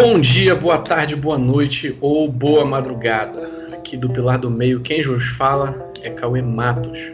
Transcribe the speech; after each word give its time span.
Bom 0.00 0.20
dia, 0.20 0.54
boa 0.54 0.78
tarde, 0.78 1.16
boa 1.16 1.36
noite 1.36 1.98
ou 2.00 2.30
boa 2.30 2.64
madrugada. 2.64 3.50
Aqui 3.72 3.96
do 3.96 4.08
Pilar 4.08 4.38
do 4.38 4.48
Meio, 4.48 4.80
quem 4.80 5.02
vos 5.02 5.24
fala 5.30 5.92
é 6.04 6.10
Cauê 6.10 6.40
Matos. 6.40 7.12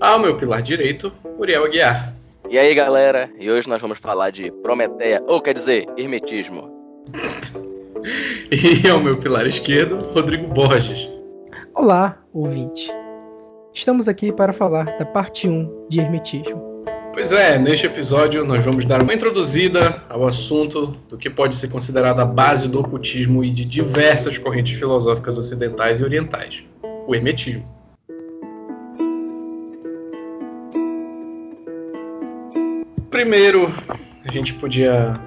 Ao 0.00 0.18
meu 0.18 0.36
pilar 0.36 0.62
direito, 0.62 1.12
Uriel 1.38 1.64
Aguiar. 1.64 2.12
E 2.50 2.58
aí, 2.58 2.74
galera? 2.74 3.30
E 3.38 3.48
hoje 3.48 3.68
nós 3.68 3.80
vamos 3.80 3.98
falar 3.98 4.30
de 4.30 4.50
Prometeia, 4.64 5.22
ou 5.28 5.40
quer 5.40 5.54
dizer, 5.54 5.86
Hermetismo. 5.96 6.68
e 8.50 8.88
ao 8.88 8.98
meu 8.98 9.16
pilar 9.16 9.46
esquerdo, 9.46 9.98
Rodrigo 10.12 10.48
Borges. 10.48 11.08
Olá, 11.72 12.18
ouvinte. 12.32 12.90
Estamos 13.72 14.08
aqui 14.08 14.32
para 14.32 14.52
falar 14.52 14.86
da 14.98 15.06
parte 15.06 15.48
1 15.48 15.86
de 15.88 16.00
Hermetismo. 16.00 16.71
Pois 17.12 17.30
é, 17.30 17.58
neste 17.58 17.84
episódio 17.84 18.42
nós 18.42 18.64
vamos 18.64 18.86
dar 18.86 19.02
uma 19.02 19.12
introduzida 19.12 20.02
ao 20.08 20.26
assunto 20.26 20.96
do 21.10 21.18
que 21.18 21.28
pode 21.28 21.54
ser 21.54 21.68
considerado 21.68 22.20
a 22.20 22.24
base 22.24 22.66
do 22.66 22.80
ocultismo 22.80 23.44
e 23.44 23.50
de 23.50 23.66
diversas 23.66 24.38
correntes 24.38 24.78
filosóficas 24.78 25.36
ocidentais 25.36 26.00
e 26.00 26.04
orientais, 26.04 26.64
o 27.06 27.14
hermetismo. 27.14 27.68
Primeiro, 33.10 33.70
a 34.26 34.32
gente 34.32 34.54
podia 34.54 35.20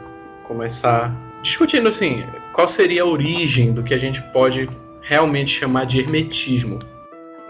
começar 0.47 1.15
discutindo 1.43 1.87
assim, 1.87 2.25
qual 2.51 2.67
seria 2.67 3.03
a 3.03 3.05
origem 3.05 3.71
do 3.71 3.83
que 3.83 3.93
a 3.93 3.99
gente 3.99 4.19
pode 4.33 4.67
realmente 5.03 5.59
chamar 5.59 5.85
de 5.85 5.99
hermetismo. 5.99 6.79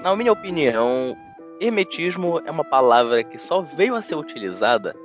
Na 0.03 0.13
minha 0.13 0.33
opinião, 0.33 1.15
Hermetismo 1.59 2.41
é 2.45 2.51
uma 2.51 2.63
palavra 2.63 3.23
que 3.23 3.37
só 3.37 3.61
veio 3.61 3.95
a 3.95 4.01
ser 4.01 4.15
utilizada 4.15 4.95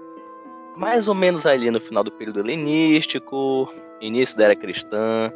mais 0.77 1.09
ou 1.09 1.15
menos 1.15 1.47
ali 1.47 1.71
no 1.71 1.81
final 1.81 2.03
do 2.03 2.13
período 2.13 2.41
helenístico, 2.41 3.73
início 4.01 4.37
da 4.37 4.45
era 4.45 4.57
cristã. 4.57 5.33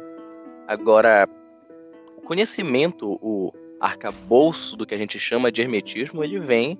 Agora, 0.67 1.27
o 2.17 2.21
conhecimento, 2.21 3.19
o 3.21 3.53
arcabouço 3.79 4.75
do 4.75 4.85
que 4.85 4.95
a 4.95 4.97
gente 4.97 5.19
chama 5.19 5.51
de 5.51 5.61
hermetismo, 5.61 6.23
ele 6.23 6.39
vem, 6.39 6.79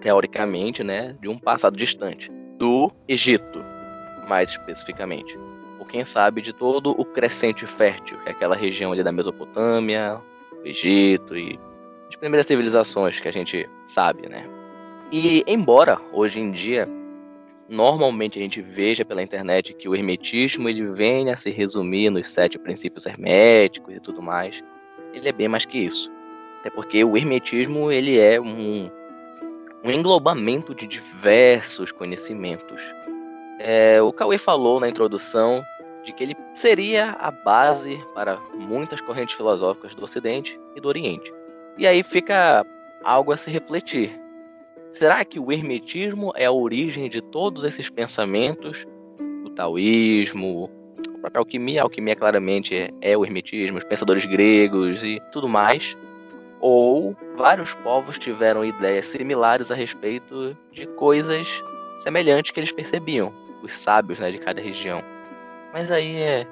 teoricamente, 0.00 0.82
né, 0.84 1.16
de 1.20 1.28
um 1.28 1.38
passado 1.38 1.76
distante, 1.76 2.30
do 2.58 2.90
Egito, 3.08 3.64
mais 4.28 4.50
especificamente. 4.50 5.38
Ou 5.78 5.86
quem 5.86 6.04
sabe 6.04 6.42
de 6.42 6.52
todo 6.52 6.90
o 6.90 7.04
crescente 7.04 7.66
fértil, 7.66 8.18
que 8.18 8.28
é 8.28 8.32
aquela 8.32 8.56
região 8.56 8.92
ali 8.92 9.02
da 9.02 9.12
Mesopotâmia, 9.12 10.20
Egito 10.64 11.36
e 11.36 11.58
as 12.16 12.20
primeiras 12.20 12.46
civilizações 12.46 13.20
que 13.20 13.28
a 13.28 13.32
gente 13.32 13.68
sabe, 13.84 14.26
né? 14.26 14.48
E 15.12 15.44
embora 15.46 16.00
hoje 16.12 16.40
em 16.40 16.50
dia 16.50 16.86
normalmente 17.68 18.38
a 18.38 18.42
gente 18.42 18.62
veja 18.62 19.04
pela 19.04 19.22
internet 19.22 19.74
que 19.74 19.88
o 19.88 19.94
hermetismo 19.94 20.68
ele 20.68 20.86
venha 20.92 21.34
a 21.34 21.36
se 21.36 21.50
resumir 21.50 22.10
nos 22.10 22.28
sete 22.28 22.58
princípios 22.58 23.04
herméticos 23.04 23.94
e 23.94 24.00
tudo 24.00 24.22
mais, 24.22 24.64
ele 25.12 25.28
é 25.28 25.32
bem 25.32 25.48
mais 25.48 25.66
que 25.66 25.78
isso. 25.78 26.10
Até 26.60 26.70
porque 26.70 27.04
o 27.04 27.16
hermetismo 27.16 27.92
ele 27.92 28.18
é 28.18 28.40
um, 28.40 28.90
um 29.84 29.90
englobamento 29.90 30.74
de 30.74 30.86
diversos 30.86 31.92
conhecimentos. 31.92 32.80
É, 33.58 34.00
o 34.00 34.12
Cauê 34.12 34.38
falou 34.38 34.80
na 34.80 34.88
introdução 34.88 35.62
de 36.02 36.12
que 36.12 36.22
ele 36.22 36.36
seria 36.54 37.10
a 37.18 37.30
base 37.30 38.02
para 38.14 38.38
muitas 38.54 39.00
correntes 39.02 39.34
filosóficas 39.34 39.94
do 39.94 40.04
Ocidente 40.04 40.58
e 40.74 40.80
do 40.80 40.88
Oriente. 40.88 41.30
E 41.78 41.86
aí 41.86 42.02
fica 42.02 42.64
algo 43.04 43.32
a 43.32 43.36
se 43.36 43.50
refletir. 43.50 44.18
Será 44.92 45.24
que 45.24 45.38
o 45.38 45.52
hermetismo 45.52 46.32
é 46.34 46.46
a 46.46 46.52
origem 46.52 47.10
de 47.10 47.20
todos 47.20 47.64
esses 47.64 47.90
pensamentos? 47.90 48.86
O 49.44 49.50
taoísmo, 49.50 50.70
a 51.16 51.18
própria 51.20 51.40
alquimia, 51.40 51.82
a 51.82 51.84
alquimia 51.84 52.16
claramente 52.16 52.94
é 53.02 53.16
o 53.16 53.24
hermetismo, 53.24 53.76
os 53.76 53.84
pensadores 53.84 54.24
gregos 54.24 55.02
e 55.02 55.20
tudo 55.32 55.48
mais. 55.48 55.94
Ou 56.60 57.14
vários 57.36 57.74
povos 57.74 58.18
tiveram 58.18 58.64
ideias 58.64 59.06
similares 59.08 59.70
a 59.70 59.74
respeito 59.74 60.56
de 60.72 60.86
coisas 60.86 61.46
semelhantes 62.02 62.52
que 62.52 62.60
eles 62.60 62.72
percebiam, 62.72 63.32
os 63.62 63.74
sábios 63.74 64.18
né, 64.18 64.30
de 64.30 64.38
cada 64.38 64.62
região. 64.62 65.02
Mas 65.74 65.90
aí 65.90 66.16
é, 66.16 66.46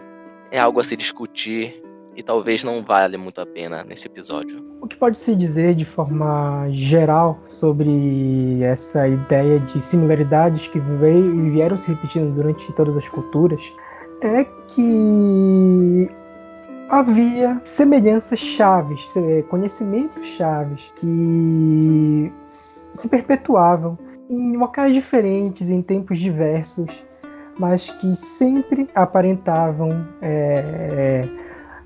é 0.50 0.58
algo 0.58 0.80
a 0.80 0.84
se 0.84 0.96
discutir 0.96 1.82
e 2.16 2.22
talvez 2.22 2.62
não 2.62 2.82
valha 2.82 3.18
muito 3.18 3.40
a 3.40 3.46
pena 3.46 3.84
nesse 3.84 4.06
episódio. 4.06 4.62
O 4.80 4.86
que 4.86 4.96
pode 4.96 5.18
se 5.18 5.34
dizer 5.34 5.74
de 5.74 5.84
forma 5.84 6.66
geral 6.70 7.38
sobre 7.48 8.62
essa 8.62 9.08
ideia 9.08 9.58
de 9.58 9.80
similaridades 9.80 10.68
que 10.68 10.78
veio 10.78 11.50
vieram 11.50 11.76
se 11.76 11.90
repetindo 11.90 12.34
durante 12.34 12.72
todas 12.72 12.96
as 12.96 13.08
culturas 13.08 13.72
é 14.22 14.44
que 14.68 16.10
havia 16.88 17.60
semelhanças 17.64 18.38
chaves, 18.38 19.08
conhecimentos 19.48 20.24
chaves 20.24 20.92
que 20.96 22.32
se 22.46 23.08
perpetuavam 23.08 23.98
em 24.30 24.56
locais 24.56 24.92
diferentes, 24.92 25.70
em 25.70 25.82
tempos 25.82 26.18
diversos, 26.18 27.04
mas 27.58 27.90
que 27.90 28.14
sempre 28.14 28.88
aparentavam 28.94 30.06
é, 30.22 31.28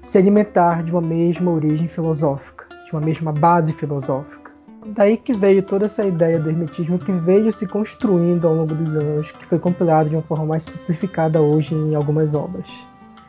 se 0.08 0.16
alimentar 0.16 0.82
de 0.82 0.91
uma 0.91 1.02
mesma 1.02 1.50
origem 1.50 1.86
filosófica, 1.86 2.66
de 2.86 2.92
uma 2.92 3.00
mesma 3.00 3.30
base 3.30 3.74
filosófica. 3.74 4.50
Daí 4.86 5.19
que 5.19 5.34
veio 5.34 5.62
toda 5.62 5.84
essa 5.84 6.02
ideia 6.02 6.38
do 6.38 6.48
hermetismo 6.48 6.98
que 6.98 7.12
veio 7.12 7.52
se 7.52 7.66
construindo 7.66 8.48
ao 8.48 8.54
longo 8.54 8.74
dos 8.74 8.96
anos, 8.96 9.32
que 9.32 9.44
foi 9.44 9.58
compilado 9.58 10.08
de 10.08 10.16
uma 10.16 10.22
forma 10.22 10.46
mais 10.46 10.62
simplificada 10.62 11.42
hoje 11.42 11.74
em 11.74 11.94
algumas 11.94 12.32
obras. 12.32 12.86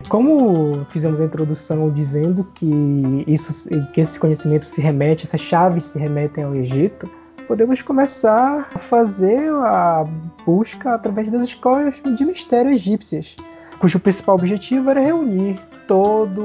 Como 0.07 0.85
fizemos 0.90 1.19
a 1.19 1.25
introdução 1.25 1.90
dizendo 1.90 2.45
que 2.56 3.25
isso, 3.28 3.69
que 3.94 4.00
esse 4.00 4.17
conhecimento 4.17 4.66
se 4.66 4.79
remete, 4.79 5.25
essas 5.25 5.41
chaves 5.41 5.84
se 5.84 6.00
remetem 6.00 6.46
ao 6.46 6.56
Egito, 6.56 7.11
podemos 7.46 7.81
começar 7.81 8.69
a 8.73 8.79
fazer 8.79 9.50
a 9.50 10.06
busca 10.46 10.94
através 10.94 11.29
das 11.29 11.44
escolas 11.44 12.01
de 12.01 12.23
mistério 12.23 12.72
egípcias, 12.72 13.35
cujo 13.79 14.00
principal 14.00 14.35
objetivo 14.35 14.90
era 14.91 15.01
reunir 15.01 15.59
toda 15.90 16.40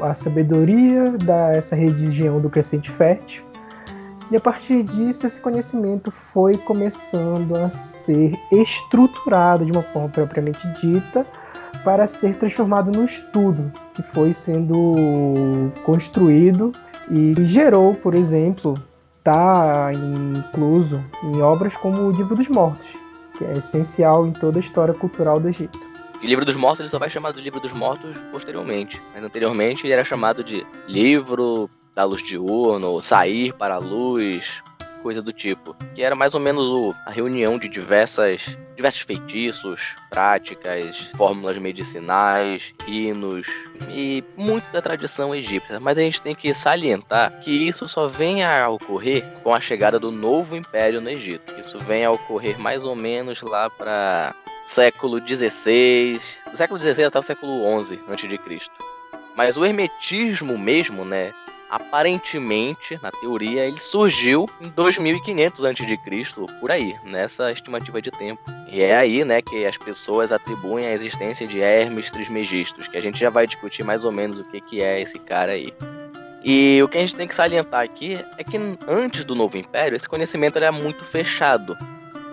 a 0.00 0.14
sabedoria 0.14 1.10
dessa 1.10 1.74
religião 1.74 2.40
do 2.40 2.48
crescente 2.48 2.88
fértil. 2.88 3.42
E 4.30 4.36
a 4.36 4.40
partir 4.40 4.84
disso, 4.84 5.26
esse 5.26 5.40
conhecimento 5.40 6.12
foi 6.12 6.56
começando 6.56 7.56
a 7.56 7.68
ser 7.68 8.38
estruturado 8.52 9.66
de 9.66 9.72
uma 9.72 9.82
forma 9.82 10.08
propriamente 10.10 10.60
dita 10.80 11.26
para 11.82 12.06
ser 12.06 12.34
transformado 12.34 12.92
no 12.92 13.04
estudo 13.04 13.72
que 13.94 14.02
foi 14.02 14.32
sendo 14.32 14.94
construído 15.82 16.72
e 17.10 17.34
gerou, 17.44 17.94
por 17.96 18.14
exemplo, 18.14 18.74
está 19.18 19.90
incluso 20.36 21.02
em 21.24 21.42
obras 21.42 21.76
como 21.76 22.02
o 22.02 22.12
Livro 22.12 22.36
dos 22.36 22.48
Mortos, 22.48 22.96
que 23.36 23.44
é 23.44 23.58
essencial 23.58 24.28
em 24.28 24.32
toda 24.32 24.58
a 24.58 24.60
história 24.60 24.94
cultural 24.94 25.40
do 25.40 25.48
Egito. 25.48 25.97
O 26.20 26.26
livro 26.26 26.44
dos 26.44 26.56
mortos 26.56 26.80
ele 26.80 26.88
só 26.88 26.98
vai 26.98 27.08
chamar 27.08 27.32
de 27.32 27.40
livro 27.40 27.60
dos 27.60 27.72
mortos 27.72 28.16
posteriormente. 28.32 29.00
Mas 29.14 29.22
anteriormente 29.22 29.86
ele 29.86 29.92
era 29.92 30.04
chamado 30.04 30.42
de 30.42 30.66
livro 30.86 31.70
da 31.94 32.04
luz 32.04 32.22
diurno, 32.22 33.00
sair 33.02 33.52
para 33.52 33.76
a 33.76 33.78
luz, 33.78 34.62
coisa 35.02 35.22
do 35.22 35.32
tipo. 35.32 35.76
Que 35.94 36.02
era 36.02 36.16
mais 36.16 36.34
ou 36.34 36.40
menos 36.40 36.66
o, 36.66 36.94
a 37.06 37.10
reunião 37.10 37.56
de 37.56 37.68
diversas, 37.68 38.58
diversos 38.74 39.02
feitiços, 39.02 39.80
práticas, 40.10 41.08
fórmulas 41.16 41.56
medicinais, 41.58 42.74
hinos 42.86 43.46
e 43.88 44.22
muito 44.36 44.70
da 44.72 44.82
tradição 44.82 45.34
egípcia. 45.34 45.78
Mas 45.78 45.98
a 45.98 46.02
gente 46.02 46.20
tem 46.20 46.34
que 46.34 46.52
salientar 46.54 47.38
que 47.40 47.50
isso 47.50 47.88
só 47.88 48.08
vem 48.08 48.44
a 48.44 48.68
ocorrer 48.68 49.24
com 49.44 49.54
a 49.54 49.60
chegada 49.60 49.98
do 49.98 50.10
novo 50.10 50.56
império 50.56 51.00
no 51.00 51.08
Egito. 51.08 51.52
Isso 51.60 51.78
vem 51.78 52.04
a 52.04 52.10
ocorrer 52.10 52.58
mais 52.58 52.84
ou 52.84 52.96
menos 52.96 53.40
lá 53.42 53.70
para 53.70 54.34
século 54.68 55.18
XVI, 55.20 56.20
do 56.50 56.56
século 56.56 56.80
XVI 56.80 57.04
até 57.04 57.18
o 57.18 57.22
século 57.22 57.84
XI 57.84 58.00
a.C. 58.08 58.70
Mas 59.34 59.56
o 59.56 59.64
hermetismo 59.64 60.58
mesmo, 60.58 61.04
né, 61.04 61.32
aparentemente, 61.70 62.98
na 63.02 63.10
teoria, 63.10 63.64
ele 63.66 63.78
surgiu 63.78 64.48
em 64.60 64.68
2500 64.68 65.64
a.C., 65.64 65.98
por 66.60 66.70
aí, 66.70 66.94
nessa 67.04 67.52
estimativa 67.52 68.00
de 68.00 68.10
tempo. 68.10 68.42
E 68.70 68.80
é 68.82 68.96
aí, 68.96 69.24
né, 69.24 69.40
que 69.42 69.64
as 69.64 69.76
pessoas 69.76 70.32
atribuem 70.32 70.86
a 70.86 70.92
existência 70.92 71.46
de 71.46 71.60
Hermes 71.60 72.10
Trismegistus, 72.10 72.88
que 72.88 72.96
a 72.96 73.00
gente 73.00 73.18
já 73.18 73.30
vai 73.30 73.46
discutir 73.46 73.84
mais 73.84 74.04
ou 74.04 74.12
menos 74.12 74.38
o 74.38 74.44
que, 74.44 74.60
que 74.60 74.82
é 74.82 75.00
esse 75.00 75.18
cara 75.18 75.52
aí. 75.52 75.72
E 76.44 76.80
o 76.82 76.88
que 76.88 76.98
a 76.98 77.00
gente 77.00 77.16
tem 77.16 77.26
que 77.26 77.34
salientar 77.34 77.82
aqui 77.82 78.18
é 78.36 78.44
que 78.44 78.56
antes 78.86 79.24
do 79.24 79.34
Novo 79.34 79.56
Império, 79.58 79.96
esse 79.96 80.08
conhecimento 80.08 80.56
era 80.56 80.70
muito 80.70 81.04
fechado. 81.04 81.76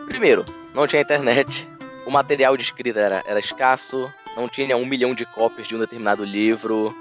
Primeiro, 0.06 0.46
não 0.74 0.86
tinha 0.86 1.02
internet, 1.02 1.68
o 2.06 2.12
material 2.12 2.56
de 2.56 2.64
escrita 2.64 3.00
era, 3.00 3.24
era 3.26 3.40
escasso, 3.40 4.12
não 4.36 4.48
tinha 4.48 4.78
um 4.78 4.86
milhão 4.86 5.14
de 5.14 5.26
cópias 5.26 5.68
de 5.68 5.76
um 5.76 5.80
determinado 5.80 6.24
livro, 6.24 6.96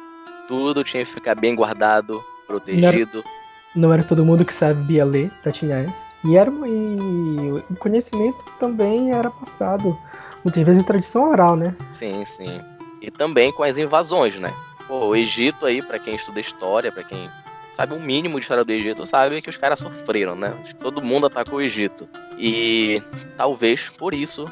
tudo 0.48 0.84
tinha 0.84 1.04
que 1.04 1.12
ficar 1.12 1.34
bem 1.34 1.54
guardado, 1.54 2.22
protegido. 2.46 2.82
Não 2.84 3.20
era, 3.20 3.30
não 3.76 3.92
era 3.92 4.02
todo 4.02 4.24
mundo 4.24 4.44
que 4.44 4.52
sabia 4.52 5.04
ler 5.04 5.30
para 5.42 5.52
tinha 5.52 5.76
essa. 5.76 6.04
E, 6.24 6.36
era, 6.36 6.50
e 6.50 7.62
o 7.70 7.76
conhecimento 7.78 8.42
também 8.58 9.12
era 9.12 9.30
passado 9.30 9.98
muitas 10.42 10.62
vezes 10.62 10.82
em 10.82 10.86
tradição 10.86 11.30
oral, 11.30 11.56
né? 11.56 11.74
Sim, 11.92 12.24
sim. 12.24 12.60
E 13.00 13.10
também 13.10 13.52
com 13.52 13.62
as 13.62 13.76
invasões, 13.76 14.38
né? 14.38 14.52
Pô, 14.86 15.06
o 15.06 15.16
Egito 15.16 15.66
aí, 15.66 15.82
para 15.82 15.98
quem 15.98 16.14
estuda 16.14 16.40
história, 16.40 16.92
para 16.92 17.04
quem 17.04 17.30
sabe 17.74 17.92
um 17.94 18.00
mínimo 18.00 18.38
de 18.38 18.44
história 18.44 18.64
do 18.64 18.72
Egito, 18.72 19.06
sabe 19.06 19.42
que 19.42 19.50
os 19.50 19.56
caras 19.56 19.80
sofreram, 19.80 20.34
né? 20.34 20.54
Todo 20.80 21.02
mundo 21.02 21.26
atacou 21.26 21.58
o 21.58 21.62
Egito. 21.62 22.08
E 22.38 23.02
talvez 23.36 23.90
por 23.90 24.14
isso 24.14 24.46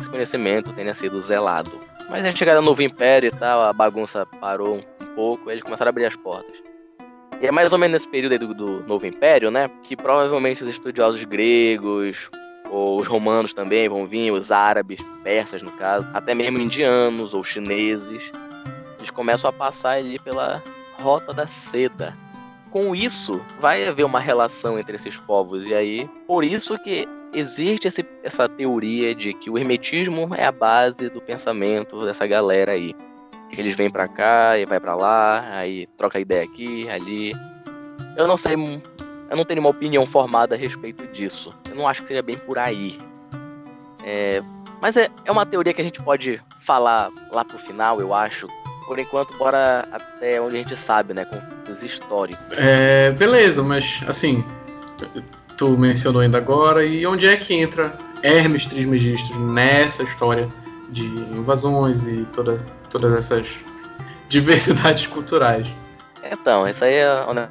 esse 0.00 0.10
conhecimento 0.10 0.72
tenha 0.72 0.94
sido 0.94 1.20
zelado. 1.20 1.70
Mas 2.08 2.24
a 2.26 2.32
chegada 2.32 2.60
do 2.60 2.64
novo 2.64 2.82
império 2.82 3.28
e 3.28 3.30
tal, 3.30 3.60
a 3.62 3.72
bagunça 3.72 4.26
parou 4.40 4.76
um 4.76 5.14
pouco, 5.14 5.50
eles 5.50 5.62
começaram 5.62 5.88
a 5.88 5.90
abrir 5.90 6.06
as 6.06 6.16
portas. 6.16 6.62
E 7.40 7.46
é 7.46 7.52
mais 7.52 7.72
ou 7.72 7.78
menos 7.78 7.92
nesse 7.92 8.08
período 8.08 8.32
aí 8.32 8.38
do, 8.38 8.52
do 8.52 8.86
novo 8.86 9.06
império, 9.06 9.50
né? 9.50 9.70
Que 9.82 9.96
provavelmente 9.96 10.62
os 10.62 10.70
estudiosos 10.70 11.22
gregos, 11.24 12.30
ou 12.70 13.00
os 13.00 13.08
romanos 13.08 13.54
também 13.54 13.88
vão 13.88 14.06
vir, 14.06 14.30
os 14.30 14.52
árabes, 14.52 15.00
persas 15.24 15.62
no 15.62 15.72
caso, 15.72 16.06
até 16.12 16.34
mesmo 16.34 16.58
indianos 16.58 17.34
ou 17.34 17.42
chineses, 17.42 18.30
eles 18.98 19.10
começam 19.10 19.48
a 19.50 19.52
passar 19.52 19.92
ali 19.92 20.18
pela 20.18 20.62
rota 21.00 21.32
da 21.32 21.46
seda. 21.46 22.16
Com 22.70 22.94
isso, 22.94 23.40
vai 23.58 23.86
haver 23.86 24.04
uma 24.04 24.20
relação 24.20 24.78
entre 24.78 24.94
esses 24.94 25.16
povos, 25.18 25.66
e 25.66 25.74
aí, 25.74 26.08
por 26.26 26.44
isso 26.44 26.78
que 26.78 27.08
existe 27.32 27.88
esse, 27.88 28.04
essa 28.22 28.48
teoria 28.48 29.14
de 29.14 29.32
que 29.34 29.50
o 29.50 29.58
hermetismo 29.58 30.34
é 30.34 30.44
a 30.44 30.52
base 30.52 31.08
do 31.08 31.20
pensamento 31.20 32.04
dessa 32.04 32.26
galera 32.26 32.72
aí. 32.72 32.94
Que 33.50 33.60
eles 33.60 33.74
vêm 33.74 33.90
para 33.90 34.06
cá 34.06 34.58
e 34.58 34.64
vai 34.64 34.78
para 34.78 34.94
lá, 34.94 35.44
aí 35.52 35.88
troca 35.96 36.20
ideia 36.20 36.44
aqui, 36.44 36.88
ali. 36.88 37.32
Eu 38.16 38.26
não 38.28 38.36
sei, 38.36 38.54
eu 38.54 39.36
não 39.36 39.44
tenho 39.44 39.60
uma 39.60 39.70
opinião 39.70 40.06
formada 40.06 40.54
a 40.54 40.58
respeito 40.58 41.06
disso. 41.12 41.54
Eu 41.68 41.74
não 41.74 41.88
acho 41.88 42.02
que 42.02 42.08
seja 42.08 42.22
bem 42.22 42.38
por 42.38 42.58
aí. 42.58 42.98
É, 44.04 44.42
mas 44.80 44.96
é, 44.96 45.08
é 45.24 45.32
uma 45.32 45.44
teoria 45.44 45.74
que 45.74 45.80
a 45.80 45.84
gente 45.84 46.02
pode 46.02 46.40
falar 46.60 47.10
lá 47.30 47.44
pro 47.44 47.58
final, 47.58 48.00
eu 48.00 48.14
acho. 48.14 48.48
Por 48.86 48.98
enquanto, 48.98 49.36
bora 49.36 49.86
até 49.92 50.40
onde 50.40 50.56
a 50.56 50.62
gente 50.62 50.76
sabe, 50.76 51.14
né? 51.14 51.24
Com 51.24 51.72
os 51.72 51.82
históricos. 51.82 52.44
É, 52.50 53.10
beleza, 53.12 53.62
mas 53.62 54.00
assim, 54.08 54.44
tu 55.60 55.76
mencionou 55.76 56.22
ainda 56.22 56.38
agora, 56.38 56.86
e 56.86 57.06
onde 57.06 57.28
é 57.28 57.36
que 57.36 57.52
entra 57.52 57.94
Hermes 58.22 58.64
Trismegisto 58.64 59.38
nessa 59.38 60.02
história 60.02 60.48
de 60.88 61.04
invasões 61.04 62.06
e 62.06 62.24
toda, 62.32 62.64
todas 62.88 63.12
essas 63.12 63.46
diversidades 64.30 65.04
culturais? 65.12 65.66
Então, 66.24 66.66
isso 66.66 66.82
aí 66.82 66.94
é 66.94 67.48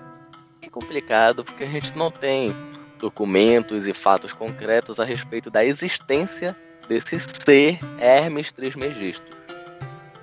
complicado 0.71 1.43
porque 1.43 1.63
a 1.63 1.67
gente 1.67 1.95
não 1.95 2.09
tem 2.09 2.55
documentos 2.97 3.87
e 3.87 3.93
fatos 3.93 4.33
concretos 4.33 4.99
a 4.99 5.03
respeito 5.03 5.51
da 5.51 5.63
existência 5.63 6.55
desse 6.87 7.19
ser 7.45 7.77
Hermes 7.99 8.51
Trismegisto. 8.51 9.37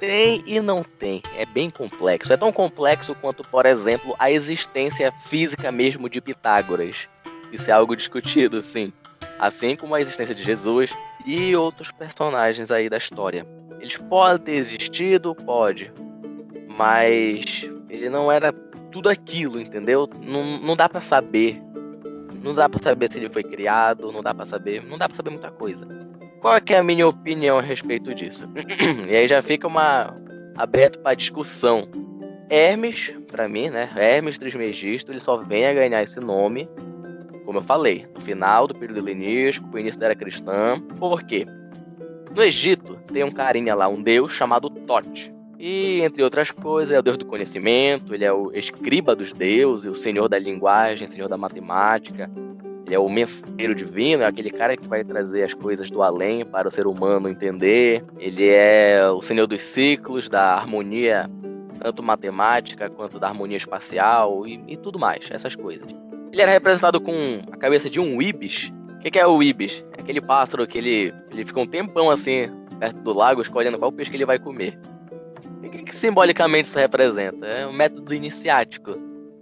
Tem 0.01 0.43
e 0.45 0.61
não 0.61 0.83
tem, 0.83 1.23
é 1.37 1.47
bem 1.47 1.71
complexo. 1.71 2.33
É 2.33 2.37
tão 2.37 2.53
complexo 2.53 3.15
quanto, 3.15 3.45
por 3.45 3.65
exemplo, 3.65 4.17
a 4.19 4.29
existência 4.29 5.13
física 5.29 5.71
mesmo 5.71 6.11
de 6.11 6.21
Pitágoras. 6.21 7.09
Isso 7.53 7.71
é 7.71 7.73
algo 7.73 7.97
discutido, 7.97 8.61
sim. 8.63 8.93
Assim 9.39 9.77
como 9.77 9.95
a 9.95 10.01
existência 10.01 10.35
de 10.35 10.43
Jesus 10.43 10.91
e 11.27 11.55
outros 11.57 11.91
personagens 11.91 12.71
aí 12.71 12.89
da 12.89 12.97
história. 12.97 13.47
Eles 13.81 13.97
podem 13.97 14.39
ter 14.39 14.53
existido, 14.53 15.35
pode. 15.35 15.93
Mas 16.67 17.69
ele 17.89 18.09
não 18.09 18.31
era 18.31 18.53
tudo 18.91 19.09
aquilo, 19.09 19.61
entendeu? 19.61 20.09
Não, 20.21 20.59
não 20.59 20.77
dá 20.77 20.89
para 20.89 21.01
saber. 21.01 21.61
Não 22.43 22.55
dá 22.55 22.69
para 22.69 22.83
saber 22.83 23.11
se 23.11 23.19
ele 23.19 23.29
foi 23.29 23.43
criado, 23.43 24.13
não 24.13 24.23
dá 24.23 24.33
para 24.33 24.47
saber, 24.47 24.85
não 24.85 24.97
dá 24.97 25.09
para 25.09 25.17
saber 25.17 25.31
muita 25.31 25.51
coisa. 25.51 25.87
Qual 26.41 26.55
é, 26.55 26.63
é 26.69 26.79
a 26.79 26.83
minha 26.83 27.09
opinião 27.09 27.59
a 27.59 27.63
respeito 27.63 28.15
disso? 28.15 28.49
e 29.09 29.17
aí 29.17 29.27
já 29.27 29.43
fica 29.43 29.67
uma 29.67 30.15
aberto 30.57 30.99
para 31.01 31.15
discussão. 31.15 31.89
Hermes, 32.49 33.13
para 33.31 33.49
mim, 33.49 33.69
né? 33.69 33.91
Hermes 33.97 34.39
Trismegisto, 34.39 35.11
ele 35.11 35.19
só 35.19 35.37
vem 35.39 35.67
a 35.67 35.75
ganhar 35.75 36.03
esse 36.03 36.21
nome 36.21 36.69
como 37.47 37.59
eu 37.59 37.63
falei, 37.63 38.05
no 38.13 38.21
final 38.21 38.67
do 38.67 38.75
período 38.75 38.99
helenístico, 38.99 39.69
o 39.73 39.79
início 39.79 39.99
da 40.01 40.07
era 40.07 40.17
cristã. 40.17 40.81
Por 40.99 41.23
quê? 41.23 41.47
No 42.35 42.43
Egito 42.43 42.99
tem 43.13 43.23
um 43.23 43.31
carinha 43.31 43.75
lá, 43.75 43.89
um 43.89 44.03
deus 44.03 44.33
chamado 44.33 44.69
Tote. 44.69 45.33
E, 45.59 46.03
entre 46.03 46.23
outras 46.23 46.51
coisas, 46.51 46.95
é 46.95 46.99
o 46.99 47.03
deus 47.03 47.17
do 47.17 47.25
conhecimento, 47.25 48.15
ele 48.15 48.25
é 48.25 48.33
o 48.33 48.53
escriba 48.53 49.15
dos 49.15 49.33
deuses, 49.33 49.87
o 49.91 49.95
senhor 49.95 50.29
da 50.29 50.39
linguagem, 50.39 51.09
senhor 51.09 51.29
da 51.29 51.39
matemática. 51.39 52.29
Ele 52.85 52.95
é 52.95 52.99
o 52.99 53.09
mensageiro 53.09 53.75
divino, 53.75 54.23
é 54.23 54.27
aquele 54.27 54.51
cara 54.51 54.77
que 54.77 54.87
vai 54.87 55.03
trazer 55.03 55.45
as 55.45 55.55
coisas 55.55 55.91
do 55.91 56.03
além 56.03 56.45
para 56.45 56.69
o 56.69 56.71
ser 56.71 56.87
humano 56.87 57.29
entender. 57.29 58.05
Ele 58.19 58.49
é 58.49 59.09
o 59.09 59.23
senhor 59.23 59.47
dos 59.47 59.63
ciclos, 59.63 60.29
da 60.29 60.55
harmonia, 60.55 61.31
tanto 61.81 62.03
matemática 62.03 62.91
quanto 62.91 63.19
da 63.19 63.29
harmonia 63.29 63.57
espacial 63.57 64.47
e, 64.47 64.63
e 64.69 64.77
tudo 64.77 64.99
mais, 64.99 65.27
essas 65.31 65.55
coisas. 65.57 66.06
Ele 66.37 66.43
era 66.43 66.53
representado 66.53 67.01
com 67.01 67.41
a 67.51 67.57
cabeça 67.57 67.89
de 67.89 67.99
um 67.99 68.21
ibis. 68.21 68.71
O 68.97 68.99
que, 68.99 69.11
que, 69.11 69.19
é 69.19 69.27
o 69.27 69.43
ibis? 69.43 69.83
É 69.97 70.03
aquele 70.03 70.21
pássaro 70.21 70.67
que 70.67 70.77
ele, 70.77 71.15
ele 71.31 71.47
fica 71.47 71.59
um 71.59 71.67
tempão 71.67 72.11
assim, 72.11 72.51
perto 72.79 73.01
do 73.01 73.15
lago, 73.15 73.41
escolhendo 73.41 73.79
qual 73.79 73.91
peixe 73.91 74.11
que 74.11 74.19
ele 74.19 74.27
vai 74.27 74.39
comer. 74.39 74.79
O 75.65 75.71
que, 75.71 75.85
que 75.85 75.97
simbolicamente 75.97 76.69
isso 76.69 76.79
representa? 76.79 77.47
É 77.47 77.67
um 77.67 77.73
método 77.73 78.13
iniciático. 78.13 78.93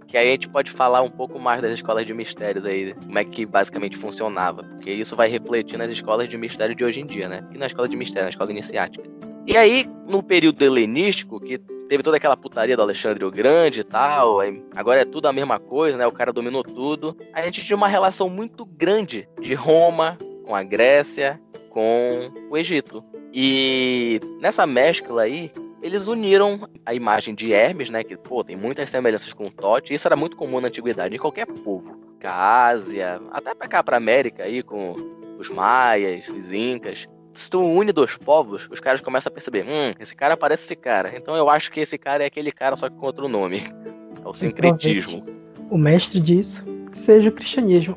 Que 0.07 0.17
aí 0.17 0.29
a 0.29 0.31
gente 0.31 0.47
pode 0.47 0.71
falar 0.71 1.01
um 1.01 1.09
pouco 1.09 1.37
mais 1.37 1.61
das 1.61 1.73
escolas 1.73 2.07
de 2.07 2.13
mistérios 2.13 2.63
aí, 2.63 2.93
como 2.93 3.19
é 3.19 3.25
que 3.25 3.45
basicamente 3.45 3.97
funcionava. 3.97 4.63
Porque 4.63 4.89
isso 4.89 5.17
vai 5.17 5.27
refletir 5.27 5.77
nas 5.77 5.91
escolas 5.91 6.29
de 6.29 6.37
mistério 6.37 6.73
de 6.73 6.85
hoje 6.85 7.01
em 7.01 7.05
dia, 7.05 7.27
né? 7.27 7.45
E 7.53 7.57
na 7.57 7.67
escola 7.67 7.89
de 7.89 7.97
mistério, 7.97 8.23
na 8.23 8.29
escola 8.29 8.51
iniciática. 8.51 9.03
E 9.45 9.57
aí, 9.57 9.85
no 10.07 10.23
período 10.23 10.61
helenístico, 10.61 11.41
que 11.41 11.59
teve 11.87 12.03
toda 12.03 12.17
aquela 12.17 12.37
putaria 12.37 12.75
do 12.75 12.81
Alexandre 12.81 13.25
o 13.25 13.31
Grande 13.31 13.81
e 13.81 13.83
tal, 13.83 14.39
agora 14.75 15.01
é 15.01 15.05
tudo 15.05 15.27
a 15.27 15.33
mesma 15.33 15.59
coisa, 15.59 15.97
né? 15.97 16.05
O 16.05 16.11
cara 16.11 16.33
dominou 16.33 16.63
tudo. 16.63 17.15
A 17.33 17.41
gente 17.41 17.63
tinha 17.63 17.77
uma 17.77 17.87
relação 17.87 18.29
muito 18.29 18.65
grande 18.65 19.27
de 19.39 19.53
Roma 19.53 20.17
com 20.45 20.55
a 20.55 20.63
Grécia, 20.63 21.39
com 21.69 22.31
o 22.49 22.57
Egito. 22.57 23.03
E 23.33 24.19
nessa 24.39 24.65
mescla 24.65 25.23
aí, 25.23 25.51
eles 25.81 26.07
uniram 26.07 26.67
a 26.85 26.93
imagem 26.93 27.35
de 27.35 27.51
Hermes, 27.51 27.89
né? 27.89 28.03
Que, 28.03 28.15
pô, 28.15 28.43
tem 28.43 28.55
muitas 28.55 28.89
semelhanças 28.89 29.33
com 29.33 29.51
Tote. 29.51 29.93
Isso 29.93 30.07
era 30.07 30.15
muito 30.15 30.37
comum 30.37 30.61
na 30.61 30.69
antiguidade, 30.69 31.15
em 31.15 31.19
qualquer 31.19 31.45
povo. 31.45 31.99
A 32.23 32.69
Ásia, 32.69 33.21
até 33.31 33.53
pra 33.53 33.67
cá, 33.67 33.83
pra 33.83 33.97
América 33.97 34.43
aí, 34.43 34.63
com 34.63 34.95
os 35.37 35.47
maias, 35.49 36.27
os 36.27 36.51
incas 36.51 37.07
se 37.35 37.49
tu 37.49 37.59
une 37.59 37.91
dois 37.91 38.17
povos, 38.17 38.67
os 38.71 38.79
caras 38.79 39.01
começam 39.01 39.29
a 39.29 39.33
perceber, 39.33 39.63
hum, 39.63 39.93
esse 39.99 40.15
cara 40.15 40.37
parece 40.37 40.63
esse 40.63 40.75
cara. 40.75 41.11
Então 41.15 41.35
eu 41.35 41.49
acho 41.49 41.71
que 41.71 41.79
esse 41.79 41.97
cara 41.97 42.23
é 42.23 42.27
aquele 42.27 42.51
cara 42.51 42.75
só 42.75 42.89
que 42.89 42.95
com 42.95 43.05
outro 43.05 43.27
nome. 43.27 43.63
É 44.23 44.27
o 44.27 44.33
sincretismo. 44.33 45.23
O 45.69 45.77
mestre 45.77 46.19
disso 46.19 46.65
seja 46.93 47.29
o 47.29 47.31
cristianismo. 47.31 47.95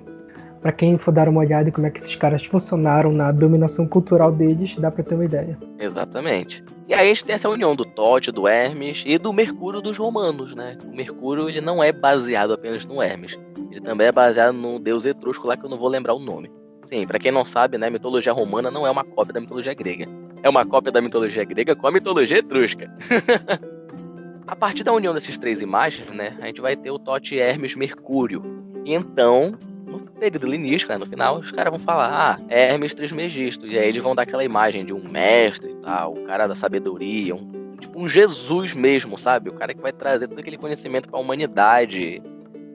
Para 0.60 0.72
quem 0.72 0.98
for 0.98 1.12
dar 1.12 1.28
uma 1.28 1.40
olhada 1.40 1.68
em 1.68 1.72
como 1.72 1.86
é 1.86 1.90
que 1.90 1.98
esses 1.98 2.16
caras 2.16 2.44
funcionaram 2.44 3.12
na 3.12 3.30
dominação 3.30 3.86
cultural 3.86 4.32
deles, 4.32 4.74
dá 4.76 4.90
para 4.90 5.04
ter 5.04 5.14
uma 5.14 5.24
ideia. 5.24 5.56
Exatamente. 5.78 6.64
E 6.88 6.92
aí 6.92 7.06
a 7.06 7.14
gente 7.14 7.24
tem 7.24 7.34
essa 7.36 7.48
união 7.48 7.76
do 7.76 7.84
Tote, 7.84 8.32
do 8.32 8.48
Hermes 8.48 9.04
e 9.06 9.16
do 9.16 9.32
Mercúrio 9.32 9.80
dos 9.80 9.96
romanos, 9.96 10.54
né? 10.54 10.76
O 10.84 10.94
Mercúrio 10.94 11.48
ele 11.48 11.60
não 11.60 11.82
é 11.82 11.92
baseado 11.92 12.52
apenas 12.52 12.84
no 12.84 13.00
Hermes. 13.00 13.38
Ele 13.70 13.80
também 13.80 14.08
é 14.08 14.12
baseado 14.12 14.54
no 14.54 14.78
deus 14.80 15.04
etrusco 15.04 15.46
lá 15.46 15.56
que 15.56 15.64
eu 15.64 15.70
não 15.70 15.78
vou 15.78 15.88
lembrar 15.88 16.14
o 16.14 16.18
nome. 16.18 16.50
Sim, 16.88 17.06
para 17.06 17.18
quem 17.18 17.30
não 17.30 17.44
sabe, 17.44 17.76
né, 17.76 17.90
mitologia 17.90 18.32
romana 18.32 18.70
não 18.70 18.86
é 18.86 18.90
uma 18.90 19.04
cópia 19.04 19.34
da 19.34 19.40
mitologia 19.40 19.74
grega. 19.74 20.08
É 20.42 20.48
uma 20.48 20.64
cópia 20.64 20.90
da 20.90 21.02
mitologia 21.02 21.44
grega 21.44 21.76
com 21.76 21.86
a 21.86 21.92
mitologia 21.92 22.38
etrusca. 22.38 22.90
a 24.46 24.56
partir 24.56 24.84
da 24.84 24.92
união 24.94 25.12
dessas 25.12 25.36
três 25.36 25.60
imagens, 25.60 26.10
né, 26.12 26.34
a 26.40 26.46
gente 26.46 26.62
vai 26.62 26.74
ter 26.74 26.90
o 26.90 26.98
Tote 26.98 27.38
Hermes 27.38 27.74
Mercúrio. 27.74 28.42
E 28.86 28.94
então, 28.94 29.52
no 29.86 29.98
período 29.98 30.46
helenístico, 30.46 30.90
né, 30.90 30.98
no 30.98 31.04
final, 31.04 31.40
os 31.40 31.50
caras 31.50 31.70
vão 31.70 31.78
falar, 31.78 32.08
ah, 32.10 32.36
Hermes 32.48 32.94
Trismegisto. 32.94 33.66
E 33.66 33.78
aí 33.78 33.86
eles 33.86 34.02
vão 34.02 34.14
dar 34.14 34.22
aquela 34.22 34.42
imagem 34.42 34.86
de 34.86 34.94
um 34.94 35.02
mestre 35.12 35.70
e 35.70 35.74
tal, 35.82 36.14
o 36.14 36.24
cara 36.24 36.46
da 36.46 36.54
sabedoria, 36.54 37.34
um, 37.34 37.76
tipo 37.78 38.00
um 38.00 38.08
Jesus 38.08 38.72
mesmo, 38.72 39.18
sabe? 39.18 39.50
O 39.50 39.52
cara 39.54 39.74
que 39.74 39.82
vai 39.82 39.92
trazer 39.92 40.26
todo 40.26 40.38
aquele 40.38 40.56
conhecimento 40.56 41.06
para 41.06 41.18
a 41.18 41.22
humanidade, 41.22 42.22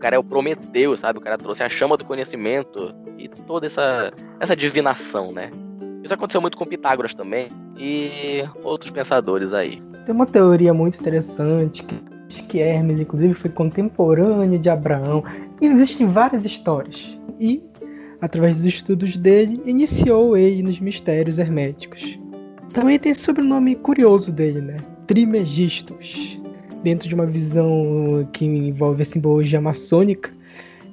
cara 0.03 0.17
é 0.17 0.19
o 0.19 0.23
Prometeu, 0.23 0.97
sabe? 0.97 1.17
O 1.17 1.21
cara 1.21 1.37
trouxe 1.37 1.63
a 1.63 1.69
chama 1.69 1.95
do 1.95 2.03
conhecimento 2.03 2.93
e 3.17 3.29
toda 3.29 3.65
essa, 3.65 4.11
essa 4.37 4.53
divinação, 4.53 5.31
né? 5.31 5.49
Isso 6.03 6.13
aconteceu 6.13 6.41
muito 6.41 6.57
com 6.57 6.65
Pitágoras 6.65 7.15
também 7.15 7.47
e 7.77 8.43
outros 8.65 8.91
pensadores 8.91 9.53
aí. 9.53 9.81
Tem 10.05 10.13
uma 10.13 10.25
teoria 10.25 10.73
muito 10.73 10.99
interessante 10.99 11.83
que 11.83 12.13
que 12.49 12.59
Hermes, 12.59 12.99
inclusive, 12.99 13.35
foi 13.35 13.51
contemporâneo 13.51 14.57
de 14.57 14.67
Abraão. 14.67 15.23
E 15.61 15.67
existem 15.67 16.11
várias 16.11 16.43
histórias. 16.43 17.15
E, 17.39 17.61
através 18.19 18.55
dos 18.55 18.65
estudos 18.65 19.15
dele, 19.15 19.61
iniciou 19.67 20.35
ele 20.35 20.63
nos 20.63 20.79
mistérios 20.79 21.37
herméticos. 21.37 22.17
Também 22.73 22.97
tem 22.97 23.13
sobrenome 23.13 23.75
curioso 23.75 24.31
dele, 24.31 24.61
né? 24.61 24.77
Trimegistus 25.05 26.41
dentro 26.83 27.07
de 27.07 27.15
uma 27.15 27.25
visão 27.25 28.27
que 28.33 28.45
envolve 28.45 29.01
a 29.01 29.05
simbologia 29.05 29.61
maçônica, 29.61 30.29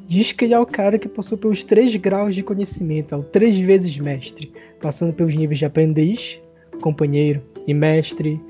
diz 0.06 0.32
que 0.32 0.44
ele 0.44 0.54
é 0.54 0.58
o 0.58 0.66
cara 0.66 0.98
que 0.98 1.08
passou 1.08 1.36
pelos 1.36 1.62
três 1.62 1.94
graus 1.96 2.34
de 2.34 2.42
conhecimento, 2.42 3.14
é 3.14 3.22
três 3.22 3.58
vezes 3.58 3.96
mestre, 3.98 4.52
passando 4.80 5.12
pelos 5.12 5.34
níveis 5.34 5.58
de 5.58 5.64
aprendiz, 5.64 6.40
companheiro 6.80 7.42
e 7.66 7.74
mestre. 7.74 8.40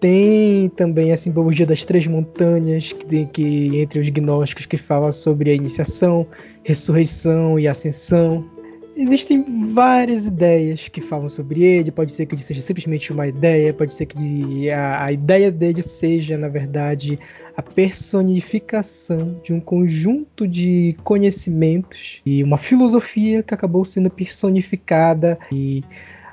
Tem 0.00 0.68
também 0.76 1.10
a 1.10 1.16
simbologia 1.16 1.66
das 1.66 1.84
três 1.84 2.06
montanhas, 2.06 2.92
que, 2.92 3.26
que 3.26 3.80
entre 3.80 3.98
os 3.98 4.08
gnósticos 4.08 4.64
que 4.64 4.76
fala 4.76 5.10
sobre 5.10 5.50
a 5.50 5.54
iniciação, 5.54 6.26
ressurreição 6.62 7.58
e 7.58 7.66
ascensão. 7.66 8.48
Existem 9.00 9.70
várias 9.72 10.26
ideias 10.26 10.88
que 10.88 11.00
falam 11.00 11.28
sobre 11.28 11.62
ele. 11.62 11.92
Pode 11.92 12.10
ser 12.10 12.26
que 12.26 12.34
ele 12.34 12.42
seja 12.42 12.60
simplesmente 12.60 13.12
uma 13.12 13.28
ideia, 13.28 13.72
pode 13.72 13.94
ser 13.94 14.06
que 14.06 14.68
a, 14.70 15.04
a 15.04 15.12
ideia 15.12 15.52
dele 15.52 15.84
seja, 15.84 16.36
na 16.36 16.48
verdade, 16.48 17.16
a 17.56 17.62
personificação 17.62 19.40
de 19.44 19.52
um 19.52 19.60
conjunto 19.60 20.48
de 20.48 20.96
conhecimentos 21.04 22.20
e 22.26 22.42
uma 22.42 22.58
filosofia 22.58 23.40
que 23.40 23.54
acabou 23.54 23.84
sendo 23.84 24.10
personificada 24.10 25.38
e 25.52 25.84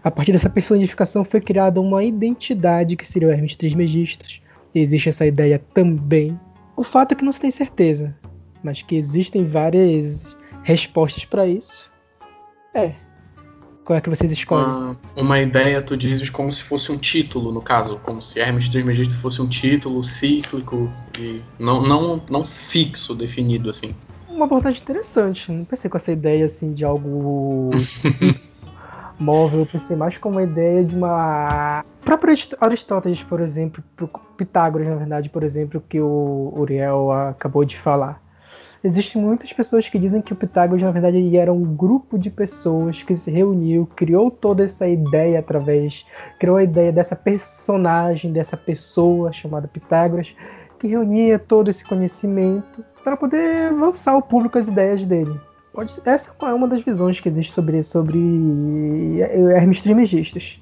a 0.04 0.10
partir 0.10 0.32
dessa 0.32 0.50
personificação 0.50 1.24
foi 1.24 1.42
criada 1.42 1.80
uma 1.80 2.04
identidade 2.04 2.96
que 2.96 3.06
seria 3.06 3.28
o 3.28 3.32
Hermes 3.32 3.56
Trismegistus. 3.56 4.42
Existe 4.74 5.10
essa 5.10 5.26
ideia 5.28 5.62
também. 5.72 6.40
O 6.76 6.82
fato 6.82 7.12
é 7.12 7.16
que 7.16 7.24
não 7.24 7.32
se 7.32 7.42
tem 7.42 7.52
certeza, 7.52 8.18
mas 8.64 8.82
que 8.82 8.96
existem 8.96 9.46
várias 9.46 10.36
respostas 10.64 11.26
para 11.26 11.46
isso. 11.46 11.94
É. 12.76 12.94
Qual 13.86 13.98
é 13.98 14.02
que 14.02 14.10
vocês 14.10 14.32
escolhem? 14.32 14.66
Uma, 14.66 14.98
uma, 15.16 15.40
ideia, 15.40 15.82
tu 15.82 15.96
dizes, 15.96 16.30
como 16.30 16.52
se 16.52 16.64
fosse 16.64 16.92
um 16.92 16.98
título, 16.98 17.52
no 17.52 17.62
caso, 17.62 18.00
como 18.02 18.22
se 18.22 18.40
Hermes 18.40 18.68
Trismegisto 18.68 19.16
fosse 19.18 19.42
um 19.42 19.48
título 19.48 20.04
cíclico 20.04 20.92
e 21.18 21.42
não, 21.60 21.84
não, 21.84 22.22
não 22.30 22.44
fixo, 22.44 23.14
definido, 23.14 23.70
assim. 23.70 23.96
Uma 24.28 24.46
abordagem 24.46 24.82
interessante. 24.82 25.52
Não 25.52 25.64
pensei 25.64 25.90
com 25.90 25.98
essa 25.98 26.12
ideia, 26.12 26.48
assim, 26.48 26.74
de 26.74 26.84
algo 26.84 27.70
móvel. 29.20 29.60
Eu 29.62 29.66
pensei 29.68 29.96
mais 29.96 30.18
como 30.18 30.36
uma 30.36 30.44
ideia 30.44 30.84
de 30.84 30.96
uma... 30.96 31.86
O 32.02 32.06
próprio 32.06 32.36
Aristóteles, 32.60 33.22
por 33.22 33.40
exemplo, 33.40 33.84
Pitágoras, 34.36 34.88
na 34.88 34.96
verdade, 34.96 35.30
por 35.30 35.44
exemplo, 35.44 35.82
que 35.88 36.02
o 36.02 36.54
Uriel 36.58 37.12
acabou 37.12 37.64
de 37.64 37.78
falar 37.78 38.25
Existem 38.86 39.20
muitas 39.20 39.52
pessoas 39.52 39.90
que 39.90 39.98
dizem 39.98 40.22
que 40.22 40.32
o 40.32 40.36
Pitágoras, 40.36 40.84
na 40.84 40.92
verdade, 40.92 41.36
era 41.36 41.52
um 41.52 41.64
grupo 41.76 42.20
de 42.20 42.30
pessoas 42.30 43.02
que 43.02 43.16
se 43.16 43.32
reuniu, 43.32 43.90
criou 43.96 44.30
toda 44.30 44.64
essa 44.64 44.88
ideia 44.88 45.40
através, 45.40 46.06
criou 46.40 46.58
a 46.58 46.64
ideia 46.64 46.92
dessa 46.92 47.16
personagem, 47.16 48.32
dessa 48.32 48.56
pessoa 48.56 49.34
chamada 49.34 49.68
Pitágoras, 49.68 50.36
que 50.78 50.86
reunia 50.86 51.40
todo 51.40 51.72
esse 51.72 51.84
conhecimento 51.84 52.86
para 53.04 53.18
poder 53.18 53.74
lançar 53.74 54.12
ao 54.12 54.22
público 54.22 54.60
as 54.60 54.68
ideias 54.68 55.04
dele. 55.04 55.34
Essa 56.06 56.32
é 56.44 56.54
uma 56.54 56.68
das 56.68 56.84
visões 56.84 57.20
que 57.20 57.28
existe 57.28 57.54
sobre, 57.54 57.84
sobre 57.84 59.20
Hermes 59.56 59.82
Trismegistus. 59.82 60.62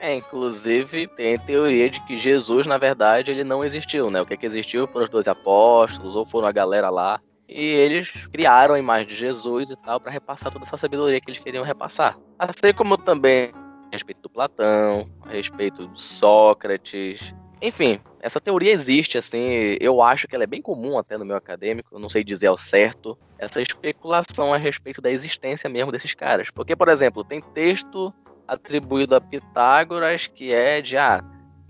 É, 0.00 0.16
inclusive 0.16 1.06
tem 1.16 1.36
a 1.36 1.38
teoria 1.38 1.88
de 1.88 2.04
que 2.06 2.16
Jesus, 2.16 2.66
na 2.66 2.76
verdade, 2.76 3.30
ele 3.30 3.44
não 3.44 3.64
existiu, 3.64 4.10
né? 4.10 4.20
O 4.20 4.26
que, 4.26 4.34
é 4.34 4.36
que 4.36 4.46
existiu 4.46 4.88
foram 4.88 5.04
os 5.04 5.08
dois 5.08 5.28
apóstolos, 5.28 6.16
ou 6.16 6.26
foram 6.26 6.48
a 6.48 6.52
galera 6.52 6.90
lá 6.90 7.20
e 7.54 7.64
eles 7.64 8.10
criaram 8.32 8.74
a 8.74 8.78
imagem 8.78 9.08
de 9.08 9.16
Jesus 9.16 9.70
e 9.70 9.76
tal 9.76 10.00
para 10.00 10.10
repassar 10.10 10.50
toda 10.50 10.64
essa 10.64 10.76
sabedoria 10.76 11.20
que 11.20 11.30
eles 11.30 11.38
queriam 11.38 11.64
repassar. 11.64 12.18
Assim 12.38 12.72
como 12.74 12.96
também 12.96 13.52
a 13.54 13.92
respeito 13.92 14.22
do 14.22 14.30
Platão, 14.30 15.08
a 15.22 15.30
respeito 15.30 15.86
de 15.88 16.00
Sócrates. 16.00 17.34
Enfim, 17.60 18.00
essa 18.20 18.40
teoria 18.40 18.72
existe, 18.72 19.18
assim, 19.18 19.76
eu 19.80 20.02
acho 20.02 20.26
que 20.26 20.34
ela 20.34 20.44
é 20.44 20.46
bem 20.46 20.62
comum 20.62 20.98
até 20.98 21.16
no 21.16 21.24
meu 21.24 21.36
acadêmico, 21.36 21.98
não 21.98 22.08
sei 22.08 22.24
dizer 22.24 22.48
ao 22.48 22.56
certo, 22.56 23.16
essa 23.38 23.60
especulação 23.60 24.52
a 24.52 24.56
respeito 24.56 25.00
da 25.00 25.10
existência 25.10 25.68
mesmo 25.68 25.92
desses 25.92 26.14
caras. 26.14 26.50
Porque, 26.50 26.74
por 26.74 26.88
exemplo, 26.88 27.22
tem 27.22 27.40
texto 27.40 28.12
atribuído 28.48 29.14
a 29.14 29.20
Pitágoras 29.20 30.26
que 30.26 30.52
é 30.52 30.80
de, 30.80 30.96
ah, 30.96 31.22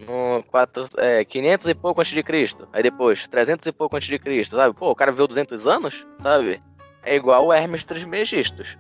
no 0.07 0.43
4, 0.45 0.87
é, 0.99 1.25
500 1.25 1.67
e 1.67 1.75
pouco 1.75 2.01
antes 2.01 2.13
de 2.13 2.23
Cristo. 2.23 2.69
Aí 2.73 2.83
depois, 2.83 3.27
300 3.29 3.67
e 3.67 3.73
pouco 3.73 3.97
antes 3.97 4.09
de 4.09 4.19
Cristo, 4.19 4.57
sabe? 4.57 4.75
Pô, 4.75 4.91
o 4.91 4.95
cara 4.95 5.11
viveu 5.11 5.27
200 5.27 5.67
anos, 5.67 6.05
sabe? 6.21 6.63
É 7.03 7.15
igual 7.15 7.47
o 7.47 7.53
Hermes 7.53 7.85
Trismegistus. 7.85 8.77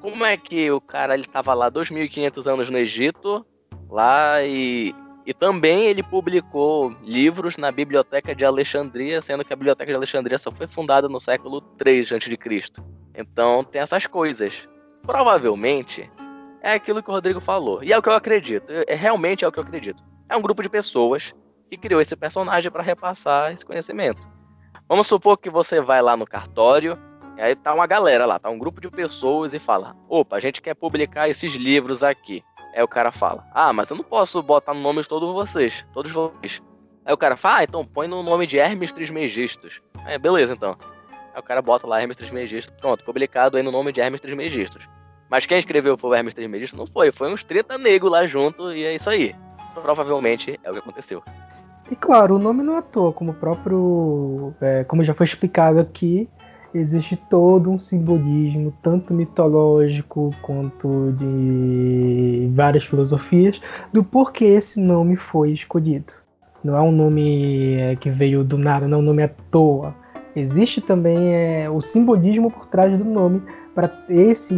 Como 0.00 0.24
é 0.24 0.36
que 0.36 0.70
o 0.70 0.80
cara 0.80 1.14
ele 1.14 1.24
tava 1.24 1.52
lá 1.54 1.68
2500 1.68 2.46
anos 2.46 2.70
no 2.70 2.78
Egito, 2.78 3.44
lá 3.88 4.42
e 4.42 4.94
e 5.26 5.34
também 5.34 5.86
ele 5.86 6.04
publicou 6.04 6.96
livros 7.02 7.56
na 7.56 7.72
Biblioteca 7.72 8.32
de 8.32 8.44
Alexandria, 8.44 9.20
sendo 9.20 9.44
que 9.44 9.52
a 9.52 9.56
Biblioteca 9.56 9.90
de 9.90 9.96
Alexandria 9.96 10.38
só 10.38 10.52
foi 10.52 10.68
fundada 10.68 11.08
no 11.08 11.18
século 11.18 11.60
3 11.60 12.12
a.C. 12.12 12.38
Então 13.12 13.64
tem 13.64 13.80
essas 13.82 14.06
coisas. 14.06 14.68
Provavelmente 15.04 16.08
é 16.62 16.74
aquilo 16.74 17.02
que 17.02 17.10
o 17.10 17.12
Rodrigo 17.12 17.40
falou. 17.40 17.82
E 17.82 17.92
é 17.92 17.98
o 17.98 18.02
que 18.02 18.08
eu 18.08 18.12
acredito. 18.12 18.66
É, 18.86 18.94
realmente 18.94 19.44
é 19.44 19.48
o 19.48 19.50
que 19.50 19.58
eu 19.58 19.64
acredito 19.64 20.00
é 20.28 20.36
um 20.36 20.42
grupo 20.42 20.62
de 20.62 20.68
pessoas 20.68 21.34
que 21.70 21.76
criou 21.76 22.00
esse 22.00 22.16
personagem 22.16 22.70
para 22.70 22.82
repassar 22.82 23.52
esse 23.52 23.64
conhecimento. 23.64 24.20
Vamos 24.88 25.06
supor 25.06 25.36
que 25.36 25.50
você 25.50 25.80
vai 25.80 26.00
lá 26.00 26.16
no 26.16 26.24
cartório, 26.24 26.98
e 27.36 27.40
aí 27.40 27.54
tá 27.54 27.74
uma 27.74 27.86
galera 27.86 28.24
lá, 28.24 28.38
tá 28.38 28.48
um 28.48 28.58
grupo 28.58 28.80
de 28.80 28.88
pessoas 28.88 29.52
e 29.52 29.58
fala: 29.58 29.96
opa, 30.08 30.36
a 30.36 30.40
gente 30.40 30.62
quer 30.62 30.74
publicar 30.74 31.28
esses 31.28 31.54
livros 31.54 32.02
aqui. 32.02 32.42
Aí 32.74 32.82
o 32.82 32.88
cara 32.88 33.10
fala: 33.10 33.44
ah, 33.52 33.72
mas 33.72 33.90
eu 33.90 33.96
não 33.96 34.04
posso 34.04 34.42
botar 34.42 34.74
no 34.74 34.80
nome 34.80 35.02
de 35.02 35.08
todos 35.08 35.32
vocês, 35.32 35.84
todos 35.92 36.12
vocês. 36.12 36.62
Aí 37.04 37.12
o 37.12 37.18
cara 37.18 37.36
fala: 37.36 37.58
ah, 37.58 37.64
então 37.64 37.84
põe 37.84 38.06
no 38.06 38.22
nome 38.22 38.46
de 38.46 38.58
Hermes 38.58 38.92
Trismegistus. 38.92 39.80
É, 40.06 40.18
beleza 40.18 40.54
então. 40.54 40.76
Aí 41.34 41.40
o 41.40 41.42
cara 41.42 41.60
bota 41.60 41.86
lá 41.86 42.00
Hermes 42.00 42.16
Trismegistus, 42.16 42.74
pronto, 42.80 43.04
publicado 43.04 43.56
aí 43.56 43.62
no 43.62 43.72
nome 43.72 43.92
de 43.92 44.00
Hermes 44.00 44.20
Trismegistus. 44.20 44.88
Mas 45.28 45.44
quem 45.44 45.58
escreveu 45.58 45.98
foi 45.98 46.10
o 46.10 46.14
Hermes 46.14 46.34
Trismegistus? 46.34 46.78
Não 46.78 46.86
foi, 46.86 47.10
foi 47.10 47.32
uns 47.32 47.42
30 47.42 47.76
negros 47.76 48.12
lá 48.12 48.26
junto 48.26 48.72
e 48.72 48.84
é 48.84 48.94
isso 48.94 49.10
aí 49.10 49.34
provavelmente 49.80 50.58
é 50.62 50.70
o 50.70 50.72
que 50.72 50.78
aconteceu. 50.78 51.22
E 51.90 51.94
claro, 51.94 52.34
o 52.34 52.38
nome 52.38 52.62
não 52.62 52.74
é 52.74 52.78
à 52.78 52.82
toa, 52.82 53.12
como 53.12 53.32
próprio. 53.34 54.52
É, 54.60 54.84
como 54.84 55.04
já 55.04 55.14
foi 55.14 55.24
explicado 55.24 55.78
aqui, 55.78 56.28
existe 56.74 57.16
todo 57.16 57.70
um 57.70 57.78
simbolismo, 57.78 58.72
tanto 58.82 59.14
mitológico 59.14 60.34
quanto 60.42 61.12
de 61.16 62.50
várias 62.54 62.84
filosofias, 62.84 63.60
do 63.92 64.02
porquê 64.02 64.46
esse 64.46 64.80
nome 64.80 65.16
foi 65.16 65.52
escolhido. 65.52 66.14
Não 66.64 66.76
é 66.76 66.82
um 66.82 66.90
nome 66.90 67.74
é, 67.74 67.94
que 67.96 68.10
veio 68.10 68.42
do 68.42 68.58
nada, 68.58 68.88
não 68.88 68.98
é 68.98 69.00
um 69.00 69.04
nome 69.04 69.22
à 69.22 69.28
toa. 69.50 69.94
Existe 70.34 70.80
também 70.80 71.34
é, 71.34 71.70
o 71.70 71.80
simbolismo 71.80 72.50
por 72.50 72.66
trás 72.66 72.96
do 72.98 73.04
nome 73.04 73.40
para 73.74 73.90
esse, 74.08 74.54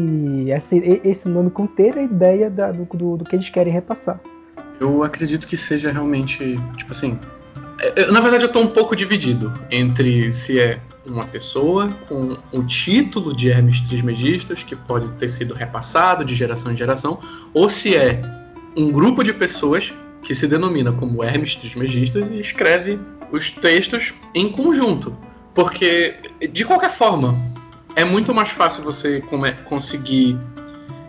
esse, 0.48 1.00
esse 1.04 1.28
nome 1.28 1.50
conter 1.50 1.96
a 1.98 2.02
ideia 2.02 2.48
da, 2.48 2.72
do, 2.72 2.84
do, 2.84 3.16
do 3.18 3.24
que 3.24 3.36
eles 3.36 3.50
querem 3.50 3.72
repassar. 3.72 4.18
Eu 4.80 5.02
acredito 5.02 5.46
que 5.46 5.56
seja 5.56 5.90
realmente, 5.90 6.56
tipo 6.76 6.92
assim. 6.92 7.18
É, 7.80 8.10
na 8.10 8.20
verdade, 8.20 8.44
eu 8.44 8.48
tô 8.48 8.60
um 8.60 8.66
pouco 8.66 8.94
dividido 8.94 9.52
entre 9.70 10.30
se 10.32 10.58
é 10.58 10.80
uma 11.06 11.26
pessoa 11.26 11.88
com 12.08 12.36
o 12.52 12.62
título 12.64 13.34
de 13.34 13.48
Hermes 13.48 13.80
Trismegistus, 13.80 14.62
que 14.62 14.76
pode 14.76 15.12
ter 15.14 15.28
sido 15.28 15.54
repassado 15.54 16.24
de 16.24 16.34
geração 16.34 16.72
em 16.72 16.76
geração, 16.76 17.18
ou 17.54 17.68
se 17.68 17.96
é 17.96 18.20
um 18.76 18.90
grupo 18.90 19.22
de 19.22 19.32
pessoas 19.32 19.92
que 20.22 20.34
se 20.34 20.46
denomina 20.46 20.92
como 20.92 21.24
Hermes 21.24 21.54
Trismegistus 21.54 22.30
e 22.30 22.38
escreve 22.38 22.98
os 23.32 23.50
textos 23.50 24.12
em 24.34 24.50
conjunto. 24.50 25.16
Porque, 25.54 26.16
de 26.52 26.64
qualquer 26.64 26.90
forma, 26.90 27.34
é 27.96 28.04
muito 28.04 28.34
mais 28.34 28.50
fácil 28.50 28.84
você 28.84 29.22
conseguir 29.64 30.38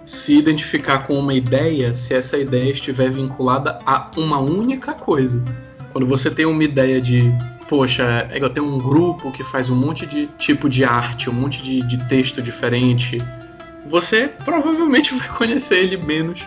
se 0.10 0.36
identificar 0.36 1.06
com 1.06 1.20
uma 1.20 1.36
ideia 1.36 1.94
se 1.94 2.16
essa 2.16 2.36
ideia 2.36 2.72
estiver 2.72 3.12
vinculada 3.12 3.80
a 3.86 4.10
uma 4.18 4.39
única 4.39 4.92
coisa. 4.92 5.44
Quando 5.92 6.08
você 6.08 6.32
tem 6.32 6.48
uma 6.48 6.63
ideia 6.63 7.00
de, 7.00 7.32
poxa, 7.68 8.28
eu 8.34 8.50
tenho 8.50 8.66
um 8.66 8.80
grupo 8.80 9.32
que 9.32 9.44
faz 9.44 9.70
um 9.70 9.75
monte 9.75 10.08
de 10.08 10.25
tipo 10.39 10.68
de 10.68 10.84
arte, 10.84 11.30
um 11.30 11.34
monte 11.34 11.62
de, 11.62 11.84
de 11.84 12.04
texto 12.08 12.42
diferente, 12.42 13.20
você 13.86 14.28
provavelmente 14.44 15.13
vai 15.16 15.28
conhecer 15.30 15.78
ele 15.78 15.98
menos 15.98 16.44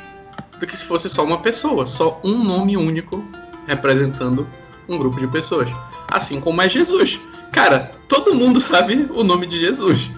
do 0.59 0.66
que 0.66 0.76
se 0.76 0.85
fosse 0.85 1.09
só 1.09 1.25
uma 1.25 1.38
pessoa, 1.38 1.87
só 1.87 2.21
um 2.25 2.42
nome 2.42 2.76
único 2.76 3.25
representando 3.69 4.45
um 4.88 4.99
grupo 4.99 5.21
de 5.21 5.28
pessoas. 5.28 5.71
Assim 6.11 6.40
como 6.40 6.61
é 6.61 6.69
Jesus. 6.69 7.21
Cara, 7.52 7.92
todo 8.09 8.35
mundo 8.35 8.61
sabe 8.61 9.09
o 9.14 9.23
nome 9.23 9.47
de 9.47 9.57
Jesus. 9.57 10.11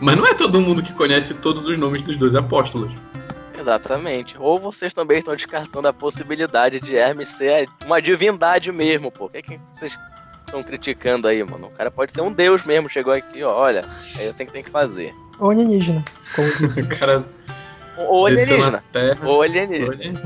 Mas 0.00 0.16
não 0.16 0.26
é 0.26 0.34
todo 0.34 0.60
mundo 0.60 0.82
que 0.82 0.92
conhece 0.92 1.34
todos 1.34 1.66
os 1.66 1.78
nomes 1.78 2.02
dos 2.02 2.16
dois 2.16 2.34
apóstolos. 2.34 2.92
Exatamente. 3.58 4.36
Ou 4.38 4.58
vocês 4.58 4.92
também 4.92 5.18
estão 5.18 5.34
descartando 5.34 5.88
a 5.88 5.92
possibilidade 5.92 6.80
de 6.80 6.96
Hermes 6.96 7.28
ser 7.28 7.68
uma 7.84 8.00
divindade 8.00 8.70
mesmo, 8.70 9.10
pô. 9.10 9.26
O 9.26 9.28
que, 9.30 9.38
é 9.38 9.42
que 9.42 9.60
vocês 9.72 9.98
estão 10.44 10.62
criticando 10.62 11.26
aí, 11.26 11.42
mano? 11.42 11.68
O 11.68 11.70
cara 11.70 11.90
pode 11.90 12.12
ser 12.12 12.20
um 12.20 12.32
deus 12.32 12.62
mesmo, 12.64 12.90
chegou 12.90 13.14
aqui, 13.14 13.42
ó, 13.42 13.52
olha, 13.54 13.84
é 14.18 14.28
assim 14.28 14.44
que 14.44 14.52
tem 14.52 14.62
que 14.62 14.70
fazer. 14.70 15.14
Ou 15.38 15.50
alienígena. 15.50 16.04
o 16.76 16.98
cara. 16.98 17.24
Ou 17.96 18.26
alienígena. 18.26 18.84
Ou 19.24 19.42
alienígena. 19.42 20.20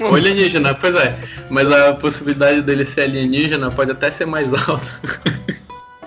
Ou 0.00 0.14
alienígena, 0.14 0.74
pois 0.74 0.94
é. 0.94 1.18
Mas 1.50 1.70
a 1.72 1.94
possibilidade 1.94 2.62
dele 2.62 2.84
ser 2.84 3.02
alienígena 3.02 3.70
pode 3.70 3.90
até 3.90 4.10
ser 4.10 4.26
mais 4.26 4.54
alta. 4.54 4.86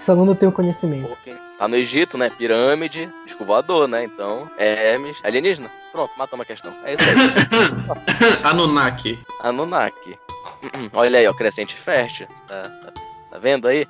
Salão 0.09 0.33
tem 0.33 0.49
o 0.49 0.51
conhecimento. 0.51 1.11
Okay. 1.11 1.35
Tá 1.59 1.67
no 1.67 1.75
Egito, 1.75 2.17
né? 2.17 2.31
Pirâmide, 2.31 3.07
escovador, 3.27 3.87
né? 3.87 4.05
Então, 4.05 4.49
Hermes, 4.57 5.15
alienígena. 5.23 5.69
Pronto, 5.91 6.11
matamos 6.17 6.45
a 6.45 6.47
questão. 6.47 6.73
É 6.83 6.95
isso 6.95 7.03
aí. 7.03 8.41
Anunnaki. 8.43 9.19
Anunnaki. 9.39 10.17
Olha 10.93 11.19
aí, 11.19 11.27
ó, 11.27 11.33
crescente 11.35 11.75
fértil. 11.75 12.25
Tá, 12.47 12.63
tá, 12.63 12.93
tá 13.29 13.37
vendo 13.37 13.67
aí? 13.67 13.87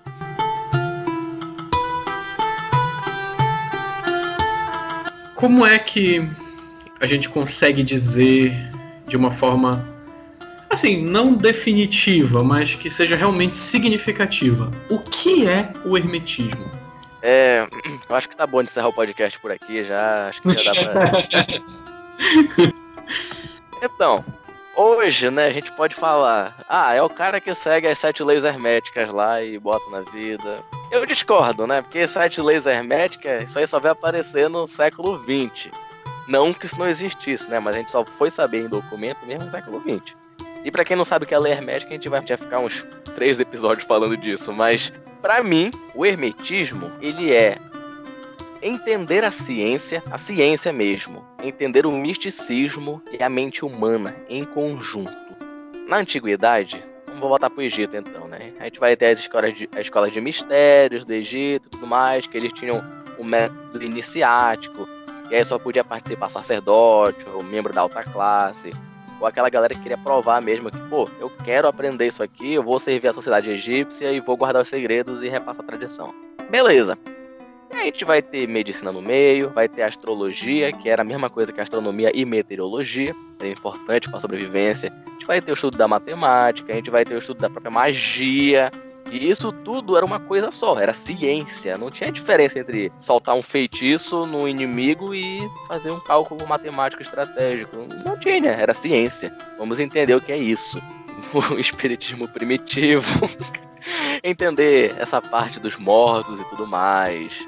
Como 5.36 5.66
é 5.66 5.80
que 5.80 6.30
a 7.00 7.08
gente 7.08 7.30
consegue 7.30 7.82
dizer 7.82 8.54
de 9.08 9.16
uma 9.16 9.32
forma 9.32 9.88
assim, 10.70 11.04
não 11.04 11.34
definitiva, 11.34 12.44
mas 12.44 12.76
que 12.76 12.90
seja 12.90 13.16
realmente 13.16 13.56
significativa. 13.56 14.72
O 14.90 15.00
que 15.00 15.48
é 15.48 15.74
o 15.84 15.98
hermetismo? 15.98 16.70
É, 17.22 17.68
eu 18.08 18.16
acho 18.16 18.30
que 18.30 18.38
tá 18.38 18.48
bom 18.48 18.64
de 18.64 18.70
encerrar 18.70 18.88
o 18.88 18.94
podcast 18.94 19.38
por 19.40 19.52
aqui 19.52 19.84
já. 19.84 20.30
Acho 20.30 20.42
que 20.42 20.58
já 20.58 20.72
dá 20.72 20.92
pra. 20.92 21.12
então, 23.84 24.24
hoje, 24.76 25.30
né, 25.30 25.48
a 25.48 25.52
gente 25.52 25.72
pode 25.74 25.96
falar, 25.96 26.64
ah, 26.70 26.94
é 26.94 27.02
o 27.02 27.10
cara 27.10 27.42
que 27.42 27.54
segue 27.54 27.88
as 27.88 28.00
sete 28.00 28.24
leis 28.24 28.44
herméticas 28.44 29.12
lá 29.12 29.42
e 29.44 29.60
bota 29.60 29.90
na 29.90 30.02
vida. 30.02 30.64
Eu 30.92 31.06
discordo, 31.06 31.68
né? 31.68 31.82
Porque 31.82 32.08
sete 32.08 32.42
leis 32.42 32.66
herméticas, 32.66 33.44
isso 33.44 33.60
aí 33.60 33.68
só 33.68 33.80
vai 33.80 33.92
aparecer 33.92 34.50
no 34.50 34.66
século 34.66 35.22
XX. 35.24 35.72
Não 36.28 36.54
que 36.54 36.68
isso 36.68 36.80
não 36.80 36.88
existisse, 36.88 37.50
né? 37.50 37.60
Mas 37.60 37.76
a 37.76 37.80
gente 37.80 37.92
só 37.92 38.06
foi 38.06 38.32
saber 38.32 38.64
em 38.64 38.70
documento 38.70 39.26
mesmo 39.26 39.46
no 39.46 39.52
século 39.52 39.82
XX. 39.82 40.16
E 40.64 40.72
para 40.72 40.84
quem 40.84 40.98
não 40.98 41.06
sabe 41.06 41.24
o 41.26 41.28
que 41.28 41.34
é 41.34 41.40
lei 41.40 41.54
hermética, 41.54 41.92
a 41.92 41.94
gente 41.94 42.10
vai 42.10 42.22
ficar 42.22 42.60
uns 42.60 42.86
três 43.16 43.40
episódios 43.40 43.88
falando 43.88 44.18
disso. 44.18 44.52
Mas, 44.52 44.92
para 45.22 45.42
mim, 45.42 45.72
o 45.96 46.06
hermetismo, 46.06 46.92
ele 47.02 47.34
é 47.34 47.58
entender 48.62 49.24
a 49.24 49.32
ciência, 49.32 50.04
a 50.12 50.18
ciência 50.18 50.74
mesmo, 50.74 51.26
entender 51.42 51.86
o 51.86 51.92
misticismo 51.92 53.02
e 53.12 53.24
a 53.24 53.30
mente 53.30 53.64
humana 53.64 54.16
em 54.28 54.44
conjunto. 54.44 55.18
Na 55.88 55.98
antiguidade, 55.98 56.84
vamos 57.08 57.22
voltar 57.22 57.50
para 57.50 57.60
o 57.60 57.64
Egito 57.64 57.96
então, 57.96 58.28
né? 58.28 58.52
A 58.60 58.66
gente 58.66 58.80
vai 58.80 58.98
ter 58.98 59.08
as 59.08 59.20
escolas 59.20 59.54
de, 59.54 59.70
as 59.72 59.82
escolas 59.82 60.12
de 60.12 60.20
mistérios 60.20 61.06
do 61.06 61.14
Egito 61.14 61.68
e 61.68 61.70
tudo 61.70 61.88
mais, 61.88 62.28
que 62.28 62.38
eles 62.38 62.52
tinham 62.52 62.84
o 63.18 63.24
método 63.24 63.82
iniciático, 63.82 64.88
e 65.32 65.36
aí 65.36 65.46
só 65.46 65.58
podia 65.58 65.84
participar 65.84 66.30
sacerdote 66.30 67.26
ou 67.30 67.42
membro 67.42 67.72
da 67.72 67.82
alta 67.82 68.04
classe 68.04 68.72
ou 69.20 69.28
aquela 69.28 69.50
galera 69.50 69.74
que 69.74 69.82
queria 69.82 69.98
provar 69.98 70.42
mesmo 70.42 70.72
que, 70.72 70.78
pô, 70.90 71.10
eu 71.20 71.30
quero 71.44 71.68
aprender 71.68 72.08
isso 72.08 72.24
aqui, 72.24 72.54
eu 72.54 72.64
vou 72.64 72.80
servir 72.80 73.08
a 73.10 73.14
sociedade 73.14 73.50
egípcia 73.50 74.12
e 74.12 74.20
vou 74.20 74.38
guardar 74.38 74.62
os 74.62 74.70
segredos 74.70 75.22
e 75.22 75.30
repassar 75.30 75.64
a 75.64 75.68
tradição. 75.68 76.14
Beleza. 76.50 76.98
E 77.72 77.76
aí 77.76 77.82
a 77.82 77.86
gente 77.86 78.04
vai 78.04 78.22
ter 78.22 78.48
medicina 78.48 78.92
no 78.92 79.02
meio, 79.02 79.50
vai 79.52 79.68
ter 79.68 79.84
astrologia, 79.84 80.74
que 80.74 80.90
era 80.90 81.04
a 81.04 81.06
mesma 81.06 81.30
coisa 81.30 81.54
que 81.54 81.62
astronomia 81.62 82.12
e 82.16 82.26
meteorologia, 82.26 83.16
é 83.40 83.52
importante 83.52 84.10
para 84.10 84.18
a 84.18 84.22
sobrevivência. 84.22 84.92
A 85.06 85.12
gente 85.12 85.28
vai 85.28 85.40
ter 85.40 85.52
o 85.52 85.54
estudo 85.54 85.78
da 85.78 85.88
matemática, 85.88 86.74
a 86.74 86.76
gente 86.76 86.90
vai 86.90 87.06
ter 87.06 87.14
o 87.14 87.20
estudo 87.20 87.40
da 87.40 87.50
própria 87.50 87.72
magia, 87.72 88.72
e 89.12 89.30
isso 89.30 89.52
tudo 89.52 89.98
era 89.98 90.06
uma 90.06 90.20
coisa 90.20 90.52
só, 90.52 90.80
era 90.80 90.94
ciência. 90.94 91.78
Não 91.78 91.90
tinha 91.90 92.12
diferença 92.12 92.60
entre 92.60 92.92
soltar 92.98 93.36
um 93.36 93.42
feitiço 93.42 94.26
no 94.26 94.48
inimigo 94.48 95.14
e 95.14 95.40
fazer 95.68 95.92
um 95.92 96.00
cálculo 96.00 96.48
matemático 96.48 97.02
estratégico. 97.02 97.76
Não 98.06 98.18
tinha, 98.20 98.52
era 98.52 98.74
ciência. 98.74 99.36
Vamos 99.58 99.80
entender 99.80 100.16
o 100.16 100.22
que 100.22 100.32
é 100.32 100.38
isso. 100.38 100.82
O 101.52 101.60
espiritismo 101.60 102.28
primitivo. 102.30 103.30
entender 104.24 104.96
essa 104.98 105.22
parte 105.22 105.60
dos 105.60 105.76
mortos 105.76 106.40
e 106.40 106.44
tudo 106.46 106.66
mais. 106.66 107.46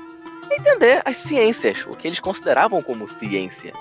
Entender 0.51 1.01
as 1.05 1.17
ciências, 1.17 1.85
o 1.87 1.95
que 1.95 2.07
eles 2.07 2.19
consideravam 2.19 2.81
como 2.81 3.07
ciência 3.07 3.73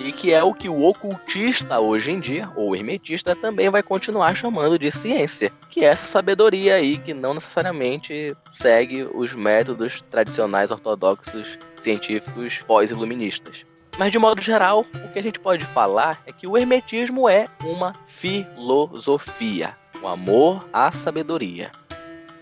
e 0.00 0.12
que 0.12 0.32
é 0.32 0.42
o 0.42 0.54
que 0.54 0.68
o 0.68 0.82
ocultista 0.82 1.78
hoje 1.78 2.10
em 2.10 2.18
dia, 2.18 2.50
ou 2.56 2.74
hermetista, 2.74 3.36
também 3.36 3.68
vai 3.68 3.82
continuar 3.82 4.34
chamando 4.34 4.78
de 4.78 4.90
ciência, 4.90 5.52
que 5.68 5.84
é 5.84 5.88
essa 5.88 6.04
sabedoria 6.04 6.76
aí 6.76 6.96
que 6.96 7.12
não 7.12 7.34
necessariamente 7.34 8.34
segue 8.50 9.06
os 9.14 9.34
métodos 9.34 10.00
tradicionais 10.10 10.70
ortodoxos 10.70 11.58
científicos 11.78 12.62
pós-iluministas. 12.66 13.66
Mas 13.98 14.10
de 14.10 14.18
modo 14.18 14.40
geral, 14.40 14.86
o 15.04 15.08
que 15.12 15.18
a 15.18 15.22
gente 15.22 15.38
pode 15.38 15.66
falar 15.66 16.22
é 16.26 16.32
que 16.32 16.46
o 16.46 16.56
hermetismo 16.56 17.28
é 17.28 17.46
uma 17.62 17.94
filosofia, 18.06 19.76
o 20.00 20.06
um 20.06 20.08
amor 20.08 20.66
à 20.72 20.90
sabedoria. 20.90 21.70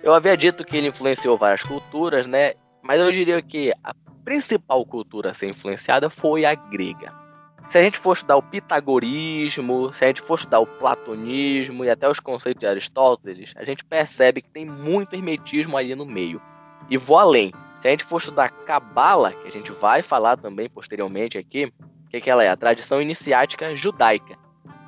Eu 0.01 0.15
havia 0.15 0.37
dito 0.37 0.65
que 0.65 0.77
ele 0.77 0.89
influenciou 0.89 1.37
várias 1.37 1.65
culturas, 1.65 2.25
né? 2.25 2.53
Mas 2.81 3.01
eu 3.01 3.11
diria 3.11 3.43
que 3.43 3.73
a 3.83 3.93
principal 4.25 4.87
cultura 4.87 5.33
a 5.33 5.35
ser 5.35 5.49
influenciada 5.49 6.09
foi 6.09 6.45
a 6.45 6.55
grega 6.55 7.28
se 7.69 7.77
a 7.77 7.83
gente 7.83 7.99
for 7.99 8.15
estudar 8.15 8.37
o 8.37 8.43
pitagorismo, 8.43 9.93
se 9.93 10.05
a 10.05 10.09
gente 10.09 10.23
for 10.23 10.37
estudar 10.37 10.61
o 10.61 10.67
platonismo 10.67 11.85
e 11.85 11.91
até 11.91 12.09
os 12.09 12.19
conceitos 12.19 12.61
de 12.61 12.67
Aristóteles, 12.67 13.53
a 13.57 13.65
gente 13.65 13.85
percebe 13.85 14.41
que 14.41 14.49
tem 14.49 14.65
muito 14.65 15.15
hermetismo 15.15 15.77
ali 15.77 15.95
no 15.95 16.07
meio. 16.07 16.41
E 16.89 16.97
vou 16.97 17.19
além. 17.19 17.53
Se 17.81 17.89
a 17.89 17.91
gente 17.91 18.05
for 18.05 18.19
estudar 18.19 18.49
Cabala, 18.49 19.33
que 19.33 19.49
a 19.49 19.53
gente 19.53 19.71
vai 19.71 20.03
falar 20.03 20.39
também 20.39 20.69
posteriormente 20.71 21.37
aqui, 21.37 21.67
o 21.67 22.09
que, 22.09 22.21
que 22.21 22.31
ela 22.31 22.43
é? 22.43 22.49
A 22.49 22.57
tradição 22.57 23.03
iniciática 23.03 23.77
judaica. 23.77 24.37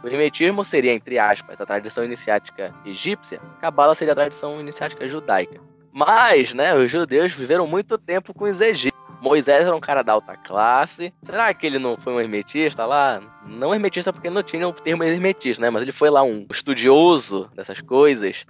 O 0.03 0.09
hermetismo 0.09 0.65
seria, 0.65 0.95
entre 0.95 1.19
aspas, 1.19 1.61
a 1.61 1.67
tradição 1.67 2.03
iniciática 2.03 2.75
egípcia, 2.87 3.39
Cabala 3.61 3.95
seria 3.95 4.13
a 4.13 4.17
tradição 4.17 4.59
iniciática 4.59 5.07
judaica. 5.07 5.61
Mas, 5.93 6.55
né, 6.55 6.75
os 6.75 6.91
judeus 6.91 7.33
viveram 7.33 7.67
muito 7.67 7.99
tempo 7.99 8.33
com 8.33 8.45
os 8.45 8.61
egípcios. 8.61 8.90
Moisés 9.21 9.67
era 9.67 9.77
um 9.77 9.81
cara 9.81 10.03
da 10.03 10.13
alta 10.13 10.37
classe. 10.37 11.13
Será 11.23 11.53
que 11.53 11.67
ele 11.67 11.79
não 11.79 11.97
foi 11.97 12.13
um 12.13 12.21
hermetista 12.21 12.87
lá? 12.87 13.21
Não 13.47 13.75
hermetista 13.75 14.13
porque 14.13 14.31
não 14.31 14.43
tinha 14.43 14.67
o 14.67 14.73
termo 14.73 15.05
hermetista, 15.05 15.63
né? 15.63 15.71
Mas 15.71 15.83
ele 15.83 15.93
foi 15.93 16.11
lá 16.11 16.23
um 16.23 16.47
estudioso 16.51 17.51
dessas 17.55 17.81
coisas. 17.81 18.47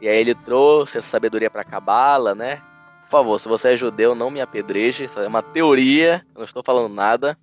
E 0.00 0.08
aí 0.08 0.18
ele 0.18 0.34
trouxe 0.34 0.98
essa 0.98 1.08
sabedoria 1.08 1.50
para 1.50 1.64
Cabala, 1.64 2.34
né? 2.34 2.56
Por 3.04 3.10
favor, 3.10 3.38
se 3.38 3.48
você 3.48 3.72
é 3.72 3.76
judeu, 3.76 4.14
não 4.14 4.30
me 4.30 4.40
apedreje. 4.40 5.04
Isso 5.04 5.20
é 5.20 5.26
uma 5.26 5.42
teoria, 5.42 6.24
não 6.34 6.44
estou 6.44 6.62
falando 6.62 6.94
nada. 6.94 7.36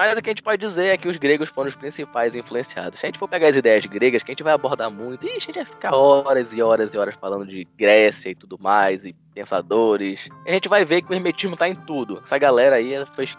Mas 0.00 0.16
o 0.16 0.22
que 0.22 0.30
a 0.30 0.32
gente 0.32 0.42
pode 0.42 0.66
dizer 0.66 0.86
é 0.86 0.96
que 0.96 1.08
os 1.08 1.18
gregos 1.18 1.50
foram 1.50 1.68
os 1.68 1.76
principais 1.76 2.34
influenciados. 2.34 2.98
Se 2.98 3.04
a 3.04 3.08
gente 3.08 3.18
for 3.18 3.28
pegar 3.28 3.48
as 3.48 3.56
ideias 3.56 3.84
gregas, 3.84 4.22
que 4.22 4.30
a 4.30 4.32
gente 4.32 4.42
vai 4.42 4.54
abordar 4.54 4.90
muito, 4.90 5.26
e 5.26 5.28
a 5.28 5.38
gente 5.38 5.52
vai 5.52 5.64
ficar 5.66 5.94
horas 5.94 6.56
e 6.56 6.62
horas 6.62 6.94
e 6.94 6.96
horas 6.96 7.14
falando 7.16 7.46
de 7.46 7.68
Grécia 7.76 8.30
e 8.30 8.34
tudo 8.34 8.56
mais, 8.58 9.04
e 9.04 9.14
pensadores, 9.34 10.30
a 10.46 10.52
gente 10.52 10.70
vai 10.70 10.86
ver 10.86 11.02
que 11.02 11.12
o 11.12 11.14
hermetismo 11.14 11.52
está 11.52 11.68
em 11.68 11.74
tudo. 11.74 12.18
Essa 12.24 12.38
galera 12.38 12.76
aí, 12.76 12.94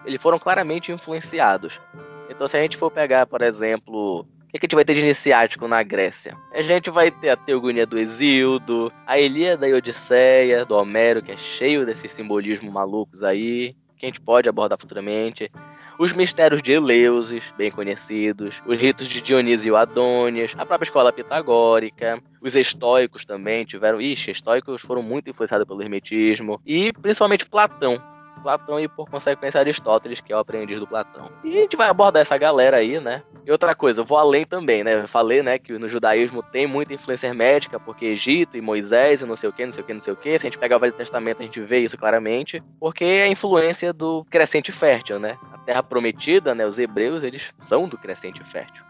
eles 0.05 0.21
foram 0.21 0.37
claramente 0.37 0.91
influenciados. 0.91 1.81
Então, 2.29 2.47
se 2.47 2.57
a 2.57 2.61
gente 2.61 2.77
for 2.77 2.91
pegar, 2.91 3.25
por 3.25 3.41
exemplo, 3.41 4.19
o 4.19 4.47
que, 4.47 4.57
a 4.57 4.61
gente 4.61 4.75
vai 4.75 4.85
ter 4.85 4.93
de 4.93 4.99
iniciático 4.99 5.67
na 5.67 5.81
Grécia? 5.81 6.37
A 6.53 6.61
gente 6.61 6.91
vai 6.91 7.09
ter 7.09 7.29
a 7.29 7.37
Teogonia 7.37 7.87
do 7.87 7.97
Exildo, 7.97 8.93
a 9.07 9.17
Ilíada 9.17 9.67
e 9.67 9.73
Odisseia, 9.73 10.63
do 10.63 10.75
Homero, 10.75 11.23
que 11.23 11.31
é 11.31 11.37
cheio 11.37 11.87
desses 11.87 12.11
simbolismos 12.11 12.71
malucos 12.71 13.23
aí, 13.23 13.75
que 13.97 14.05
a 14.05 14.09
gente 14.09 14.21
pode 14.21 14.47
abordar 14.47 14.79
futuramente 14.79 15.51
os 16.01 16.13
mistérios 16.13 16.63
de 16.63 16.71
Eleusis, 16.71 17.53
bem 17.55 17.69
conhecidos, 17.69 18.59
os 18.65 18.75
ritos 18.75 19.07
de 19.07 19.21
Dionísio 19.21 19.75
e 19.75 19.77
Adônias, 19.77 20.51
a 20.57 20.65
própria 20.65 20.87
escola 20.87 21.13
pitagórica, 21.13 22.19
os 22.41 22.55
estoicos 22.55 23.23
também 23.23 23.63
tiveram. 23.65 24.01
Ixi, 24.01 24.31
estoicos 24.31 24.81
foram 24.81 25.03
muito 25.03 25.29
influenciados 25.29 25.67
pelo 25.67 25.79
hermetismo, 25.79 26.59
e 26.65 26.91
principalmente 26.91 27.45
Platão. 27.45 28.01
Platão 28.41 28.79
e, 28.79 28.87
por 28.87 29.07
consequência, 29.07 29.59
Aristóteles, 29.59 30.19
que 30.19 30.33
é 30.33 30.35
o 30.35 30.39
aprendiz 30.39 30.79
do 30.79 30.87
Platão. 30.87 31.29
E 31.43 31.49
a 31.55 31.61
gente 31.61 31.77
vai 31.77 31.87
abordar 31.87 32.23
essa 32.23 32.35
galera 32.35 32.77
aí, 32.77 32.99
né? 32.99 33.21
E 33.45 33.51
outra 33.51 33.75
coisa, 33.75 34.01
eu 34.01 34.05
vou 34.05 34.17
além 34.17 34.45
também, 34.45 34.83
né? 34.83 34.95
Eu 34.95 35.07
falei, 35.07 35.43
né, 35.43 35.59
que 35.59 35.77
no 35.77 35.87
judaísmo 35.87 36.41
tem 36.41 36.65
muita 36.65 36.93
influência 36.93 37.27
hermética, 37.27 37.79
porque 37.79 38.05
Egito 38.05 38.57
e 38.57 38.61
Moisés 38.61 39.21
e 39.21 39.25
não 39.25 39.35
sei 39.35 39.49
o 39.49 39.53
que, 39.53 39.65
não 39.65 39.73
sei 39.73 39.83
o 39.83 39.85
que, 39.85 39.93
não 39.93 40.01
sei 40.01 40.13
o 40.13 40.15
que. 40.15 40.39
Se 40.39 40.47
a 40.47 40.49
gente 40.49 40.57
pegar 40.57 40.77
o 40.77 40.79
Velho 40.79 40.93
Testamento, 40.93 41.41
a 41.41 41.45
gente 41.45 41.61
vê 41.61 41.79
isso 41.79 41.97
claramente, 41.97 42.63
porque 42.79 43.05
é 43.05 43.23
a 43.23 43.27
influência 43.27 43.93
do 43.93 44.25
crescente 44.29 44.71
fértil, 44.71 45.19
né? 45.19 45.37
Terra 45.65 45.83
prometida, 45.83 46.55
né? 46.55 46.65
Os 46.65 46.79
hebreus, 46.79 47.23
eles 47.23 47.53
são 47.61 47.87
do 47.87 47.97
crescente 47.97 48.43
fértil. 48.43 48.83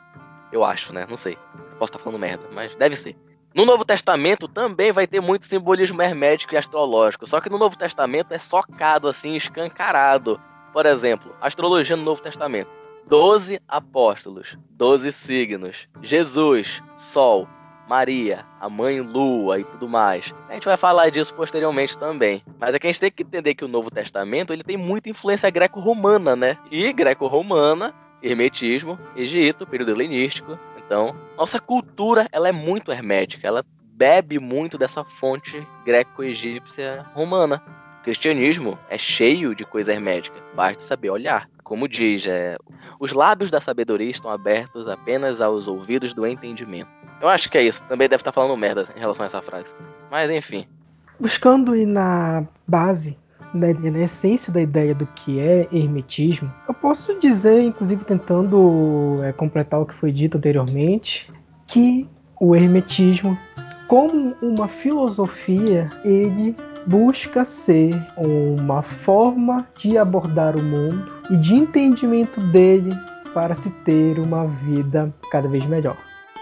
Eu 0.52 0.64
acho, 0.64 0.94
né? 0.94 1.06
Não 1.10 1.18
sei. 1.18 1.38
Posso 1.80 1.92
estar 1.92 2.00
falando 2.00 2.20
merda, 2.20 2.44
mas 2.54 2.76
deve 2.76 2.96
ser. 2.96 3.16
No 3.54 3.66
Novo 3.66 3.84
Testamento 3.84 4.48
também 4.48 4.92
vai 4.92 5.06
ter 5.06 5.20
muito 5.20 5.46
simbolismo 5.46 6.02
hermético 6.02 6.54
e 6.54 6.58
astrológico, 6.58 7.28
só 7.28 7.42
que 7.42 7.50
no 7.50 7.58
Novo 7.58 7.78
Testamento 7.78 8.34
é 8.34 8.40
socado 8.40 9.08
assim, 9.10 9.36
escancarado. 9.36 10.40
Por 10.72 10.86
exemplo, 10.86 11.36
astrologia 11.42 11.98
no 11.98 12.04
Novo 12.04 12.22
Testamento. 12.22 12.70
Doze 13.06 13.62
apóstolos, 13.68 14.58
doze 14.70 15.12
signos, 15.12 15.90
Jesus, 16.02 16.82
Sol, 16.96 17.48
Maria, 17.88 18.46
a 18.60 18.70
mãe 18.70 19.02
Lua 19.02 19.60
e 19.60 19.64
tudo 19.64 19.88
mais. 19.88 20.34
A 20.50 20.54
gente 20.54 20.66
vai 20.66 20.78
falar 20.78 21.10
disso 21.10 21.34
posteriormente 21.34 21.98
também. 21.98 22.44
Mas 22.60 22.74
é 22.74 22.80
que 22.80 22.88
a 22.88 22.92
gente 22.92 23.00
tem 23.00 23.12
que 23.12 23.24
entender 23.24 23.56
que 23.56 23.66
o 23.66 23.68
Novo 23.68 23.92
Testamento 23.92 24.54
ele 24.54 24.64
tem 24.64 24.78
muita 24.78 25.10
influência 25.10 25.50
greco-romana, 25.50 26.36
né? 26.36 26.58
E 26.70 26.92
greco-romana, 26.94 27.94
hermetismo, 28.22 29.00
Egito, 29.16 29.66
período 29.66 29.92
helenístico, 29.92 30.58
então, 30.92 31.16
nossa 31.38 31.58
cultura 31.58 32.28
ela 32.34 32.50
é 32.50 32.52
muito 32.52 32.92
hermética, 32.92 33.48
ela 33.48 33.64
bebe 33.94 34.38
muito 34.40 34.78
dessa 34.78 35.06
fonte 35.06 35.66
greco-egípcia 35.86 37.06
romana. 37.14 37.64
O 38.02 38.04
cristianismo 38.04 38.78
é 38.90 38.98
cheio 38.98 39.56
de 39.56 39.64
coisa 39.64 39.94
hermética, 39.94 40.36
basta 40.54 40.84
saber 40.84 41.10
olhar. 41.10 41.48
Como 41.72 41.88
diz, 41.88 42.28
é, 42.28 42.58
Os 43.00 43.14
lábios 43.14 43.50
da 43.50 43.62
sabedoria 43.62 44.12
estão 44.12 44.30
abertos 44.30 44.90
apenas 44.90 45.40
aos 45.40 45.70
ouvidos 45.70 46.14
do 46.14 46.28
entendimento. 46.28 46.90
Eu 47.22 47.30
acho 47.30 47.50
que 47.50 47.58
é 47.58 47.64
isso. 47.64 47.82
Também 47.86 48.10
deve 48.10 48.20
estar 48.20 48.34
falando 48.34 48.58
merda 48.58 48.90
em 48.94 49.00
relação 49.00 49.24
a 49.24 49.28
essa 49.28 49.42
frase. 49.42 49.74
Mas 50.12 50.30
enfim. 50.30 50.68
Buscando 51.18 51.74
ir 51.74 51.86
na 51.86 52.44
base, 52.68 53.18
na, 53.54 53.68
na 53.74 54.00
essência 54.00 54.52
da 54.52 54.62
ideia 54.62 54.94
do 54.94 55.06
que 55.16 55.40
é 55.40 55.66
hermetismo, 55.72 56.54
eu 56.68 56.74
posso 56.74 57.18
dizer, 57.22 57.62
inclusive 57.62 58.04
tentando 58.04 59.22
é, 59.24 59.32
completar 59.32 59.80
o 59.80 59.86
que 59.86 59.94
foi 59.94 60.12
dito 60.12 60.38
anteriormente, 60.38 61.32
que 61.68 62.06
o 62.38 62.54
hermetismo, 62.54 63.40
como 63.88 64.36
uma 64.42 64.68
filosofia, 64.68 65.90
ele 66.04 66.54
busca 66.86 67.46
ser 67.46 67.96
uma 68.18 68.82
forma 68.82 69.66
de 69.78 69.98
abordar 69.98 70.58
o 70.58 70.62
mundo 70.62 71.21
e 71.32 71.38
de 71.38 71.56
entendimento 71.56 72.40
dele 72.52 72.92
para 73.34 73.56
se 73.56 73.70
ter 73.86 74.20
uma 74.20 74.46
vida 74.46 75.12
cada 75.32 75.48
vez 75.48 75.66
melhor. 75.66 75.98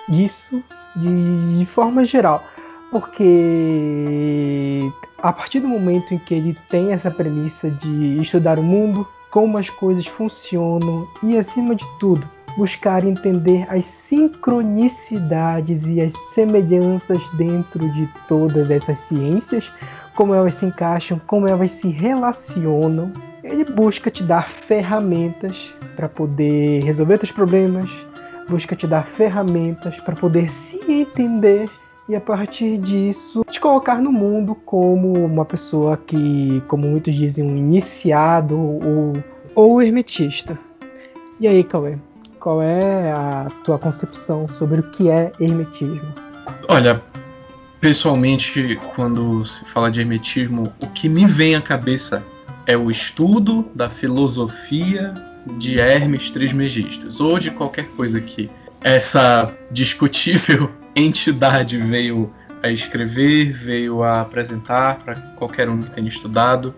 Isso 0.10 0.62
de, 0.96 1.58
de 1.58 1.66
forma 1.66 2.04
geral, 2.04 2.44
porque 2.92 4.92
a 5.20 5.32
partir 5.32 5.60
do 5.60 5.68
momento 5.68 6.14
em 6.14 6.18
que 6.18 6.34
ele 6.34 6.58
tem 6.68 6.92
essa 6.92 7.12
premissa 7.12 7.70
de 7.70 8.22
estudar 8.22 8.58
o 8.58 8.64
mundo, 8.64 9.08
como 9.30 9.58
as 9.58 9.70
coisas 9.70 10.08
funcionam 10.08 11.08
e, 11.22 11.38
acima 11.38 11.76
de 11.76 11.86
tudo, 12.00 12.28
buscar 12.58 13.04
entender 13.04 13.68
as 13.70 13.86
sincronicidades 13.86 15.86
e 15.86 16.02
as 16.02 16.14
semelhanças 16.34 17.22
dentro 17.38 17.88
de 17.92 18.10
todas 18.28 18.72
essas 18.72 18.98
ciências, 18.98 19.72
como 20.16 20.34
elas 20.34 20.56
se 20.56 20.66
encaixam, 20.66 21.22
como 21.28 21.48
elas 21.48 21.72
se 21.72 21.90
relacionam. 21.90 23.14
Ele 23.50 23.66
busca 23.66 24.12
te 24.12 24.22
dar 24.22 24.48
ferramentas 24.68 25.74
para 25.96 26.08
poder 26.08 26.84
resolver 26.84 27.18
seus 27.18 27.32
problemas, 27.32 27.90
busca 28.48 28.76
te 28.76 28.86
dar 28.86 29.04
ferramentas 29.04 30.00
para 30.02 30.16
poder 30.16 30.52
se 30.52 30.80
entender 30.88 31.68
e 32.08 32.16
a 32.16 32.22
partir 32.22 32.78
disso 32.78 33.44
te 33.50 33.60
colocar 33.60 34.00
no 34.00 34.12
mundo 34.12 34.54
como 34.54 35.14
uma 35.26 35.46
pessoa 35.46 35.98
que, 35.98 36.62
como 36.68 36.88
muitos 36.88 37.16
dizem, 37.16 37.44
um 37.44 37.58
iniciado 37.58 38.56
ou, 38.56 39.14
ou 39.56 39.82
hermetista. 39.82 40.58
E 41.40 41.48
aí, 41.48 41.64
Cauê, 41.64 41.98
qual 42.40 42.62
é 42.62 43.12
a 43.12 43.52
tua 43.64 43.80
concepção 43.80 44.48
sobre 44.48 44.82
o 44.82 44.84
que 44.92 45.10
é 45.10 45.32
hermetismo? 45.40 46.14
Olha, 46.68 47.02
pessoalmente, 47.82 48.80
quando 48.96 49.44
se 49.44 49.66
fala 49.66 49.90
de 49.90 50.02
hermetismo, 50.02 50.72
o 50.80 50.88
que 50.88 51.10
me 51.10 51.26
vem 51.26 51.56
à 51.56 51.62
cabeça 51.62 52.24
é 52.70 52.78
o 52.78 52.92
estudo 52.92 53.68
da 53.74 53.90
filosofia 53.90 55.12
de 55.58 55.80
Hermes 55.80 56.30
Trismegistus, 56.30 57.20
ou 57.20 57.40
de 57.40 57.50
qualquer 57.50 57.88
coisa 57.96 58.22
que 58.22 58.48
essa 58.80 59.52
discutível 59.72 60.70
entidade 60.96 61.78
veio 61.78 62.32
a 62.62 62.70
escrever, 62.70 63.52
veio 63.52 64.04
a 64.04 64.22
apresentar 64.22 65.00
para 65.00 65.16
qualquer 65.36 65.68
um 65.68 65.82
que 65.82 65.90
tenha 65.90 66.08
estudado. 66.08 66.76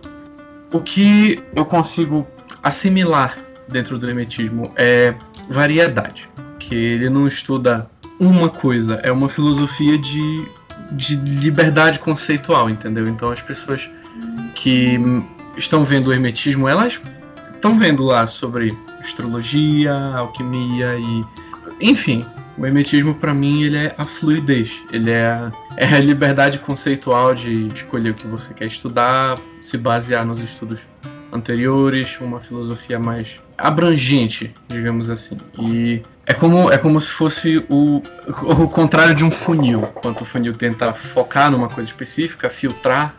O 0.72 0.80
que 0.80 1.44
eu 1.54 1.66
consigo 1.66 2.26
assimilar 2.64 3.38
dentro 3.68 4.00
do 4.00 4.08
hermetismo 4.08 4.72
é 4.78 5.14
variedade, 5.50 6.30
que 6.58 6.74
ele 6.74 7.10
não 7.10 7.28
estuda 7.28 7.92
uma 8.18 8.50
coisa, 8.50 8.96
é 9.04 9.12
uma 9.12 9.28
filosofia 9.28 9.98
de 9.98 10.48
de 10.94 11.16
liberdade 11.16 12.00
conceitual, 12.00 12.70
entendeu? 12.70 13.08
Então 13.08 13.32
as 13.32 13.42
pessoas 13.42 13.90
que 14.54 15.00
estão 15.58 15.84
vendo 15.84 16.08
o 16.08 16.14
hermetismo, 16.14 16.68
elas 16.68 17.00
estão 17.54 17.78
vendo 17.78 18.04
lá 18.04 18.26
sobre 18.28 18.78
astrologia, 19.00 19.94
alquimia 19.94 20.96
e 20.98 21.26
enfim, 21.80 22.26
o 22.58 22.66
hermetismo 22.66 23.16
para 23.16 23.34
mim 23.34 23.64
ele 23.64 23.78
é 23.78 23.96
a 23.98 24.06
fluidez, 24.06 24.72
ele 24.92 25.10
é 25.10 25.26
a, 25.26 25.52
é 25.78 25.86
a 25.86 26.00
liberdade 26.00 26.60
conceitual 26.60 27.34
de 27.34 27.68
escolher 27.74 28.12
o 28.12 28.14
que 28.14 28.28
você 28.28 28.54
quer 28.54 28.68
estudar, 28.68 29.40
se 29.62 29.78
basear 29.78 30.26
nos 30.26 30.42
estudos 30.42 30.82
anteriores, 31.32 32.20
uma 32.20 32.40
filosofia 32.40 33.00
mais 33.00 33.40
abrangente, 33.58 34.54
digamos 34.68 35.10
assim. 35.10 35.38
E 35.60 36.02
é 36.26 36.34
como, 36.34 36.72
é 36.72 36.78
como 36.78 37.00
se 37.00 37.10
fosse 37.10 37.66
o, 37.70 38.02
o 38.44 38.68
contrário 38.68 39.16
de 39.16 39.24
um 39.24 39.32
funil. 39.32 39.82
Quando 39.82 40.22
o 40.22 40.26
funil 40.26 40.54
tenta 40.54 40.94
focar 40.94 41.50
numa 41.50 41.70
coisa 41.70 41.90
específica, 41.90 42.50
filtrar, 42.50 43.16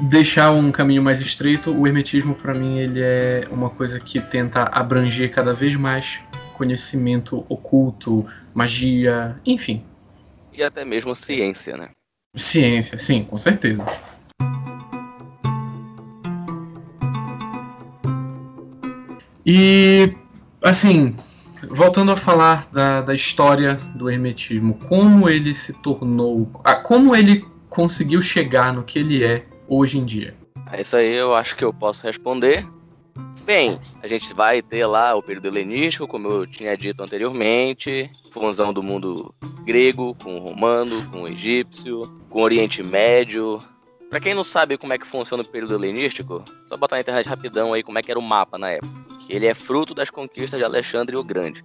deixar 0.00 0.52
um 0.52 0.70
caminho 0.70 1.02
mais 1.02 1.20
estreito, 1.20 1.70
o 1.70 1.86
hermetismo, 1.86 2.34
para 2.34 2.54
mim, 2.54 2.78
ele 2.78 3.00
é 3.00 3.46
uma 3.50 3.70
coisa 3.70 3.98
que 4.00 4.20
tenta 4.20 4.64
abranger 4.64 5.30
cada 5.30 5.54
vez 5.54 5.76
mais 5.76 6.20
conhecimento 6.54 7.46
oculto, 7.48 8.26
magia, 8.52 9.40
enfim. 9.46 9.84
E 10.52 10.62
até 10.62 10.84
mesmo 10.84 11.14
ciência, 11.14 11.76
né? 11.76 11.88
Ciência, 12.34 12.98
sim, 12.98 13.24
com 13.24 13.38
certeza. 13.38 13.84
E, 19.46 20.12
assim, 20.62 21.16
voltando 21.70 22.12
a 22.12 22.16
falar 22.16 22.68
da, 22.72 23.00
da 23.00 23.14
história 23.14 23.76
do 23.94 24.10
hermetismo, 24.10 24.74
como 24.74 25.28
ele 25.28 25.54
se 25.54 25.72
tornou, 25.72 26.46
como 26.82 27.16
ele 27.16 27.44
conseguiu 27.68 28.20
chegar 28.20 28.72
no 28.72 28.82
que 28.82 28.98
ele 28.98 29.24
é 29.24 29.44
hoje 29.66 29.98
em 29.98 30.04
dia? 30.04 30.34
É 30.72 30.80
isso 30.80 30.96
aí 30.96 31.14
eu 31.14 31.34
acho 31.34 31.56
que 31.56 31.64
eu 31.64 31.72
posso 31.72 32.02
responder. 32.04 32.64
Bem, 33.44 33.78
a 34.02 34.08
gente 34.08 34.34
vai 34.34 34.60
ter 34.60 34.84
lá 34.86 35.14
o 35.14 35.22
período 35.22 35.46
helenístico, 35.46 36.06
como 36.06 36.28
eu 36.28 36.46
tinha 36.46 36.76
dito 36.76 37.02
anteriormente, 37.02 38.10
fusão 38.30 38.72
do 38.72 38.82
mundo 38.82 39.34
grego 39.64 40.14
com 40.22 40.36
o 40.36 40.38
romano, 40.38 41.08
com 41.10 41.22
o 41.22 41.28
egípcio, 41.28 42.02
com 42.28 42.40
o 42.40 42.42
Oriente 42.42 42.82
Médio, 42.82 43.62
Pra 44.10 44.20
quem 44.20 44.32
não 44.32 44.42
sabe 44.42 44.78
como 44.78 44.94
é 44.94 44.98
que 44.98 45.06
funciona 45.06 45.42
o 45.42 45.46
período 45.46 45.74
helenístico, 45.74 46.42
só 46.66 46.78
botar 46.78 46.96
na 46.96 47.02
internet 47.02 47.28
rapidão 47.28 47.74
aí 47.74 47.82
como 47.82 47.98
é 47.98 48.02
que 48.02 48.10
era 48.10 48.18
o 48.18 48.22
mapa 48.22 48.56
na 48.56 48.70
época. 48.70 48.90
Ele 49.28 49.46
é 49.46 49.52
fruto 49.52 49.94
das 49.94 50.08
conquistas 50.08 50.58
de 50.58 50.64
Alexandre 50.64 51.14
o 51.14 51.22
Grande. 51.22 51.62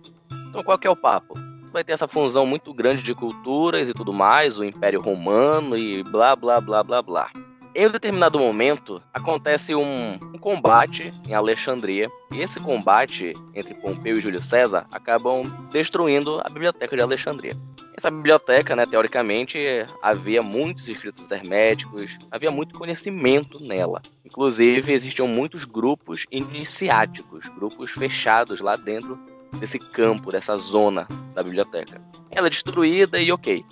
Então 0.49 0.61
qual 0.61 0.77
que 0.77 0.85
é 0.85 0.89
o 0.89 0.95
papo? 0.95 1.35
Vai 1.73 1.83
ter 1.83 1.93
essa 1.93 2.07
fusão 2.07 2.45
muito 2.45 2.71
grande 2.71 3.01
de 3.01 3.15
culturas 3.15 3.89
e 3.89 3.95
tudo 3.95 4.13
mais, 4.13 4.59
o 4.59 4.63
Império 4.63 5.01
Romano 5.01 5.75
e 5.75 6.03
blá 6.03 6.35
blá 6.35 6.61
blá 6.61 6.83
blá 6.83 7.01
blá. 7.01 7.31
Em 7.73 7.87
um 7.87 7.89
determinado 7.89 8.37
momento, 8.37 9.01
acontece 9.11 9.73
um, 9.73 10.13
um, 10.13 10.37
combate 10.37 11.11
em 11.27 11.33
Alexandria, 11.33 12.07
e 12.31 12.41
esse 12.41 12.59
combate 12.59 13.33
entre 13.55 13.73
Pompeu 13.73 14.19
e 14.19 14.21
Júlio 14.21 14.39
César 14.39 14.85
acabam 14.91 15.45
destruindo 15.71 16.39
a 16.43 16.49
biblioteca 16.49 16.95
de 16.95 17.01
Alexandria. 17.01 17.57
Essa 17.97 18.11
biblioteca, 18.11 18.75
né, 18.75 18.85
teoricamente, 18.85 19.57
havia 19.99 20.43
muitos 20.43 20.87
escritos 20.87 21.31
herméticos, 21.31 22.19
havia 22.29 22.51
muito 22.51 22.77
conhecimento 22.77 23.59
nela. 23.59 23.99
Inclusive, 24.23 24.93
existiam 24.93 25.27
muitos 25.27 25.65
grupos 25.65 26.27
iniciáticos, 26.31 27.47
grupos 27.47 27.89
fechados 27.89 28.61
lá 28.61 28.75
dentro 28.75 29.17
desse 29.59 29.79
campo, 29.79 30.31
dessa 30.31 30.55
zona 30.57 31.07
da 31.33 31.43
biblioteca. 31.43 32.01
Ela 32.31 32.47
é 32.47 32.49
destruída 32.49 33.19
e 33.19 33.31
ok. 33.31 33.65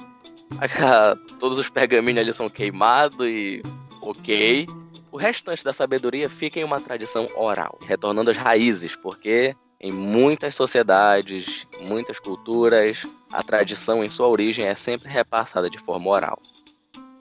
Todos 1.40 1.58
os 1.58 1.70
pergaminhos 1.70 2.20
ali 2.20 2.34
são 2.34 2.50
queimados 2.50 3.28
e 3.28 3.62
ok. 4.02 4.68
O 5.12 5.18
restante 5.18 5.64
da 5.64 5.74
sabedoria 5.74 6.30
fica 6.30 6.60
em 6.60 6.64
uma 6.64 6.80
tradição 6.80 7.28
oral, 7.36 7.78
retornando 7.82 8.32
às 8.32 8.38
raízes, 8.38 8.96
porque 8.96 9.56
em 9.80 9.92
muitas 9.92 10.56
sociedades, 10.56 11.68
muitas 11.82 12.20
culturas, 12.20 13.06
a 13.32 13.42
tradição 13.42 14.04
em 14.04 14.10
sua 14.10 14.28
origem 14.28 14.66
é 14.66 14.76
sempre 14.76 15.10
repassada 15.10 15.70
de 15.70 15.80
forma 15.80 16.10
oral. 16.10 16.40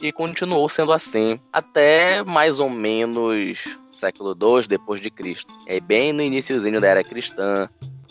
E 0.01 0.13
continuou 0.13 0.69
sendo 0.69 0.93
assim 0.93 1.41
até 1.53 2.23
mais 2.23 2.59
ou 2.59 2.71
menos 2.71 3.79
século 3.93 4.33
II 4.33 4.67
depois 4.69 5.01
de 5.01 5.11
Cristo. 5.11 5.53
É 5.67 5.81
bem 5.81 6.13
no 6.13 6.23
iníciozinho 6.23 6.81
da 6.81 6.89
era 6.89 7.05
cristã. 7.05 7.69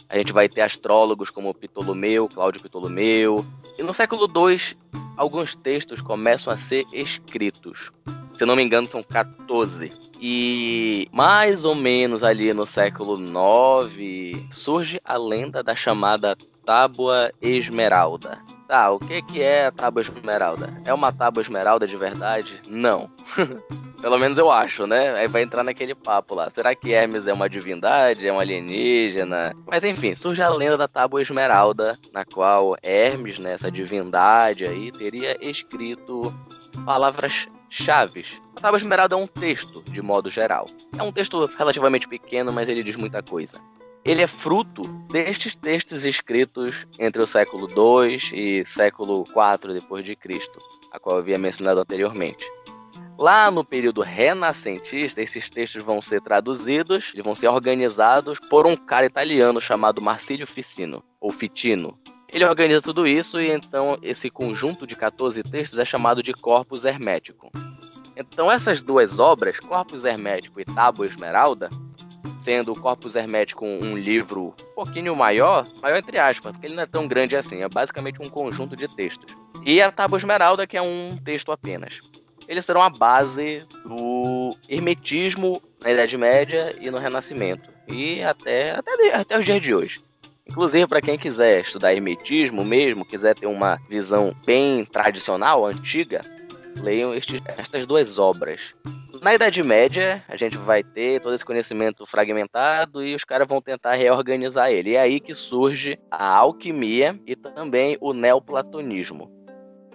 A 0.10 0.18
gente 0.18 0.34
vai 0.34 0.50
ter 0.50 0.62
astrólogos 0.62 1.30
como 1.30 1.54
Ptolomeu, 1.54 2.28
Cláudio 2.28 2.62
Ptolomeu. 2.62 3.46
E 3.78 3.84
no 3.84 3.94
século 3.94 4.26
II, 4.26 4.76
alguns 5.16 5.56
textos 5.56 6.02
começam 6.02 6.52
a 6.52 6.58
ser 6.58 6.86
escritos. 6.92 7.92
Se 8.34 8.44
não 8.44 8.56
me 8.56 8.64
engano, 8.64 8.88
são 8.88 9.04
14. 9.04 9.94
E 10.20 11.08
mais 11.12 11.64
ou 11.64 11.76
menos 11.76 12.24
ali 12.24 12.52
no 12.54 12.66
século 12.66 13.18
IX 13.18 14.50
surge 14.52 15.00
a 15.06 15.16
lenda 15.16 15.62
da 15.62 15.76
chamada 15.76 16.36
Tábua 16.66 17.32
Esmeralda. 17.42 18.40
Tá, 18.68 18.92
o 18.92 19.00
que, 19.00 19.22
que 19.22 19.42
é 19.42 19.68
a 19.68 19.72
Tábua 19.72 20.02
Esmeralda? 20.02 20.74
É 20.86 20.94
uma 20.94 21.12
Tábua 21.12 21.42
Esmeralda 21.42 21.88
de 21.88 21.96
verdade? 21.96 22.62
Não. 22.68 23.10
Pelo 24.02 24.18
menos 24.18 24.38
eu 24.38 24.50
acho, 24.50 24.88
né? 24.88 25.14
Aí 25.16 25.28
vai 25.28 25.42
entrar 25.42 25.64
naquele 25.64 25.94
papo 25.94 26.34
lá. 26.34 26.50
Será 26.50 26.74
que 26.74 26.92
Hermes 26.94 27.28
é 27.28 27.34
uma 27.34 27.50
divindade? 27.50 28.28
É 28.28 28.32
um 28.32 28.40
alienígena? 28.40 29.54
Mas 29.68 29.84
enfim, 29.84 30.16
surge 30.16 30.42
a 30.42 30.50
lenda 30.50 30.78
da 30.78 30.88
Tábua 30.88 31.22
Esmeralda, 31.22 32.00
na 32.14 32.24
qual 32.24 32.76
Hermes, 32.82 33.40
né, 33.40 33.54
essa 33.54 33.70
divindade 33.70 34.66
aí, 34.66 34.92
teria 34.92 35.38
escrito 35.42 36.34
palavras 36.86 37.50
chaves. 37.70 38.42
A 38.56 38.62
Tábua 38.62 38.78
Esmeralda 38.78 39.16
é 39.16 39.18
um 39.18 39.28
texto, 39.28 39.84
de 39.84 40.02
modo 40.02 40.30
geral. 40.30 40.68
É 40.98 41.04
um 41.04 41.12
texto 41.12 41.46
relativamente 41.58 42.08
pequeno, 42.08 42.54
mas 42.54 42.70
ele 42.70 42.84
diz 42.84 42.96
muita 42.96 43.22
coisa. 43.22 43.60
ele 44.06 44.22
é 44.22 44.28
fruto 44.28 44.84
destes 45.12 45.56
textos 45.56 46.06
escritos 46.06 46.88
entre 46.98 47.22
o 47.22 47.28
século 47.28 47.68
II 47.68 48.18
e 48.34 48.66
século 48.66 49.26
IV 49.28 49.74
depois 49.74 50.04
de 50.06 50.16
Cristo, 50.16 50.60
a 50.92 51.00
qual 51.00 51.18
eu 51.18 51.22
havia 51.22 51.38
mencionado 51.38 51.82
anteriormente. 51.82 52.46
Lá 53.22 53.52
no 53.52 53.66
período 53.66 54.02
renascentista, 54.02 55.22
esses 55.22 55.50
textos 55.50 55.84
vão 55.84 56.02
ser 56.02 56.22
traduzidos 56.22 57.12
e 57.14 57.22
vão 57.22 57.36
ser 57.36 57.50
organizados 57.50 58.40
por 58.50 58.66
um 58.66 58.78
cara 58.78 59.06
italiano 59.06 59.60
chamado 59.60 60.02
Marsilio 60.02 60.48
Ficino, 60.48 61.04
ou 61.20 61.30
Fitino. 61.30 62.00
Ele 62.30 62.46
organiza 62.46 62.82
tudo 62.82 63.06
isso 63.06 63.42
e 63.42 63.52
então 63.52 63.98
esse 64.02 64.30
conjunto 64.30 64.88
de 64.88 64.96
14 64.96 65.44
textos 65.44 65.78
é 65.78 65.84
chamado 65.84 66.24
de 66.24 66.32
Corpus 66.32 66.86
Hermético. 66.86 67.52
Então 68.16 68.50
essas 68.50 68.80
duas 68.80 69.20
obras, 69.20 69.60
Corpus 69.60 70.06
Hermético 70.06 70.62
e 70.62 70.64
Tábua 70.64 71.06
Esmeralda, 71.06 71.70
sendo 72.38 72.72
o 72.72 72.80
Corpus 72.80 73.18
Hermético 73.18 73.66
um 73.66 73.98
livro 73.98 74.54
um 74.62 74.76
pouquinho 74.76 75.14
maior, 75.14 75.68
maior 75.82 75.98
entre 75.98 76.18
aspas, 76.18 76.54
porque 76.54 76.68
ele 76.68 76.76
não 76.76 76.84
é 76.84 76.88
tão 76.88 77.06
grande 77.06 77.36
assim, 77.36 77.64
é 77.64 77.68
basicamente 77.68 78.22
um 78.22 78.30
conjunto 78.30 78.78
de 78.78 78.88
textos. 78.96 79.36
E 79.66 79.82
a 79.82 79.92
Tábua 79.92 80.18
Esmeralda, 80.18 80.66
que 80.66 80.78
é 80.78 80.82
um 80.82 81.18
texto 81.22 81.52
apenas 81.52 82.00
eles 82.50 82.66
serão 82.66 82.82
a 82.82 82.90
base 82.90 83.64
do 83.86 84.58
hermetismo 84.68 85.62
na 85.80 85.92
Idade 85.92 86.18
Média 86.18 86.76
e 86.82 86.90
no 86.90 86.98
Renascimento. 86.98 87.70
E 87.88 88.24
até, 88.24 88.72
até, 88.72 89.14
até 89.16 89.38
os 89.38 89.46
dias 89.46 89.62
de 89.62 89.74
hoje. 89.74 90.02
Inclusive, 90.48 90.88
para 90.88 91.00
quem 91.00 91.16
quiser 91.16 91.62
estudar 91.62 91.94
hermetismo 91.94 92.66
mesmo, 92.66 93.06
quiser 93.06 93.36
ter 93.36 93.46
uma 93.46 93.80
visão 93.88 94.36
bem 94.48 94.84
tradicional, 94.84 95.64
antiga, 95.64 96.26
leiam 96.76 97.14
estes, 97.14 97.40
estas 97.56 97.86
duas 97.86 98.18
obras. 98.18 98.74
Na 99.22 99.36
Idade 99.36 99.62
Média, 99.62 100.24
a 100.28 100.36
gente 100.36 100.58
vai 100.58 100.82
ter 100.82 101.22
todo 101.22 101.36
esse 101.36 101.46
conhecimento 101.46 102.04
fragmentado 102.04 103.04
e 103.04 103.14
os 103.14 103.24
caras 103.24 103.48
vão 103.48 103.62
tentar 103.62 103.94
reorganizar 103.94 104.72
ele. 104.72 104.92
E 104.92 104.96
é 104.96 105.02
aí 105.02 105.20
que 105.20 105.36
surge 105.36 106.00
a 106.10 106.26
alquimia 106.38 107.20
e 107.28 107.36
também 107.36 107.96
o 108.02 108.12
neoplatonismo. 108.12 109.39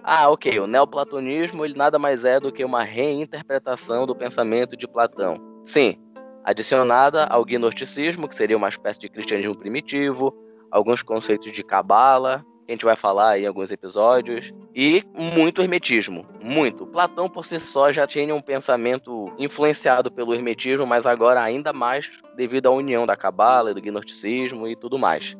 Ah, 0.07 0.29
ok, 0.29 0.59
o 0.59 0.67
neoplatonismo 0.67 1.65
ele 1.65 1.73
nada 1.75 1.97
mais 1.97 2.23
é 2.23 2.39
do 2.39 2.51
que 2.51 2.63
uma 2.63 2.83
reinterpretação 2.83 4.05
do 4.05 4.15
pensamento 4.15 4.77
de 4.77 4.87
Platão. 4.87 5.41
Sim, 5.63 5.97
adicionada 6.43 7.25
ao 7.25 7.43
gnosticismo, 7.43 8.27
que 8.27 8.35
seria 8.35 8.55
uma 8.55 8.69
espécie 8.69 8.99
de 8.99 9.09
cristianismo 9.09 9.57
primitivo, 9.57 10.31
alguns 10.69 11.01
conceitos 11.01 11.51
de 11.51 11.63
cabala, 11.63 12.45
que 12.67 12.71
a 12.71 12.75
gente 12.75 12.85
vai 12.85 12.95
falar 12.95 13.39
em 13.39 13.47
alguns 13.47 13.71
episódios, 13.71 14.53
e 14.75 15.03
muito 15.15 15.63
hermetismo, 15.63 16.23
muito. 16.39 16.85
Platão 16.85 17.27
por 17.27 17.43
si 17.43 17.59
só 17.59 17.91
já 17.91 18.05
tinha 18.05 18.35
um 18.35 18.41
pensamento 18.41 19.33
influenciado 19.39 20.11
pelo 20.11 20.35
hermetismo, 20.35 20.85
mas 20.85 21.07
agora 21.07 21.41
ainda 21.41 21.73
mais 21.73 22.11
devido 22.35 22.67
à 22.67 22.69
união 22.69 23.07
da 23.07 23.15
cabala 23.15 23.71
e 23.71 23.73
do 23.73 23.81
gnosticismo 23.81 24.67
e 24.67 24.75
tudo 24.75 24.99
mais. 24.99 25.35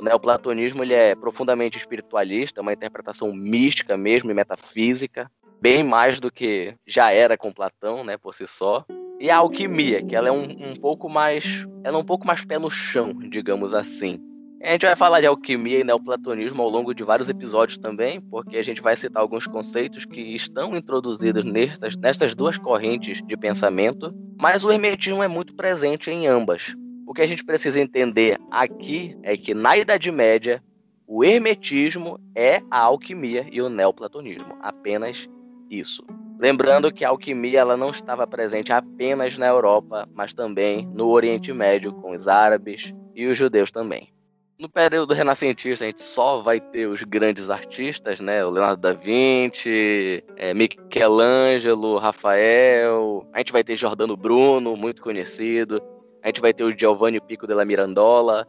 O 0.00 0.02
neoplatonismo 0.02 0.82
ele 0.82 0.94
é 0.94 1.14
profundamente 1.14 1.76
espiritualista, 1.76 2.62
uma 2.62 2.72
interpretação 2.72 3.34
mística 3.34 3.98
mesmo 3.98 4.30
e 4.30 4.34
metafísica, 4.34 5.30
bem 5.60 5.84
mais 5.84 6.18
do 6.18 6.32
que 6.32 6.74
já 6.86 7.12
era 7.12 7.36
com 7.36 7.52
Platão, 7.52 8.02
né, 8.02 8.16
por 8.16 8.34
si 8.34 8.46
só. 8.46 8.82
E 9.20 9.30
a 9.30 9.36
alquimia, 9.36 10.02
que 10.02 10.16
ela 10.16 10.28
é 10.28 10.32
um, 10.32 10.70
um 10.70 10.74
pouco 10.74 11.06
mais, 11.06 11.66
ela 11.84 11.98
é 11.98 12.00
um 12.00 12.04
pouco 12.04 12.26
mais 12.26 12.42
pé 12.42 12.58
no 12.58 12.70
chão, 12.70 13.12
digamos 13.28 13.74
assim. 13.74 14.18
A 14.62 14.72
gente 14.72 14.86
vai 14.86 14.96
falar 14.96 15.20
de 15.20 15.26
alquimia 15.26 15.80
e 15.80 15.84
neoplatonismo 15.84 16.62
ao 16.62 16.70
longo 16.70 16.94
de 16.94 17.04
vários 17.04 17.28
episódios 17.28 17.76
também, 17.76 18.22
porque 18.22 18.56
a 18.56 18.62
gente 18.62 18.80
vai 18.80 18.96
citar 18.96 19.20
alguns 19.20 19.46
conceitos 19.46 20.06
que 20.06 20.34
estão 20.34 20.74
introduzidos 20.74 21.44
nestas, 21.44 21.94
nestas 21.94 22.34
duas 22.34 22.56
correntes 22.56 23.20
de 23.22 23.36
pensamento, 23.36 24.14
mas 24.40 24.64
o 24.64 24.72
hermetismo 24.72 25.22
é 25.22 25.28
muito 25.28 25.54
presente 25.54 26.10
em 26.10 26.26
ambas. 26.26 26.74
O 27.10 27.12
que 27.12 27.22
a 27.22 27.26
gente 27.26 27.42
precisa 27.44 27.80
entender 27.80 28.38
aqui 28.52 29.18
é 29.24 29.36
que 29.36 29.52
na 29.52 29.76
Idade 29.76 30.12
Média, 30.12 30.62
o 31.08 31.24
hermetismo 31.24 32.20
é 32.36 32.62
a 32.70 32.78
alquimia 32.78 33.48
e 33.50 33.60
o 33.60 33.68
neoplatonismo, 33.68 34.56
apenas 34.62 35.28
isso. 35.68 36.04
Lembrando 36.38 36.92
que 36.92 37.04
a 37.04 37.08
alquimia 37.08 37.58
ela 37.58 37.76
não 37.76 37.90
estava 37.90 38.28
presente 38.28 38.72
apenas 38.72 39.36
na 39.36 39.48
Europa, 39.48 40.08
mas 40.14 40.32
também 40.32 40.88
no 40.94 41.08
Oriente 41.08 41.52
Médio, 41.52 41.92
com 41.94 42.14
os 42.14 42.28
árabes 42.28 42.94
e 43.12 43.26
os 43.26 43.36
judeus 43.36 43.72
também. 43.72 44.12
No 44.56 44.68
período 44.68 45.12
renascentista, 45.12 45.84
a 45.84 45.88
gente 45.88 46.04
só 46.04 46.42
vai 46.42 46.60
ter 46.60 46.86
os 46.86 47.02
grandes 47.02 47.50
artistas, 47.50 48.20
né? 48.20 48.44
O 48.44 48.50
Leonardo 48.50 48.82
da 48.82 48.92
Vinci, 48.92 50.22
é, 50.36 50.54
Michelangelo, 50.54 51.98
Rafael. 51.98 53.26
A 53.32 53.38
gente 53.38 53.50
vai 53.50 53.64
ter 53.64 53.74
Giordano 53.74 54.16
Bruno, 54.16 54.76
muito 54.76 55.02
conhecido. 55.02 55.82
A 56.22 56.28
gente 56.28 56.40
vai 56.40 56.52
ter 56.52 56.64
o 56.64 56.78
Giovanni 56.78 57.20
Pico 57.20 57.46
della 57.46 57.64
Mirandola, 57.64 58.46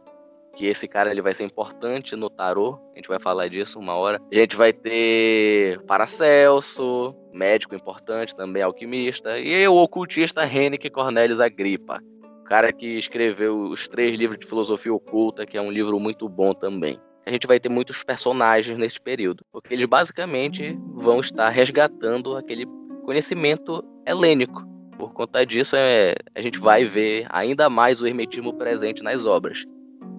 que 0.54 0.66
esse 0.66 0.86
cara 0.86 1.10
ele 1.10 1.22
vai 1.22 1.32
ser 1.32 1.44
importante 1.44 2.14
no 2.14 2.28
tarô. 2.28 2.78
A 2.92 2.96
gente 2.98 3.08
vai 3.08 3.18
falar 3.18 3.48
disso 3.48 3.78
uma 3.78 3.94
hora. 3.94 4.20
A 4.30 4.38
gente 4.38 4.56
vai 4.56 4.72
ter 4.72 5.80
Paracelso, 5.86 7.14
médico 7.32 7.74
importante 7.74 8.36
também, 8.36 8.62
alquimista, 8.62 9.38
e 9.38 9.66
o 9.66 9.74
ocultista 9.74 10.44
Henrique 10.44 10.90
Cornelius 10.90 11.40
Agrippa, 11.40 12.00
o 12.40 12.44
cara 12.44 12.72
que 12.72 12.98
escreveu 12.98 13.62
os 13.62 13.88
três 13.88 14.16
livros 14.16 14.38
de 14.38 14.46
filosofia 14.46 14.92
oculta, 14.92 15.46
que 15.46 15.56
é 15.56 15.62
um 15.62 15.70
livro 15.70 15.98
muito 15.98 16.28
bom 16.28 16.52
também. 16.52 17.00
A 17.24 17.30
gente 17.30 17.46
vai 17.46 17.58
ter 17.58 17.68
muitos 17.68 18.02
personagens 18.02 18.76
nesse 18.76 19.00
período, 19.00 19.44
porque 19.50 19.72
eles 19.72 19.86
basicamente 19.86 20.76
vão 20.94 21.20
estar 21.20 21.48
resgatando 21.48 22.36
aquele 22.36 22.66
conhecimento 23.04 23.82
helênico 24.06 24.62
por 25.02 25.12
conta 25.12 25.44
disso, 25.44 25.74
é, 25.74 26.14
a 26.32 26.40
gente 26.40 26.60
vai 26.60 26.84
ver 26.84 27.26
ainda 27.28 27.68
mais 27.68 28.00
o 28.00 28.06
hermetismo 28.06 28.54
presente 28.54 29.02
nas 29.02 29.26
obras. 29.26 29.64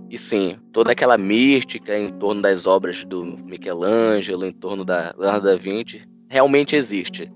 E 0.10 0.18
sim, 0.18 0.58
toda 0.74 0.92
aquela 0.92 1.18
mística 1.18 1.98
em 1.98 2.12
torno 2.12 2.42
das 2.42 2.68
obras 2.68 3.06
do 3.06 3.24
Michelangelo, 3.24 4.46
em 4.46 4.52
torno 4.52 4.84
da 4.84 5.16
Leonardo 5.18 5.46
da 5.46 5.56
Vinci, 5.56 6.02
realmente 6.28 6.76
existe. 6.76 7.32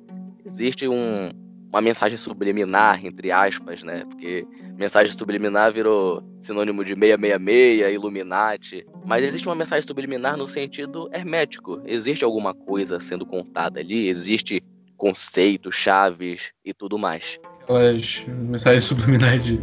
Existe 0.46 0.90
um, 0.90 1.32
uma 1.70 1.80
mensagem 1.80 2.18
subliminar, 2.18 3.06
entre 3.06 3.32
aspas, 3.32 3.82
né? 3.82 4.04
Porque 4.10 4.46
mensagem 4.78 5.18
subliminar 5.18 5.72
virou 5.72 6.22
sinônimo 6.42 6.84
de 6.84 6.96
666, 6.96 7.94
Illuminati. 7.94 8.86
Mas 9.06 9.24
existe 9.24 9.48
uma 9.48 9.56
mensagem 9.56 9.88
subliminar 9.88 10.36
no 10.36 10.50
sentido 10.50 11.10
hermético. 11.14 11.82
Existe 11.86 12.26
alguma 12.26 12.54
coisa 12.54 13.00
sendo 13.00 13.26
contada 13.26 13.80
ali, 13.80 14.10
existe 14.10 14.62
conceitos, 14.98 15.76
chaves 15.76 16.52
e 16.66 16.74
tudo 16.74 16.98
mais. 16.98 17.40
Aquelas 17.64 18.24
mensagens 18.28 18.84
subliminares 18.84 19.46
de 19.46 19.62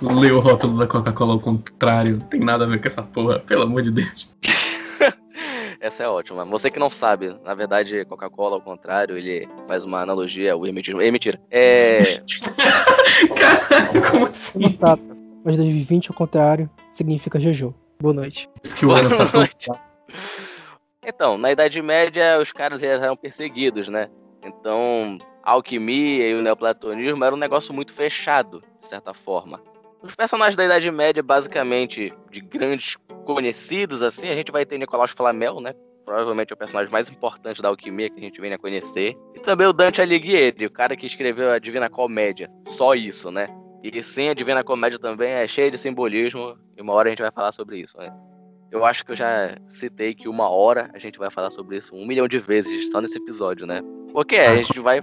ler 0.00 0.32
o 0.32 0.40
rótulo 0.40 0.78
da 0.78 0.86
Coca-Cola 0.86 1.32
ao 1.32 1.40
contrário. 1.40 2.18
Não 2.18 2.26
tem 2.26 2.40
nada 2.40 2.64
a 2.64 2.68
ver 2.68 2.80
com 2.80 2.88
essa 2.88 3.02
porra, 3.02 3.38
pelo 3.40 3.62
amor 3.62 3.82
de 3.82 3.90
Deus. 3.90 4.30
Essa 5.80 6.02
é 6.02 6.08
ótima. 6.08 6.44
Você 6.44 6.70
que 6.72 6.78
não 6.78 6.90
sabe, 6.90 7.38
na 7.44 7.54
verdade, 7.54 8.04
Coca-Cola, 8.06 8.56
ao 8.56 8.60
contrário, 8.60 9.16
ele 9.16 9.48
faz 9.68 9.84
uma 9.84 10.02
analogia 10.02 10.52
ao 10.52 10.66
hermetismo. 10.66 11.00
É 11.00 11.10
mentira. 11.10 11.40
É. 11.50 12.00
Caralho, 13.38 14.10
como 14.10 14.26
assim? 14.26 14.68
Sabe, 14.70 15.02
mas 15.44 15.56
2020 15.56 16.08
ao 16.10 16.16
contrário 16.16 16.68
significa 16.92 17.38
jejum. 17.38 17.72
Boa 18.00 18.12
noite. 18.12 18.48
Isso 18.62 18.76
que 18.76 18.86
o 18.86 18.90
ano 18.90 19.08
tá 19.16 19.26
tão... 19.26 19.48
Então, 21.06 21.38
na 21.38 21.52
Idade 21.52 21.80
Média, 21.80 22.38
os 22.40 22.52
caras 22.52 22.82
eram 22.82 23.16
perseguidos, 23.16 23.88
né? 23.88 24.10
Então, 24.44 25.18
a 25.42 25.52
alquimia 25.52 26.28
e 26.28 26.34
o 26.34 26.42
neoplatonismo 26.42 27.24
era 27.24 27.34
um 27.34 27.38
negócio 27.38 27.72
muito 27.74 27.92
fechado, 27.92 28.62
de 28.80 28.86
certa 28.86 29.12
forma. 29.12 29.60
Os 30.02 30.14
personagens 30.14 30.56
da 30.56 30.64
Idade 30.64 30.90
Média, 30.90 31.22
basicamente, 31.22 32.12
de 32.30 32.40
grandes 32.40 32.96
conhecidos, 33.24 34.00
assim, 34.00 34.28
a 34.28 34.34
gente 34.34 34.52
vai 34.52 34.64
ter 34.64 34.78
Nicolau 34.78 35.08
Flamel, 35.08 35.60
né? 35.60 35.74
Provavelmente 36.04 36.52
é 36.52 36.54
o 36.54 36.56
personagem 36.56 36.90
mais 36.90 37.08
importante 37.08 37.60
da 37.60 37.68
alquimia 37.68 38.08
que 38.08 38.18
a 38.18 38.22
gente 38.22 38.40
vem 38.40 38.52
a 38.52 38.58
conhecer. 38.58 39.16
E 39.34 39.40
também 39.40 39.66
o 39.66 39.72
Dante 39.72 40.00
Alighieri, 40.00 40.66
o 40.66 40.70
cara 40.70 40.96
que 40.96 41.04
escreveu 41.04 41.50
a 41.50 41.58
Divina 41.58 41.90
Comédia. 41.90 42.48
Só 42.68 42.94
isso, 42.94 43.30
né? 43.30 43.46
E 43.82 44.02
sim, 44.02 44.28
a 44.28 44.34
Divina 44.34 44.64
Comédia 44.64 44.98
também 44.98 45.30
é 45.30 45.46
cheia 45.46 45.70
de 45.70 45.76
simbolismo, 45.76 46.56
e 46.76 46.80
uma 46.80 46.92
hora 46.94 47.08
a 47.08 47.10
gente 47.10 47.22
vai 47.22 47.30
falar 47.30 47.52
sobre 47.52 47.78
isso, 47.78 47.98
né? 47.98 48.10
Eu 48.70 48.84
acho 48.84 49.04
que 49.04 49.12
eu 49.12 49.16
já 49.16 49.56
citei 49.66 50.14
que 50.14 50.28
uma 50.28 50.48
hora 50.48 50.90
a 50.92 50.98
gente 50.98 51.18
vai 51.18 51.30
falar 51.30 51.50
sobre 51.50 51.76
isso 51.76 51.94
um 51.94 52.06
milhão 52.06 52.28
de 52.28 52.38
vezes 52.38 52.90
só 52.90 53.00
nesse 53.00 53.18
episódio, 53.18 53.66
né? 53.66 53.80
Porque 54.12 54.36
é, 54.36 54.48
a 54.48 54.56
gente 54.56 54.80
vai 54.80 55.00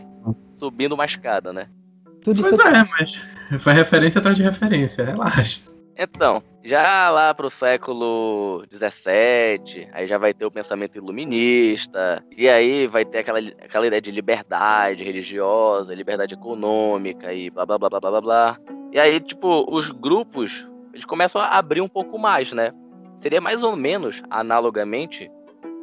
subindo 0.53 0.93
uma 0.93 1.05
escada, 1.05 1.51
né? 1.51 1.67
Tudo 2.23 2.41
pois 2.41 2.59
é, 2.59 2.83
mas 2.97 3.61
foi 3.61 3.73
referência 3.73 4.19
atrás 4.19 4.37
de 4.37 4.43
referência, 4.43 5.05
relaxa. 5.05 5.61
Então, 5.97 6.43
já 6.63 7.09
lá 7.09 7.33
pro 7.33 7.49
século 7.49 8.65
XVII, 8.69 9.87
aí 9.93 10.07
já 10.07 10.17
vai 10.17 10.33
ter 10.33 10.45
o 10.45 10.51
pensamento 10.51 10.97
iluminista, 10.97 12.21
e 12.35 12.49
aí 12.49 12.85
vai 12.85 13.05
ter 13.05 13.19
aquela, 13.19 13.39
aquela 13.39 13.87
ideia 13.87 14.01
de 14.01 14.11
liberdade 14.11 15.03
religiosa, 15.03 15.95
liberdade 15.95 16.33
econômica 16.33 17.33
e 17.33 17.49
blá 17.49 17.65
blá 17.65 17.77
blá 17.77 17.89
blá 17.89 17.99
blá 17.99 18.21
blá. 18.21 18.57
E 18.91 18.99
aí, 18.99 19.19
tipo, 19.21 19.65
os 19.73 19.89
grupos, 19.89 20.67
eles 20.93 21.05
começam 21.05 21.39
a 21.39 21.57
abrir 21.57 21.81
um 21.81 21.87
pouco 21.87 22.19
mais, 22.19 22.51
né? 22.51 22.73
Seria 23.19 23.41
mais 23.41 23.63
ou 23.63 23.75
menos, 23.75 24.21
analogamente, 24.29 25.29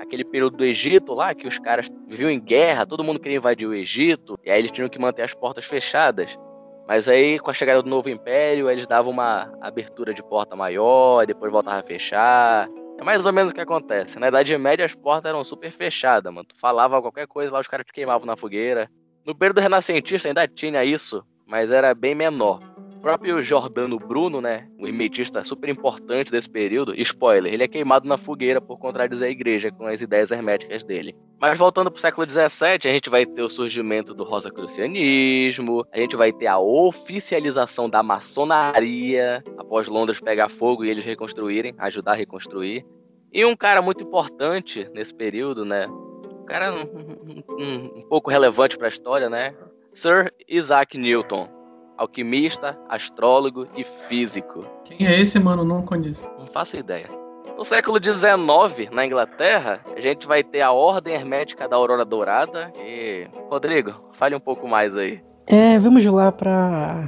aquele 0.00 0.24
período 0.24 0.58
do 0.58 0.64
Egito 0.64 1.14
lá, 1.14 1.34
que 1.34 1.46
os 1.46 1.58
caras 1.58 1.88
viviam 2.06 2.30
em 2.30 2.40
guerra, 2.40 2.86
todo 2.86 3.04
mundo 3.04 3.20
queria 3.20 3.38
invadir 3.38 3.66
o 3.66 3.74
Egito, 3.74 4.38
e 4.44 4.50
aí 4.50 4.58
eles 4.58 4.70
tinham 4.70 4.88
que 4.88 4.98
manter 4.98 5.22
as 5.22 5.34
portas 5.34 5.64
fechadas. 5.64 6.38
Mas 6.86 7.08
aí, 7.08 7.38
com 7.38 7.50
a 7.50 7.54
chegada 7.54 7.82
do 7.82 7.88
novo 7.88 8.10
império, 8.10 8.68
eles 8.68 8.86
davam 8.86 9.12
uma 9.12 9.50
abertura 9.60 10.12
de 10.12 10.22
porta 10.22 10.56
maior, 10.56 11.24
depois 11.26 11.50
voltava 11.50 11.78
a 11.78 11.86
fechar. 11.86 12.68
É 12.98 13.04
mais 13.04 13.24
ou 13.24 13.32
menos 13.32 13.52
o 13.52 13.54
que 13.54 13.60
acontece. 13.60 14.18
Na 14.18 14.28
Idade 14.28 14.56
Média, 14.58 14.84
as 14.84 14.94
portas 14.94 15.28
eram 15.28 15.44
super 15.44 15.70
fechadas, 15.70 16.32
mano. 16.32 16.46
Tu 16.46 16.58
falava 16.58 17.00
qualquer 17.00 17.26
coisa 17.26 17.52
lá, 17.52 17.60
os 17.60 17.68
caras 17.68 17.86
te 17.86 17.92
queimavam 17.92 18.26
na 18.26 18.36
fogueira. 18.36 18.90
No 19.24 19.34
período 19.34 19.60
renascentista 19.60 20.28
ainda 20.28 20.46
tinha 20.48 20.84
isso, 20.84 21.24
mas 21.46 21.70
era 21.70 21.94
bem 21.94 22.14
menor 22.14 22.71
próprio 23.02 23.42
Jordano 23.42 23.98
Bruno, 23.98 24.40
né, 24.40 24.68
o 24.78 24.86
hermetista 24.86 25.42
super 25.42 25.68
importante 25.68 26.30
desse 26.30 26.48
período, 26.48 26.94
spoiler, 26.94 27.52
ele 27.52 27.64
é 27.64 27.68
queimado 27.68 28.08
na 28.08 28.16
fogueira 28.16 28.60
por 28.60 28.78
contradizer 28.78 29.28
a 29.28 29.30
igreja 29.30 29.72
com 29.72 29.86
as 29.86 30.00
ideias 30.00 30.30
herméticas 30.30 30.84
dele. 30.84 31.14
Mas 31.40 31.58
voltando 31.58 31.90
para 31.90 31.98
o 31.98 32.00
século 32.00 32.30
XVII, 32.30 32.78
a 32.84 32.92
gente 32.92 33.10
vai 33.10 33.26
ter 33.26 33.42
o 33.42 33.50
surgimento 33.50 34.14
do 34.14 34.22
rosacrucianismo, 34.22 35.84
a 35.92 35.98
gente 35.98 36.14
vai 36.14 36.32
ter 36.32 36.46
a 36.46 36.58
oficialização 36.60 37.90
da 37.90 38.02
maçonaria, 38.02 39.42
após 39.58 39.88
Londres 39.88 40.20
pegar 40.20 40.48
fogo 40.48 40.84
e 40.84 40.90
eles 40.90 41.04
reconstruírem, 41.04 41.74
ajudar 41.78 42.12
a 42.12 42.16
reconstruir. 42.16 42.86
E 43.32 43.44
um 43.44 43.56
cara 43.56 43.82
muito 43.82 44.04
importante 44.04 44.88
nesse 44.94 45.12
período, 45.12 45.64
né, 45.64 45.86
um 45.88 46.44
cara 46.44 46.72
um, 46.72 47.42
um, 47.58 47.98
um 47.98 48.08
pouco 48.08 48.30
relevante 48.30 48.78
para 48.78 48.86
a 48.86 48.90
história, 48.90 49.28
né, 49.28 49.52
Sir 49.92 50.32
Isaac 50.48 50.96
Newton 50.96 51.61
alquimista, 51.96 52.78
astrólogo 52.88 53.66
e 53.76 53.84
físico. 54.08 54.64
Quem 54.84 55.06
é 55.06 55.20
esse, 55.20 55.38
mano? 55.38 55.64
Não 55.64 55.82
conheço. 55.82 56.24
Não 56.38 56.46
faço 56.46 56.76
ideia. 56.76 57.08
No 57.56 57.64
século 57.64 58.02
XIX, 58.02 58.90
na 58.90 59.06
Inglaterra, 59.06 59.80
a 59.96 60.00
gente 60.00 60.26
vai 60.26 60.42
ter 60.42 60.62
a 60.62 60.72
Ordem 60.72 61.14
Hermética 61.14 61.68
da 61.68 61.76
Aurora 61.76 62.04
Dourada. 62.04 62.72
E, 62.76 63.28
Rodrigo, 63.48 63.94
fale 64.12 64.34
um 64.34 64.40
pouco 64.40 64.66
mais 64.66 64.96
aí. 64.96 65.22
É, 65.46 65.78
vamos 65.78 66.04
lá 66.06 66.32
para 66.32 67.04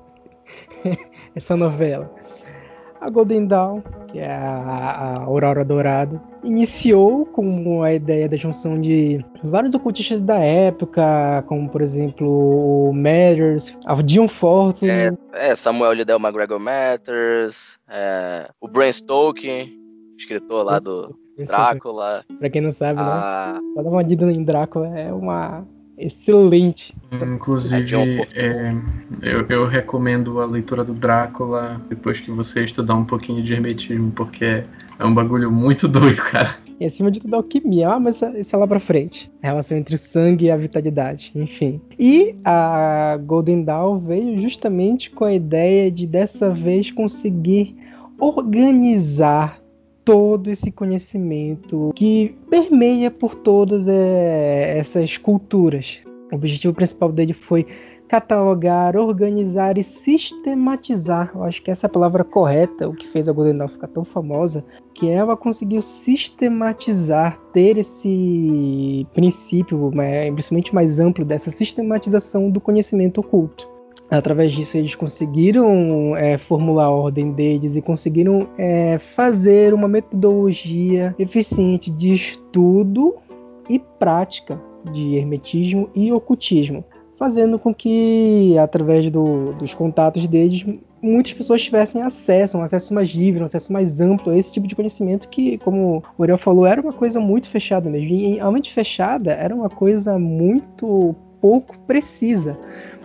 essa 1.34 1.56
novela. 1.56 2.19
A 3.00 3.08
Golden 3.08 3.46
Dawn, 3.46 3.82
que 4.08 4.18
é 4.18 4.30
a, 4.30 5.16
a 5.16 5.22
Aurora 5.24 5.64
Dourada, 5.64 6.20
iniciou 6.44 7.24
com 7.26 7.82
a 7.82 7.94
ideia 7.94 8.28
da 8.28 8.36
junção 8.36 8.80
de 8.80 9.24
vários 9.42 9.74
ocultistas 9.74 10.20
da 10.20 10.38
época, 10.38 11.42
como 11.46 11.68
por 11.68 11.80
exemplo 11.80 12.88
o 12.88 12.92
Matters, 12.92 13.76
a 13.86 13.94
Dion 14.02 14.28
Fortune. 14.28 14.90
É, 14.90 15.12
é, 15.32 15.56
Samuel 15.56 15.94
Liddell 15.94 16.18
McGregor 16.18 16.60
Matters, 16.60 17.78
é, 17.88 18.50
o 18.60 18.68
Bram 18.68 18.92
Stoker, 18.92 19.68
escritor 20.18 20.64
lá 20.64 20.78
do 20.78 21.16
Drácula. 21.38 22.24
Pra 22.38 22.50
quem 22.50 22.60
não 22.60 22.72
sabe, 22.72 23.00
né? 23.00 23.08
a... 23.08 23.54
né? 23.54 23.60
Só 23.74 23.82
dar 23.82 23.90
uma 23.90 24.04
dita 24.04 24.24
em 24.24 24.44
Drácula 24.44 24.88
é 24.98 25.12
uma 25.12 25.66
excelente. 26.00 26.94
Inclusive, 27.12 28.26
é, 28.34 28.72
eu, 29.22 29.46
eu, 29.48 29.66
recomendo 29.66 30.40
a 30.40 30.46
leitura 30.46 30.84
do 30.84 30.94
Drácula 30.94 31.80
depois 31.88 32.20
que 32.20 32.30
você 32.30 32.64
estudar 32.64 32.94
um 32.94 33.04
pouquinho 33.04 33.42
de 33.42 33.52
hermetismo, 33.52 34.10
porque 34.12 34.64
é 34.98 35.04
um 35.04 35.14
bagulho 35.14 35.50
muito 35.50 35.86
doido, 35.88 36.22
cara. 36.22 36.56
E 36.80 36.86
acima 36.86 37.10
de 37.10 37.20
tudo, 37.20 37.36
alquimia. 37.36 37.90
Ah, 37.90 38.00
mas 38.00 38.22
isso 38.36 38.56
é 38.56 38.58
lá 38.58 38.66
pra 38.66 38.80
frente. 38.80 39.30
A 39.42 39.48
relação 39.48 39.76
entre 39.76 39.94
o 39.94 39.98
sangue 39.98 40.46
e 40.46 40.50
a 40.50 40.56
vitalidade, 40.56 41.30
enfim. 41.34 41.78
E 41.98 42.34
a 42.42 43.18
Golden 43.22 43.64
Dawn 43.64 43.98
veio 43.98 44.40
justamente 44.40 45.10
com 45.10 45.26
a 45.26 45.34
ideia 45.34 45.90
de 45.90 46.06
dessa 46.06 46.50
vez 46.50 46.90
conseguir 46.90 47.76
organizar 48.18 49.60
todo 50.04 50.50
esse 50.50 50.70
conhecimento 50.70 51.92
que 51.94 52.36
permeia 52.48 53.10
por 53.10 53.34
todas 53.34 53.86
é, 53.86 54.78
essas 54.78 55.16
culturas. 55.16 56.00
O 56.32 56.36
objetivo 56.36 56.74
principal 56.74 57.10
dele 57.10 57.32
foi 57.32 57.66
catalogar, 58.10 58.96
organizar 58.96 59.78
e 59.78 59.84
sistematizar. 59.84 61.30
Eu 61.32 61.44
acho 61.44 61.62
que 61.62 61.70
essa 61.70 61.86
é 61.86 61.88
a 61.88 61.90
palavra 61.90 62.24
correta, 62.24 62.88
o 62.88 62.92
que 62.92 63.06
fez 63.06 63.28
a 63.28 63.32
Golden 63.32 63.58
Dawn 63.58 63.68
ficar 63.68 63.86
tão 63.86 64.04
famosa, 64.04 64.64
que 64.94 65.08
ela 65.08 65.36
conseguiu 65.36 65.80
sistematizar, 65.80 67.38
ter 67.52 67.78
esse 67.78 69.06
princípio, 69.12 69.92
principalmente 70.34 70.74
mais 70.74 70.98
amplo 70.98 71.24
dessa 71.24 71.50
sistematização 71.50 72.50
do 72.50 72.60
conhecimento 72.60 73.20
oculto. 73.20 73.68
Através 74.10 74.50
disso, 74.50 74.76
eles 74.76 74.96
conseguiram 74.96 76.16
é, 76.16 76.36
formular 76.36 76.86
a 76.86 76.90
ordem 76.90 77.30
deles 77.30 77.76
e 77.76 77.82
conseguiram 77.82 78.48
é, 78.58 78.98
fazer 78.98 79.72
uma 79.72 79.86
metodologia 79.86 81.14
eficiente 81.16 81.90
de 81.92 82.12
estudo 82.12 83.14
e 83.68 83.78
prática 83.78 84.60
de 84.92 85.14
hermetismo 85.14 85.88
e 85.94 86.12
ocultismo, 86.12 86.84
fazendo 87.16 87.56
com 87.56 87.72
que, 87.72 88.56
através 88.58 89.08
do, 89.12 89.52
dos 89.52 89.74
contatos 89.74 90.26
deles, 90.26 90.66
muitas 91.00 91.32
pessoas 91.32 91.62
tivessem 91.62 92.02
acesso, 92.02 92.58
um 92.58 92.62
acesso 92.62 92.92
mais 92.92 93.10
livre, 93.10 93.42
um 93.42 93.46
acesso 93.46 93.72
mais 93.72 94.00
amplo 94.00 94.32
a 94.32 94.36
esse 94.36 94.52
tipo 94.52 94.66
de 94.66 94.74
conhecimento 94.74 95.28
que, 95.28 95.56
como 95.58 96.02
o 96.18 96.22
Uriel 96.22 96.36
falou, 96.36 96.66
era 96.66 96.80
uma 96.80 96.92
coisa 96.92 97.20
muito 97.20 97.48
fechada 97.48 97.88
mesmo. 97.88 98.08
E, 98.08 98.40
além 98.40 98.62
fechada, 98.64 99.32
era 99.32 99.54
uma 99.54 99.68
coisa 99.68 100.18
muito 100.18 101.14
pouco 101.40 101.78
precisa 101.86 102.58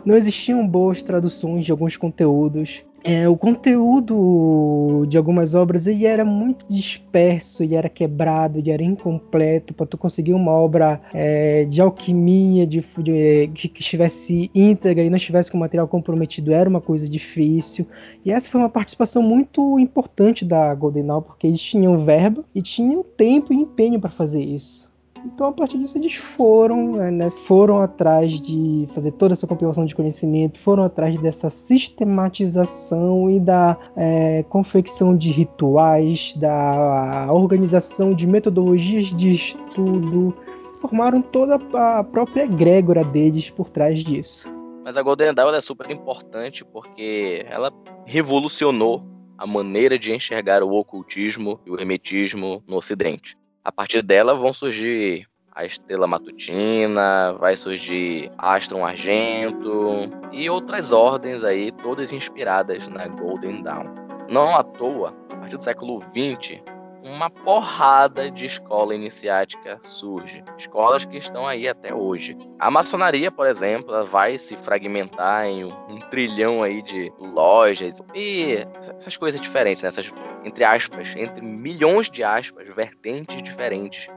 não 0.05 0.15
existiam 0.15 0.65
boas 0.67 1.01
traduções 1.01 1.65
de 1.65 1.71
alguns 1.71 1.97
conteúdos. 1.97 2.85
É, 3.07 3.29
o 3.29 3.37
conteúdo 3.37 5.05
de 5.07 5.15
algumas 5.15 5.53
obras 5.53 5.85
ele 5.85 6.07
era 6.07 6.25
muito 6.25 6.65
disperso, 6.67 7.63
e 7.63 7.75
era 7.75 7.87
quebrado, 7.87 8.59
e 8.59 8.71
era 8.71 8.81
incompleto. 8.81 9.75
Para 9.75 9.85
tu 9.85 9.95
conseguir 9.95 10.33
uma 10.33 10.51
obra 10.51 10.99
é, 11.13 11.65
de 11.65 11.79
alquimia, 11.79 12.65
de, 12.65 12.83
de, 13.03 13.47
que 13.47 13.81
estivesse 13.81 14.49
íntegra 14.55 15.03
e 15.03 15.09
não 15.09 15.17
estivesse 15.17 15.51
com 15.51 15.57
material 15.59 15.87
comprometido, 15.87 16.51
era 16.51 16.67
uma 16.67 16.81
coisa 16.81 17.07
difícil. 17.07 17.85
E 18.25 18.31
essa 18.31 18.49
foi 18.49 18.59
uma 18.59 18.69
participação 18.69 19.21
muito 19.21 19.77
importante 19.77 20.43
da 20.43 20.73
Golden 20.73 21.05
Dawn, 21.05 21.21
porque 21.21 21.45
eles 21.45 21.61
tinham 21.61 21.99
verba 21.99 22.43
e 22.55 22.61
tinham 22.61 23.05
tempo 23.15 23.53
e 23.53 23.57
empenho 23.57 23.99
para 23.99 24.09
fazer 24.09 24.43
isso. 24.43 24.89
Então, 25.25 25.47
a 25.47 25.51
partir 25.51 25.79
disso, 25.79 25.97
eles 25.97 26.15
foram, 26.15 26.91
né, 26.91 27.29
foram 27.29 27.81
atrás 27.81 28.39
de 28.39 28.88
fazer 28.93 29.11
toda 29.11 29.33
essa 29.33 29.47
compilação 29.47 29.85
de 29.85 29.95
conhecimento, 29.95 30.59
foram 30.59 30.83
atrás 30.83 31.19
dessa 31.19 31.49
sistematização 31.49 33.29
e 33.29 33.39
da 33.39 33.75
é, 33.95 34.43
confecção 34.43 35.17
de 35.17 35.31
rituais, 35.31 36.33
da 36.35 37.27
organização 37.31 38.13
de 38.13 38.27
metodologias 38.27 39.07
de 39.07 39.31
estudo, 39.31 40.33
formaram 40.79 41.21
toda 41.21 41.55
a 41.73 42.03
própria 42.03 42.43
egrégora 42.43 43.03
deles 43.03 43.49
por 43.49 43.69
trás 43.69 44.03
disso. 44.03 44.53
Mas 44.83 44.95
a 44.95 45.01
Golden 45.01 45.33
Dawn 45.33 45.55
é 45.55 45.61
super 45.61 45.89
importante 45.89 46.63
porque 46.63 47.43
ela 47.49 47.73
revolucionou 48.05 49.03
a 49.35 49.47
maneira 49.47 49.97
de 49.97 50.13
enxergar 50.13 50.61
o 50.61 50.71
ocultismo 50.73 51.59
e 51.65 51.71
o 51.71 51.79
hermetismo 51.79 52.63
no 52.67 52.77
Ocidente. 52.77 53.35
A 53.65 53.71
partir 53.71 54.04
dela 54.04 54.36
vão 54.36 54.54
surgir 54.54 55.28
a 55.51 55.65
Estrela 55.65 56.06
Matutina, 56.06 57.34
vai 57.39 57.56
surgir 57.56 58.32
Astron 58.38 58.86
Argento 58.86 60.08
e 60.32 60.47
outras 60.47 60.91
ordens 60.91 61.43
aí, 61.43 61.71
todas 61.71 62.13
inspiradas 62.13 62.88
na 62.88 63.08
Golden 63.08 63.63
Dawn. 63.63 63.86
Não 64.30 64.56
à 64.56 64.63
toa, 64.63 65.15
a 65.34 65.38
partir 65.38 65.58
do 65.58 65.63
século 65.63 65.99
XX, 66.13 66.62
uma 67.05 67.29
porrada 67.29 68.31
de 68.31 68.47
escola 68.47 68.95
iniciática 68.95 69.77
surge. 69.83 70.43
Escolas 70.57 71.05
que 71.05 71.17
estão 71.17 71.47
aí 71.47 71.67
até 71.67 71.93
hoje. 71.93 72.35
A 72.59 72.71
maçonaria, 72.71 73.31
por 73.31 73.45
exemplo, 73.45 74.03
vai 74.07 74.37
se 74.37 74.57
fragmentar 74.57 75.45
em 75.45 75.65
um, 75.65 75.99
trilhão 76.09 76.63
aí 76.63 76.81
de 76.81 77.13
lojas 77.19 78.01
e 78.15 78.65
essas 78.97 79.15
coisas 79.15 79.39
diferentes, 79.39 79.83
né? 79.83 79.89
essas 79.89 80.11
entre 80.43 80.63
aspas, 80.63 81.13
entre 81.15 81.41
milhões 81.41 82.09
de 82.09 82.23
aspas, 82.23 82.67
vertentes 82.73 83.41
diferentes, 83.43 84.07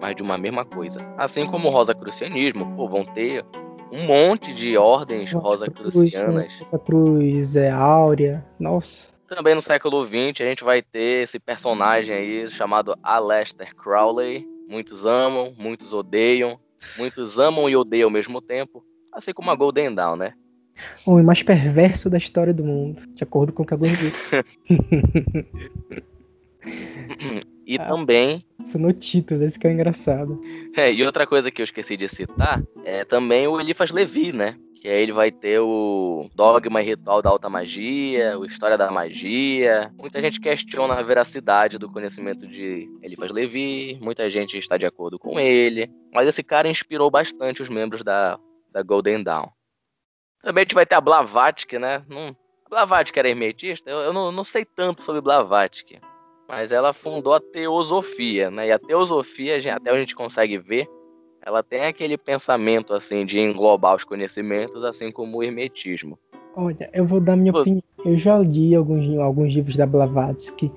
mas 0.00 0.16
de 0.16 0.22
uma 0.22 0.38
mesma 0.38 0.64
coisa. 0.64 1.00
Assim 1.18 1.46
como 1.46 1.68
o 1.68 1.70
Rosacrucianismo, 1.70 2.74
pô, 2.74 2.88
vão 2.88 3.04
ter 3.04 3.44
um 3.92 4.06
monte 4.06 4.54
de 4.54 4.76
ordens 4.76 5.32
rosacrucianas. 5.32 6.46
Cruz, 6.46 6.62
essa 6.62 6.78
cruz 6.78 7.56
é 7.56 7.70
áurea, 7.70 8.44
nossa. 8.58 9.17
Também 9.28 9.54
no 9.54 9.60
século 9.60 10.04
XX 10.04 10.40
a 10.40 10.44
gente 10.44 10.64
vai 10.64 10.80
ter 10.80 11.24
esse 11.24 11.38
personagem 11.38 12.16
aí 12.16 12.50
chamado 12.50 12.96
Aleister 13.02 13.74
Crowley. 13.76 14.46
Muitos 14.66 15.04
amam, 15.04 15.54
muitos 15.58 15.92
odeiam, 15.92 16.58
muitos 16.96 17.38
amam 17.38 17.68
e 17.68 17.76
odeiam 17.76 18.06
ao 18.06 18.12
mesmo 18.12 18.40
tempo, 18.40 18.82
assim 19.12 19.32
como 19.32 19.50
a 19.50 19.54
Golden 19.54 19.94
Dawn, 19.94 20.16
né? 20.16 20.34
O 21.06 21.12
homem 21.12 21.24
mais 21.24 21.42
perverso 21.42 22.08
da 22.08 22.18
história 22.18 22.54
do 22.54 22.64
mundo, 22.64 23.02
de 23.14 23.22
acordo 23.22 23.52
com 23.52 23.62
o 23.62 23.66
que 23.66 23.74
alguns 23.74 23.96
dizem. 23.98 24.44
e 27.68 27.76
ah, 27.78 27.84
também. 27.84 28.42
São 28.64 28.80
notícias, 28.80 29.42
esse 29.42 29.58
que 29.58 29.66
é 29.66 29.72
engraçado. 29.72 30.40
É, 30.74 30.90
e 30.90 31.04
outra 31.04 31.26
coisa 31.26 31.50
que 31.50 31.60
eu 31.60 31.64
esqueci 31.64 31.98
de 31.98 32.08
citar 32.08 32.62
é 32.82 33.04
também 33.04 33.46
o 33.46 33.60
Eliphas 33.60 33.90
Levi, 33.90 34.32
né? 34.32 34.58
Que 34.80 34.88
aí 34.88 35.02
ele 35.02 35.12
vai 35.12 35.30
ter 35.30 35.58
o 35.58 36.30
Dogma 36.34 36.80
e 36.80 36.86
Ritual 36.86 37.20
da 37.20 37.28
Alta 37.28 37.50
Magia, 37.50 38.38
o 38.38 38.46
História 38.46 38.78
da 38.78 38.90
Magia. 38.90 39.92
Muita 39.98 40.18
gente 40.20 40.40
questiona 40.40 40.94
a 40.94 41.02
veracidade 41.02 41.76
do 41.76 41.90
conhecimento 41.90 42.46
de 42.46 42.88
Eliphas 43.02 43.30
Levi, 43.30 43.98
muita 44.00 44.30
gente 44.30 44.56
está 44.56 44.78
de 44.78 44.86
acordo 44.86 45.18
com 45.18 45.38
ele. 45.38 45.90
Mas 46.14 46.26
esse 46.26 46.42
cara 46.42 46.70
inspirou 46.70 47.10
bastante 47.10 47.62
os 47.62 47.68
membros 47.68 48.02
da, 48.02 48.38
da 48.72 48.82
Golden 48.82 49.22
Dawn. 49.22 49.48
Também 50.42 50.62
a 50.62 50.64
gente 50.64 50.74
vai 50.74 50.86
ter 50.86 50.94
a 50.94 51.00
Blavatsky, 51.00 51.78
né? 51.78 52.02
Não... 52.08 52.34
Blavatsky 52.70 53.18
era 53.18 53.28
hermetista? 53.28 53.90
Eu, 53.90 53.98
eu 53.98 54.12
não, 54.12 54.30
não, 54.30 54.44
sei 54.44 54.64
tanto 54.64 55.02
sobre 55.02 55.20
Blavatsky. 55.20 55.98
Mas 56.48 56.72
ela 56.72 56.94
fundou 56.94 57.34
a 57.34 57.40
teosofia, 57.40 58.50
né? 58.50 58.68
E 58.68 58.72
a 58.72 58.78
teosofia, 58.78 59.58
até 59.74 59.90
a 59.90 59.98
gente 59.98 60.14
consegue 60.14 60.56
ver, 60.56 60.88
ela 61.44 61.62
tem 61.62 61.84
aquele 61.84 62.16
pensamento, 62.16 62.94
assim, 62.94 63.26
de 63.26 63.38
englobar 63.38 63.94
os 63.94 64.04
conhecimentos, 64.04 64.82
assim 64.82 65.12
como 65.12 65.38
o 65.38 65.42
hermetismo. 65.42 66.18
Olha, 66.56 66.90
eu 66.92 67.06
vou 67.06 67.20
dar 67.20 67.36
minha 67.36 67.52
Você... 67.52 67.70
opinião. 67.70 67.82
Eu 68.04 68.18
já 68.18 68.38
li 68.38 68.74
alguns, 68.74 69.18
alguns 69.18 69.52
livros 69.52 69.76
da 69.76 69.86
Blavatsky. 69.86 70.72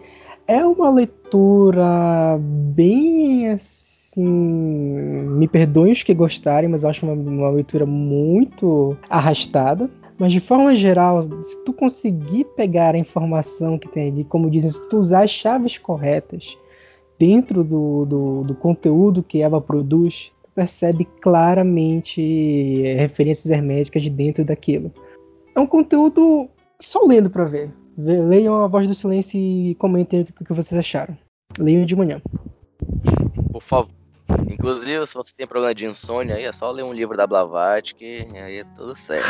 É 0.47 0.65
uma 0.65 0.89
leitura 0.89 2.37
bem 2.39 3.49
assim. 3.49 4.21
Me 4.21 5.47
perdoem 5.47 5.93
os 5.93 6.03
que 6.03 6.13
gostarem, 6.13 6.69
mas 6.69 6.83
eu 6.83 6.89
acho 6.89 7.05
uma, 7.05 7.13
uma 7.13 7.49
leitura 7.49 7.85
muito 7.85 8.97
arrastada. 9.09 9.89
Mas 10.21 10.31
de 10.31 10.39
forma 10.39 10.75
geral, 10.75 11.23
se 11.43 11.57
tu 11.65 11.73
conseguir 11.73 12.43
pegar 12.55 12.93
a 12.93 12.97
informação 12.99 13.79
que 13.79 13.87
tem 13.87 14.11
ali, 14.11 14.23
como 14.23 14.51
dizem, 14.51 14.69
se 14.69 14.87
tu 14.87 14.99
usar 14.99 15.23
as 15.23 15.31
chaves 15.31 15.79
corretas 15.79 16.55
dentro 17.17 17.63
do, 17.63 18.05
do, 18.05 18.43
do 18.43 18.53
conteúdo 18.53 19.23
que 19.23 19.41
Eva 19.41 19.59
produz, 19.59 20.31
tu 20.43 20.51
percebe 20.53 21.05
claramente 21.21 22.83
referências 22.99 23.49
herméticas 23.49 24.07
dentro 24.09 24.45
daquilo. 24.45 24.93
É 25.55 25.59
um 25.59 25.65
conteúdo 25.65 26.47
só 26.79 27.03
lendo 27.03 27.27
para 27.27 27.45
ver. 27.45 27.73
Leiam 27.97 28.63
a 28.63 28.67
voz 28.67 28.85
do 28.87 28.93
silêncio 28.93 29.39
e 29.39 29.73
comentem 29.79 30.21
o 30.21 30.45
que 30.45 30.53
vocês 30.53 30.79
acharam. 30.79 31.17
Leiam 31.57 31.83
de 31.83 31.95
manhã. 31.95 32.21
Por 33.51 33.63
favor. 33.63 34.00
Inclusive, 34.49 35.05
se 35.05 35.13
você 35.13 35.31
tem 35.35 35.47
problema 35.47 35.73
de 35.73 35.85
insônia 35.85 36.35
aí, 36.35 36.45
é 36.45 36.51
só 36.51 36.69
ler 36.71 36.83
um 36.83 36.93
livro 36.93 37.17
da 37.17 37.25
Blavatsky 37.25 38.27
e 38.33 38.37
aí 38.37 38.57
é 38.57 38.63
tudo 38.75 38.95
certo. 38.95 39.25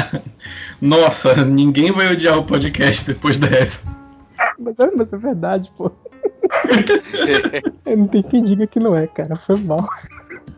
Nossa, 0.80 1.44
ninguém 1.44 1.92
vai 1.92 2.12
odiar 2.12 2.38
o 2.38 2.44
podcast 2.44 3.06
depois 3.06 3.38
dessa. 3.38 3.82
Mas, 4.58 4.78
é, 4.78 4.90
mas 4.94 5.12
é 5.12 5.16
verdade, 5.16 5.70
pô. 5.76 5.90
Não 7.86 8.06
tem 8.06 8.22
quem 8.22 8.44
diga 8.44 8.66
que 8.66 8.80
não 8.80 8.94
é, 8.96 9.06
cara. 9.06 9.36
Foi 9.36 9.56
mal. 9.56 9.86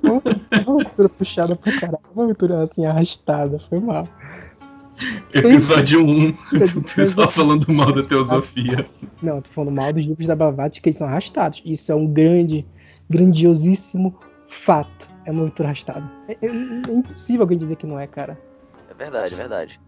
Uma 0.02 0.76
leitura 0.76 1.08
puxada 1.08 1.56
pra 1.56 1.72
caralho. 1.78 1.98
Uma 2.14 2.26
leitura 2.26 2.62
assim, 2.62 2.84
arrastada. 2.84 3.60
Foi 3.68 3.80
mal. 3.80 4.08
Episódio 5.32 6.04
1, 6.04 6.28
o 6.76 6.94
pessoal 6.94 7.30
falando 7.30 7.72
mal 7.72 7.92
da 7.92 8.02
teosofia. 8.02 8.86
Não, 9.22 9.40
tô 9.40 9.50
falando 9.50 9.74
mal 9.74 9.92
dos 9.92 10.04
livros 10.04 10.26
da 10.26 10.36
Blavatsky, 10.36 10.82
que 10.82 10.88
eles 10.90 10.98
são 10.98 11.06
arrastados. 11.06 11.62
Isso 11.64 11.90
é 11.90 11.94
um 11.94 12.06
grande, 12.06 12.64
grandiosíssimo 13.12 14.18
fato. 14.48 15.08
É 15.24 15.30
uma 15.30 15.44
leitura 15.44 15.68
arrastada. 15.68 16.10
É, 16.28 16.32
é, 16.32 16.46
é, 16.46 16.92
impossível 16.92 17.42
alguém 17.42 17.58
dizer 17.58 17.76
que 17.76 17.86
não 17.86 18.00
é, 18.00 18.06
cara. 18.06 18.38
É 18.90 18.94
verdade, 18.94 19.34
é 19.34 19.36
verdade. 19.36 19.80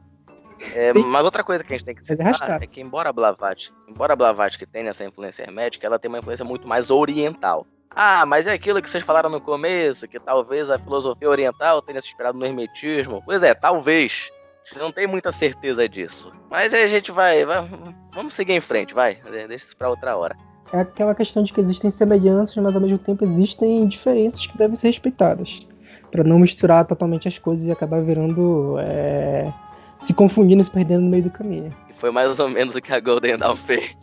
É, 0.72 0.92
mas 0.92 1.24
outra 1.24 1.42
coisa 1.42 1.64
que 1.64 1.72
a 1.72 1.76
gente 1.76 1.84
tem 1.84 1.94
que 1.94 2.00
é 2.00 2.04
citar 2.04 2.62
é, 2.62 2.66
que 2.66 2.80
embora 2.80 3.08
a 3.08 3.12
Blavatsky, 3.12 3.74
embora 3.88 4.12
a 4.12 4.16
Blavatsky 4.16 4.64
tenha 4.64 4.90
essa 4.90 5.04
influência 5.04 5.42
hermética, 5.42 5.84
ela 5.84 5.98
tem 5.98 6.08
uma 6.08 6.20
influência 6.20 6.44
muito 6.44 6.68
mais 6.68 6.90
oriental. 6.90 7.66
Ah, 7.90 8.24
mas 8.24 8.46
é 8.46 8.52
aquilo 8.52 8.80
que 8.80 8.88
vocês 8.88 9.04
falaram 9.04 9.30
no 9.30 9.40
começo, 9.40 10.06
que 10.08 10.18
talvez 10.18 10.70
a 10.70 10.78
filosofia 10.78 11.28
oriental 11.28 11.82
tenha 11.82 12.00
se 12.00 12.08
inspirado 12.08 12.38
no 12.38 12.44
hermetismo. 12.44 13.22
Pois 13.24 13.42
é, 13.42 13.54
talvez. 13.54 14.30
Não 14.76 14.90
tem 14.90 15.06
muita 15.06 15.30
certeza 15.30 15.88
disso. 15.88 16.32
Mas 16.50 16.72
aí 16.72 16.82
a 16.84 16.88
gente 16.88 17.12
vai, 17.12 17.44
vai 17.44 17.68
vamos 18.12 18.32
seguir 18.32 18.54
em 18.54 18.60
frente, 18.60 18.94
vai. 18.94 19.16
Deixa 19.16 19.54
isso 19.54 19.76
pra 19.76 19.90
outra 19.90 20.16
hora. 20.16 20.36
É 20.74 20.80
aquela 20.80 21.14
questão 21.14 21.44
de 21.44 21.52
que 21.52 21.60
existem 21.60 21.88
semelhanças, 21.88 22.56
mas 22.56 22.74
ao 22.74 22.80
mesmo 22.80 22.98
tempo 22.98 23.24
existem 23.24 23.86
diferenças 23.86 24.44
que 24.44 24.58
devem 24.58 24.74
ser 24.74 24.88
respeitadas. 24.88 25.64
para 26.10 26.24
não 26.24 26.36
misturar 26.36 26.84
totalmente 26.84 27.28
as 27.28 27.38
coisas 27.38 27.64
e 27.64 27.70
acabar 27.70 28.02
virando. 28.02 28.76
É, 28.80 29.52
se 30.00 30.12
confundindo 30.12 30.60
e 30.60 30.64
se 30.64 30.70
perdendo 30.70 31.02
no 31.04 31.10
meio 31.10 31.22
do 31.22 31.30
caminho. 31.30 31.72
Foi 31.94 32.10
mais 32.10 32.40
ou 32.40 32.48
menos 32.48 32.74
o 32.74 32.82
que 32.82 32.92
a 32.92 32.98
Golden 32.98 33.38
Dawn 33.38 33.54
fez. 33.56 33.96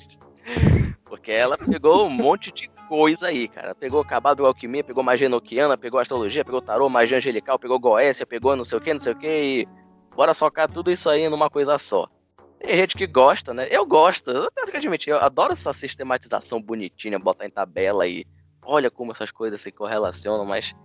Porque 1.04 1.34
ela 1.34 1.58
pegou 1.58 2.08
um 2.08 2.10
monte 2.10 2.54
de 2.54 2.70
coisa 2.88 3.28
aí, 3.28 3.50
cara. 3.50 3.76
Pegou 3.76 4.04
Cabado 4.06 4.46
Alquimia, 4.46 4.82
pegou 4.82 5.04
magia 5.04 5.26
enoquiana, 5.26 5.78
pegou 5.78 6.00
astrologia, 6.00 6.46
pegou 6.46 6.62
tarô, 6.62 6.88
magia 6.88 7.18
angelical, 7.18 7.60
pegou 7.60 7.78
Goécia, 7.78 8.26
pegou 8.26 8.56
não 8.56 8.64
sei 8.64 8.78
o 8.78 8.82
que, 8.82 8.94
não 8.94 9.00
sei 9.02 9.12
o 9.12 9.18
que, 9.18 9.28
e 9.28 9.68
Bora 10.16 10.34
socar 10.34 10.70
tudo 10.70 10.92
isso 10.92 11.10
aí 11.10 11.28
numa 11.30 11.50
coisa 11.50 11.78
só. 11.78 12.08
Tem 12.62 12.76
gente 12.76 12.96
que 12.96 13.08
gosta, 13.08 13.54
né? 13.54 13.68
Eu 13.72 13.86
gosto, 13.86 14.30
eu 14.30 14.52
tenho 14.52 14.68
que 14.68 14.78
admitir, 14.78 15.10
eu 15.10 15.18
adoro 15.18 15.54
essa 15.54 15.74
sistematização 15.74 16.62
bonitinha, 16.62 17.18
botar 17.18 17.46
em 17.46 17.50
tabela 17.50 18.08
e 18.08 18.26
olha 18.64 18.92
como 18.92 19.12
essas 19.12 19.32
coisas 19.32 19.60
se 19.60 19.72
correlacionam, 19.72 20.46
mas 20.46 20.76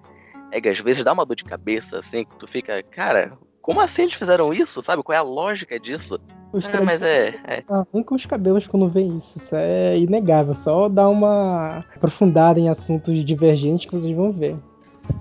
é 0.51 0.61
que 0.61 0.69
às 0.69 0.79
vezes 0.81 1.05
dá 1.05 1.13
uma 1.13 1.27
dor 1.27 1.37
de 1.37 1.45
cabeça, 1.45 1.99
assim, 1.99 2.25
que 2.25 2.35
tu 2.37 2.47
fica, 2.47 2.83
cara, 2.83 3.37
como 3.61 3.81
assim 3.81 4.03
eles 4.03 4.15
fizeram 4.15 4.55
isso? 4.55 4.83
Sabe? 4.83 5.03
Qual 5.03 5.15
é 5.15 5.19
a 5.19 5.23
lógica 5.23 5.79
disso? 5.79 6.19
Os 6.53 6.67
é, 6.69 6.81
mas 6.81 7.03
é. 7.03 7.35
é. 7.45 7.65
Ah, 7.69 7.85
com 8.05 8.15
os 8.15 8.25
cabelos 8.25 8.67
quando 8.67 8.89
vê 8.89 9.03
isso. 9.03 9.37
Isso 9.37 9.55
é 9.55 9.99
inegável. 9.99 10.55
Só 10.55 10.89
dar 10.89 11.09
uma 11.09 11.85
aprofundada 11.95 12.59
em 12.61 12.69
assuntos 12.69 13.25
divergentes 13.25 13.87
que 13.87 13.93
vocês 13.93 14.17
vão 14.17 14.33
ver. 14.33 14.57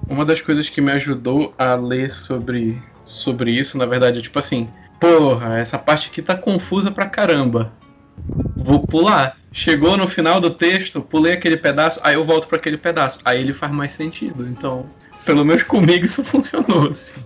Uma 0.07 0.23
das 0.23 0.41
coisas 0.41 0.69
que 0.69 0.79
me 0.79 0.91
ajudou 0.91 1.53
a 1.57 1.75
ler 1.75 2.11
sobre 2.11 2.79
sobre 3.03 3.51
isso, 3.51 3.77
na 3.77 3.85
verdade, 3.85 4.19
é 4.19 4.21
tipo 4.21 4.37
assim, 4.39 4.67
porra, 5.05 5.59
essa 5.59 5.77
parte 5.77 6.09
aqui 6.09 6.21
tá 6.21 6.35
confusa 6.35 6.89
pra 6.89 7.07
caramba. 7.07 7.71
Vou 8.55 8.85
pular. 8.87 9.37
Chegou 9.51 9.95
no 9.95 10.07
final 10.07 10.41
do 10.41 10.49
texto, 10.49 11.01
pulei 11.01 11.33
aquele 11.33 11.55
pedaço, 11.55 11.99
aí 12.03 12.15
eu 12.15 12.25
volto 12.25 12.47
para 12.47 12.57
aquele 12.57 12.77
pedaço. 12.77 13.19
Aí 13.23 13.39
ele 13.39 13.53
faz 13.53 13.71
mais 13.71 13.93
sentido. 13.93 14.47
Então, 14.47 14.89
pelo 15.25 15.45
menos 15.45 15.63
comigo 15.63 16.05
isso 16.05 16.23
funcionou, 16.25 16.91
assim. 16.91 17.21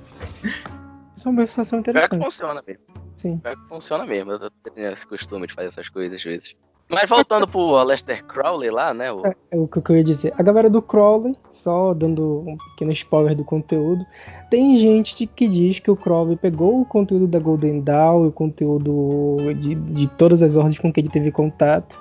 Isso 1.16 1.28
é 1.28 1.32
uma 1.32 1.42
sensação 1.48 1.80
interessante. 1.80 2.10
Pior 2.10 2.20
que 2.20 2.26
funciona 2.26 2.64
mesmo. 2.66 2.84
Sim. 3.16 3.38
Pior 3.38 3.56
que 3.56 3.68
funciona 3.68 4.06
mesmo. 4.06 4.32
Eu 4.32 4.52
tenho 4.74 4.92
esse 4.92 5.08
costume 5.08 5.48
de 5.48 5.54
fazer 5.54 5.68
essas 5.68 5.90
coisas 5.90 6.20
às 6.20 6.24
vezes. 6.24 6.56
Mas 6.90 7.08
voltando 7.08 7.48
pro 7.48 7.76
Aleister 7.76 8.26
Crowley 8.26 8.72
lá, 8.72 8.96
né? 8.96 9.12
O... 9.12 9.22
É, 9.24 9.36
é, 9.52 9.58
o 9.58 9.68
que 9.68 9.92
eu 9.92 9.98
ia 9.98 10.04
dizer. 10.04 10.34
A 10.36 10.42
galera 10.42 10.68
do 10.68 10.82
Crowley, 10.82 11.36
só 11.52 11.94
dando 11.94 12.44
um 12.48 12.58
pequeno 12.72 12.92
spoiler 12.94 13.36
do 13.36 13.44
conteúdo, 13.44 14.04
tem 14.50 14.76
gente 14.76 15.28
que 15.28 15.48
diz 15.48 15.78
que 15.78 15.92
o 15.92 15.96
Crowley 15.96 16.36
pegou 16.36 16.82
o 16.82 16.86
conteúdo 16.86 17.28
da 17.28 17.38
Golden 17.38 17.82
Dawn, 17.82 18.26
o 18.26 18.32
conteúdo 18.32 19.38
de, 19.60 19.76
de 19.76 20.08
todas 20.08 20.42
as 20.42 20.56
ordens 20.56 20.80
com 20.80 20.92
que 20.92 21.00
ele 21.00 21.10
teve 21.10 21.32
contato, 21.32 21.96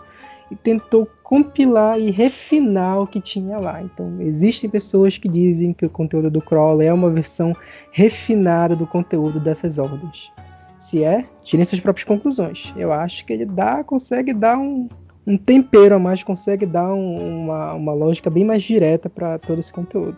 e 0.51 0.57
tentou 0.57 1.07
compilar 1.23 2.01
e 2.01 2.11
refinar 2.11 3.03
o 3.03 3.07
que 3.07 3.21
tinha 3.21 3.59
lá. 3.59 3.83
Então, 3.83 4.23
existem 4.23 4.71
pessoas 4.71 5.19
que 5.19 5.29
dizem 5.29 5.75
que 5.75 5.85
o 5.85 5.91
conteúdo 5.91 6.31
do 6.31 6.41
Crowley 6.41 6.89
é 6.89 6.93
uma 6.95 7.11
versão 7.11 7.55
refinada 7.93 8.75
do 8.75 8.87
conteúdo 8.87 9.39
dessas 9.39 9.79
ordens 9.79 10.31
se 10.89 11.05
é, 11.05 11.27
tirem 11.45 11.67
suas 11.67 11.81
próprias 11.81 12.05
conclusões. 12.05 12.73
Eu 12.75 12.91
acho 12.91 13.25
que 13.27 13.33
ele 13.33 13.45
dá, 13.45 13.85
consegue 13.85 14.33
dar 14.33 14.57
um, 14.57 14.89
um 15.27 15.37
tempero 15.37 15.97
a 15.97 15.99
mais, 15.99 16.23
consegue 16.23 16.65
dar 16.65 16.89
um, 16.95 17.43
uma, 17.43 17.75
uma 17.75 17.93
lógica 17.93 18.31
bem 18.31 18.43
mais 18.43 18.63
direta 18.63 19.11
para 19.11 19.39
todo 19.39 19.61
esse 19.61 19.71
conteúdo. 19.71 20.17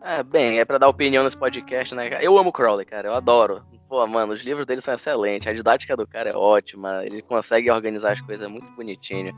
É, 0.00 0.22
bem, 0.22 0.60
é 0.60 0.64
para 0.64 0.78
dar 0.78 0.88
opinião 0.88 1.24
nesse 1.24 1.36
podcast, 1.36 1.92
né? 1.92 2.08
Eu 2.20 2.38
amo 2.38 2.52
Crowley, 2.52 2.86
cara, 2.86 3.08
eu 3.08 3.14
adoro. 3.14 3.64
Pô, 3.88 4.06
mano, 4.06 4.32
os 4.32 4.42
livros 4.42 4.64
dele 4.64 4.80
são 4.80 4.94
excelentes, 4.94 5.48
a 5.48 5.52
didática 5.52 5.96
do 5.96 6.06
cara 6.06 6.30
é 6.30 6.36
ótima, 6.36 7.04
ele 7.04 7.20
consegue 7.22 7.68
organizar 7.68 8.12
as 8.12 8.20
coisas 8.20 8.48
muito 8.48 8.70
bonitinho. 8.72 9.34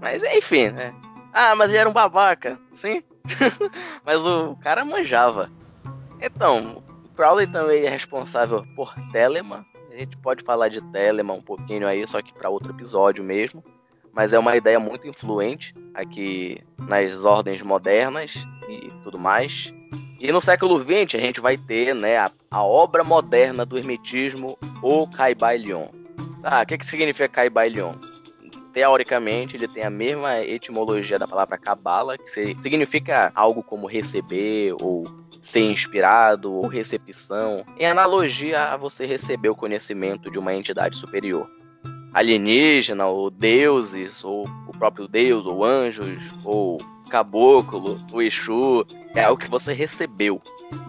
Mas 0.00 0.22
enfim, 0.22 0.68
né? 0.70 0.94
Ah, 1.30 1.54
mas 1.54 1.68
ele 1.68 1.76
era 1.76 1.90
um 1.90 1.92
babaca, 1.92 2.58
sim? 2.72 3.02
mas 4.04 4.24
o 4.24 4.56
cara 4.62 4.82
manjava. 4.82 5.50
Então, 6.22 6.82
Crowley 7.14 7.46
também 7.46 7.84
é 7.84 7.90
responsável 7.90 8.64
por 8.74 8.94
Telemann, 9.12 9.64
gente 10.00 10.16
pode 10.16 10.44
falar 10.44 10.68
de 10.68 10.80
Telemann 10.92 11.38
um 11.38 11.42
pouquinho 11.42 11.86
aí, 11.86 12.06
só 12.06 12.20
que 12.20 12.32
para 12.32 12.50
outro 12.50 12.72
episódio 12.72 13.22
mesmo. 13.22 13.62
Mas 14.12 14.32
é 14.32 14.38
uma 14.38 14.56
ideia 14.56 14.80
muito 14.80 15.06
influente 15.06 15.74
aqui 15.94 16.58
nas 16.78 17.24
ordens 17.24 17.62
modernas 17.62 18.34
e 18.68 18.90
tudo 19.04 19.18
mais. 19.18 19.72
E 20.18 20.30
no 20.32 20.40
século 20.40 20.78
XX 20.80 21.14
a 21.14 21.20
gente 21.20 21.40
vai 21.40 21.56
ter 21.56 21.94
né, 21.94 22.18
a, 22.18 22.30
a 22.50 22.64
obra 22.64 23.04
moderna 23.04 23.64
do 23.64 23.78
Hermetismo, 23.78 24.58
o 24.82 25.06
Caibalion. 25.06 25.86
Ah, 26.42 26.62
o 26.62 26.66
que, 26.66 26.78
que 26.78 26.86
significa 26.86 27.28
Caibalion? 27.28 27.92
Teoricamente, 28.72 29.56
ele 29.56 29.68
tem 29.68 29.84
a 29.84 29.90
mesma 29.90 30.40
etimologia 30.40 31.18
da 31.18 31.26
palavra 31.26 31.58
Cabala, 31.58 32.16
que 32.16 32.28
significa 32.28 33.32
algo 33.34 33.62
como 33.62 33.86
receber 33.86 34.74
ou 34.80 35.04
ser 35.40 35.70
inspirado 35.70 36.52
ou 36.52 36.66
recepção, 36.66 37.64
em 37.78 37.86
analogia 37.86 38.64
a 38.64 38.76
você 38.76 39.06
receber 39.06 39.48
o 39.48 39.56
conhecimento 39.56 40.30
de 40.30 40.38
uma 40.38 40.54
entidade 40.54 40.96
superior. 40.96 41.48
Alienígena, 42.12 43.06
ou 43.06 43.30
deuses, 43.30 44.24
ou 44.24 44.46
o 44.66 44.72
próprio 44.72 45.06
Deus, 45.06 45.46
ou 45.46 45.64
anjos, 45.64 46.18
ou 46.44 46.78
caboclo, 47.08 48.00
o 48.12 48.20
Exu, 48.20 48.84
é 49.14 49.24
algo 49.24 49.40
que 49.40 49.50
você 49.50 49.72
recebeu 49.72 50.40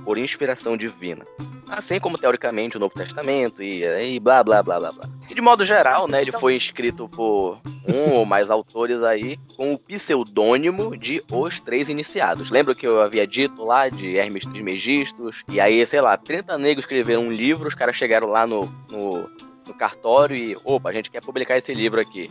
por 0.04 0.18
inspiração 0.18 0.76
divina. 0.76 1.26
assim 1.68 2.00
como 2.00 2.18
teoricamente 2.18 2.76
o 2.76 2.80
Novo 2.80 2.94
Testamento 2.94 3.64
e, 3.64 3.84
e 3.84 4.20
blá 4.20 4.44
blá 4.44 4.62
blá 4.62 4.80
blá 4.80 4.92
blá. 4.92 5.10
E 5.30 5.34
de 5.34 5.42
modo 5.42 5.66
geral, 5.66 6.08
né, 6.08 6.22
ele 6.22 6.32
foi 6.32 6.56
escrito 6.56 7.08
por 7.08 7.62
um 7.88 8.12
ou 8.16 8.26
mais 8.26 8.52
autores 8.52 9.02
aí 9.02 9.38
com 9.56 9.74
o 9.74 9.80
pseudônimo 9.80 10.98
de 10.98 11.24
Os 11.32 11.60
Três 11.60 11.88
Iniciados. 11.88 12.50
Lembra 12.50 12.76
que 12.76 12.86
eu 12.86 13.02
havia 13.02 13.26
dito 13.26 13.64
lá 13.64 13.88
de 13.88 14.18
Hermes 14.18 14.46
Trismegistus? 14.46 15.44
E 15.48 15.60
aí, 15.60 15.86
sei 15.86 16.02
lá, 16.02 16.18
30 16.18 16.58
negros 16.58 16.84
escreveram 16.84 17.24
um 17.24 17.32
livro, 17.32 17.68
os 17.68 17.76
caras 17.76 17.96
chegaram 17.96 18.28
lá 18.28 18.46
no, 18.46 18.66
no, 18.90 19.30
no 19.66 19.74
cartório 19.74 20.36
e, 20.36 20.58
opa, 20.66 20.90
a 20.90 20.94
gente 20.94 21.10
quer 21.10 21.22
publicar 21.22 21.58
esse 21.58 21.74
livro 21.74 22.02
aqui. 22.02 22.30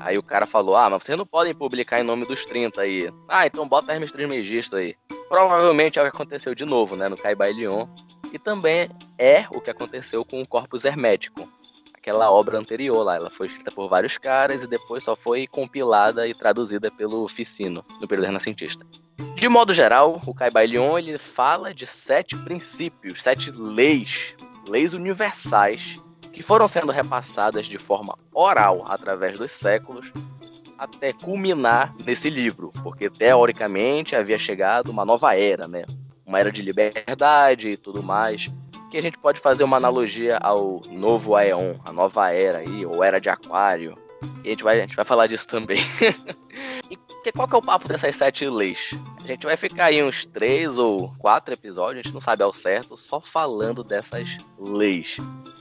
Aí 0.00 0.16
o 0.16 0.22
cara 0.22 0.46
falou: 0.46 0.76
Ah, 0.76 0.88
mas 0.88 1.04
vocês 1.04 1.16
não 1.16 1.26
podem 1.26 1.54
publicar 1.54 2.00
em 2.00 2.04
nome 2.04 2.26
dos 2.26 2.44
30 2.46 2.80
aí. 2.80 3.10
Ah, 3.28 3.46
então 3.46 3.68
bota 3.68 3.92
Hermes 3.92 4.10
Trismegisto 4.10 4.76
aí. 4.76 4.96
Provavelmente 5.28 5.98
é 5.98 6.02
o 6.02 6.04
que 6.10 6.16
aconteceu 6.16 6.54
de 6.54 6.64
novo, 6.64 6.96
né, 6.96 7.08
no 7.08 7.16
Caibalion. 7.16 7.86
E 8.32 8.38
também 8.38 8.88
é 9.18 9.46
o 9.50 9.60
que 9.60 9.70
aconteceu 9.70 10.24
com 10.24 10.40
o 10.40 10.46
Corpus 10.46 10.84
Hermético. 10.84 11.48
Aquela 11.92 12.30
obra 12.30 12.58
anterior 12.58 13.02
lá, 13.02 13.16
ela 13.16 13.30
foi 13.30 13.48
escrita 13.48 13.70
por 13.70 13.88
vários 13.88 14.16
caras 14.16 14.62
e 14.62 14.66
depois 14.66 15.04
só 15.04 15.14
foi 15.14 15.46
compilada 15.46 16.26
e 16.26 16.32
traduzida 16.32 16.90
pelo 16.90 17.28
Ficino, 17.28 17.84
no 18.00 18.08
período 18.08 18.26
renascentista. 18.26 18.86
De 19.34 19.48
modo 19.48 19.74
geral, 19.74 20.20
o 20.26 20.34
Caibalion 20.34 20.98
ele 20.98 21.18
fala 21.18 21.74
de 21.74 21.86
sete 21.86 22.36
princípios, 22.36 23.20
sete 23.20 23.50
leis, 23.50 24.34
leis 24.66 24.94
universais 24.94 26.00
que 26.32 26.42
foram 26.42 26.68
sendo 26.68 26.92
repassadas 26.92 27.66
de 27.66 27.78
forma 27.78 28.16
oral 28.32 28.84
através 28.86 29.38
dos 29.38 29.50
séculos 29.52 30.12
até 30.78 31.12
culminar 31.12 31.94
nesse 32.04 32.30
livro, 32.30 32.72
porque 32.82 33.10
teoricamente 33.10 34.16
havia 34.16 34.38
chegado 34.38 34.90
uma 34.90 35.04
nova 35.04 35.36
era, 35.36 35.68
né? 35.68 35.82
Uma 36.24 36.40
era 36.40 36.50
de 36.50 36.62
liberdade 36.62 37.70
e 37.70 37.76
tudo 37.76 38.02
mais, 38.02 38.50
que 38.90 38.96
a 38.96 39.02
gente 39.02 39.18
pode 39.18 39.40
fazer 39.40 39.62
uma 39.62 39.76
analogia 39.76 40.38
ao 40.38 40.80
novo 40.88 41.36
Aeon, 41.36 41.74
a 41.84 41.92
nova 41.92 42.32
era 42.32 42.58
aí, 42.58 42.86
ou 42.86 43.04
era 43.04 43.20
de 43.20 43.28
Aquário. 43.28 43.96
E 44.44 44.48
a 44.48 44.50
gente 44.50 44.64
vai, 44.64 44.78
a 44.78 44.82
gente 44.82 44.96
vai 44.96 45.04
falar 45.04 45.26
disso 45.26 45.46
também. 45.46 45.80
e 46.90 47.32
qual 47.32 47.48
que 47.48 47.54
é 47.54 47.58
o 47.58 47.62
papo 47.62 47.88
dessas 47.88 48.16
sete 48.16 48.48
leis? 48.48 48.90
A 49.22 49.26
gente 49.26 49.44
vai 49.44 49.56
ficar 49.56 49.86
aí 49.86 50.02
uns 50.02 50.24
três 50.24 50.78
ou 50.78 51.12
quatro 51.18 51.54
episódios, 51.54 52.00
a 52.00 52.02
gente 52.02 52.14
não 52.14 52.20
sabe 52.20 52.42
ao 52.42 52.52
certo, 52.52 52.96
só 52.96 53.20
falando 53.20 53.84
dessas 53.84 54.36
leis 54.58 55.18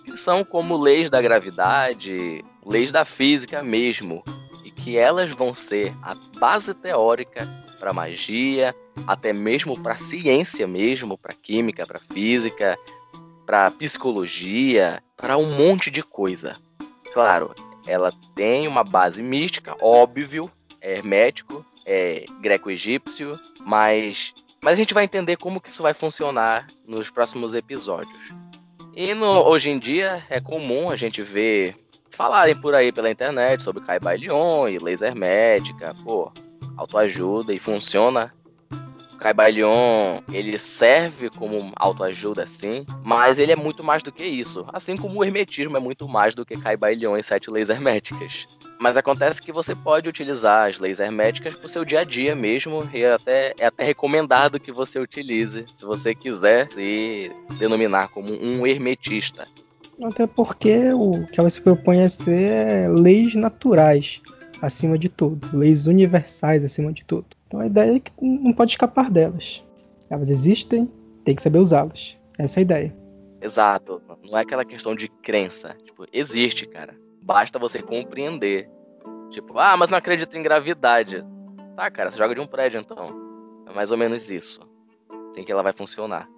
que 0.10 0.18
são 0.18 0.44
como 0.44 0.76
leis 0.76 1.10
da 1.10 1.22
gravidade, 1.22 2.44
leis 2.66 2.92
da 2.92 3.06
física 3.06 3.62
mesmo, 3.62 4.24
e 4.66 4.72
que 4.72 4.98
elas 4.98 5.32
vão 5.32 5.54
ser 5.54 5.94
a 6.02 6.16
base 6.40 6.74
teórica 6.74 7.48
para 7.80 7.94
magia, 7.94 8.76
até 9.06 9.32
mesmo 9.32 9.80
para 9.80 9.98
ciência 9.98 10.68
mesmo, 10.68 11.18
para 11.18 11.34
química, 11.34 11.86
para 11.86 12.00
física, 12.00 12.78
para 13.46 13.72
psicologia, 13.72 15.02
para 15.16 15.38
um 15.38 15.56
monte 15.56 15.92
de 15.92 16.02
coisa. 16.02 16.58
Claro, 17.14 17.54
ela 17.90 18.14
tem 18.36 18.68
uma 18.68 18.84
base 18.84 19.22
mística, 19.22 19.76
óbvio, 19.82 20.50
é 20.82 20.94
hermético, 20.94 21.66
é 21.86 22.26
greco-egípcio, 22.42 23.40
mas 23.62 24.34
mas 24.62 24.74
a 24.74 24.76
gente 24.76 24.94
vai 24.94 25.06
entender 25.06 25.38
como 25.38 25.62
que 25.62 25.70
isso 25.70 25.82
vai 25.82 25.94
funcionar 25.94 26.68
nos 26.86 27.10
próximos 27.10 27.54
episódios. 27.54 28.34
E 28.94 29.14
no, 29.14 29.48
hoje 29.48 29.70
em 29.70 29.80
dia 29.80 30.24
é 30.30 30.42
comum 30.42 30.90
a 30.90 30.96
gente 30.96 31.22
ver 31.22 31.76
falarem 32.12 32.60
por 32.60 32.76
aí 32.76 32.92
pela 32.92 33.10
internet 33.10 33.64
sobre 33.64 33.84
Caibalion 33.84 34.68
e 34.68 34.78
laser 34.78 35.16
médica, 35.16 35.96
pô, 36.04 36.32
autoajuda 36.76 37.54
e 37.54 37.60
funciona. 37.60 38.34
Caibalion, 39.20 40.22
ele 40.32 40.58
serve 40.58 41.30
como 41.30 41.72
autoajuda 41.76 42.48
sim, 42.48 42.86
mas 43.04 43.38
ele 43.38 43.52
é 43.52 43.56
muito 43.56 43.84
mais 43.84 44.02
do 44.02 44.12
que 44.12 44.24
isso. 44.24 44.66
Assim 44.72 44.96
como 44.96 45.20
o 45.20 45.24
hermetismo 45.24 45.76
é 45.76 45.80
muito 45.80 46.08
mais 46.08 46.34
do 46.34 46.46
que 46.46 46.58
Caibalion 46.58 47.18
e 47.18 47.24
sete 47.24 47.52
leis 47.52 47.70
herméticas. 47.70 48.48
Mas 48.80 48.96
acontece 48.96 49.42
que 49.42 49.52
você 49.52 49.76
pode 49.76 50.08
utilizar 50.08 50.70
as 50.70 50.80
leis 50.80 51.00
herméticas 51.00 51.54
para 51.54 51.66
o 51.66 51.70
seu 51.70 51.84
dia 51.84 52.00
a 52.00 52.04
dia 52.06 52.34
mesmo, 52.34 52.90
e 52.94 53.04
é 53.04 53.14
até, 53.14 53.54
é 53.60 53.66
até 53.66 53.84
recomendado 53.84 54.60
que 54.60 54.72
você 54.72 54.98
utilize, 54.98 55.66
se 55.74 55.84
você 55.84 56.16
quiser 56.16 56.72
se 56.72 57.30
denominar 57.58 58.08
como 58.08 58.34
um 58.34 58.66
hermetista. 58.66 59.46
Até 60.02 60.26
porque 60.26 60.94
o 60.94 61.28
que 61.28 61.42
ela 61.42 61.50
se 61.50 61.60
propõe 61.60 62.04
a 62.04 62.08
ser 62.08 62.52
é 62.52 62.88
leis 62.88 63.36
naturais, 63.36 64.22
acima 64.62 64.98
de 64.98 65.10
tudo, 65.10 65.46
leis 65.52 65.86
universais 65.86 66.64
acima 66.64 66.94
de 66.94 67.04
tudo. 67.04 67.26
Então 67.50 67.60
a 67.60 67.66
ideia 67.66 67.96
é 67.96 68.00
que 68.00 68.12
não 68.22 68.54
pode 68.54 68.72
escapar 68.72 69.10
delas. 69.10 69.64
Elas 70.08 70.30
existem, 70.30 70.88
tem 71.26 71.36
que 71.36 71.42
saber 71.42 71.58
usá-las. 71.58 72.16
Essa 72.38 72.60
é 72.60 72.62
a 72.62 72.62
ideia. 72.62 72.98
Exato. 73.42 74.00
Não 74.24 74.38
é 74.38 74.42
aquela 74.42 74.64
questão 74.64 74.96
de 74.96 75.08
crença. 75.08 75.76
Tipo, 75.84 76.06
existe, 76.14 76.68
cara. 76.68 76.96
Basta 77.24 77.58
você 77.58 77.82
compreender. 77.82 78.70
Tipo, 79.32 79.58
ah, 79.58 79.76
mas 79.76 79.90
não 79.90 79.98
acredito 79.98 80.38
em 80.38 80.44
gravidade. 80.44 81.26
Tá, 81.76 81.90
cara, 81.90 82.12
você 82.12 82.20
joga 82.20 82.36
de 82.36 82.42
um 82.42 82.46
prédio 82.48 82.80
então. 82.80 83.10
É 83.68 83.74
mais 83.74 83.92
ou 83.92 83.98
menos 83.98 84.30
isso. 84.30 84.60
Assim 85.32 85.44
que 85.44 85.52
ela 85.52 85.64
vai 85.64 85.74
funcionar. 85.74 86.30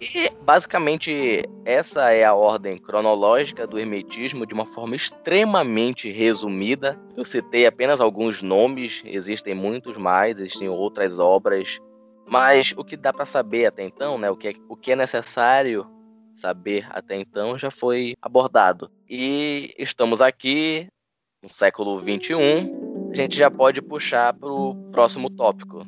E 0.00 0.30
basicamente 0.42 1.42
essa 1.64 2.10
é 2.12 2.24
a 2.24 2.34
ordem 2.34 2.78
cronológica 2.78 3.66
do 3.66 3.78
hermetismo 3.78 4.46
de 4.46 4.54
uma 4.54 4.64
forma 4.64 4.94
extremamente 4.94 6.10
resumida. 6.10 6.98
Eu 7.16 7.24
citei 7.24 7.66
apenas 7.66 8.00
alguns 8.00 8.40
nomes, 8.40 9.02
existem 9.04 9.54
muitos 9.54 9.96
mais, 9.96 10.38
existem 10.38 10.68
outras 10.68 11.18
obras, 11.18 11.80
mas 12.26 12.72
o 12.76 12.84
que 12.84 12.96
dá 12.96 13.12
para 13.12 13.26
saber 13.26 13.66
até 13.66 13.84
então, 13.84 14.18
né, 14.18 14.30
o 14.30 14.36
que 14.36 14.48
é, 14.48 14.54
o 14.68 14.76
que 14.76 14.92
é 14.92 14.96
necessário 14.96 15.86
saber 16.36 16.86
até 16.90 17.16
então 17.16 17.58
já 17.58 17.70
foi 17.70 18.14
abordado. 18.22 18.90
E 19.08 19.74
estamos 19.76 20.20
aqui 20.20 20.86
no 21.42 21.48
século 21.48 21.98
21, 21.98 23.10
a 23.10 23.14
gente 23.16 23.36
já 23.36 23.50
pode 23.50 23.82
puxar 23.82 24.32
para 24.32 24.48
o 24.48 24.74
próximo 24.92 25.28
tópico. 25.28 25.84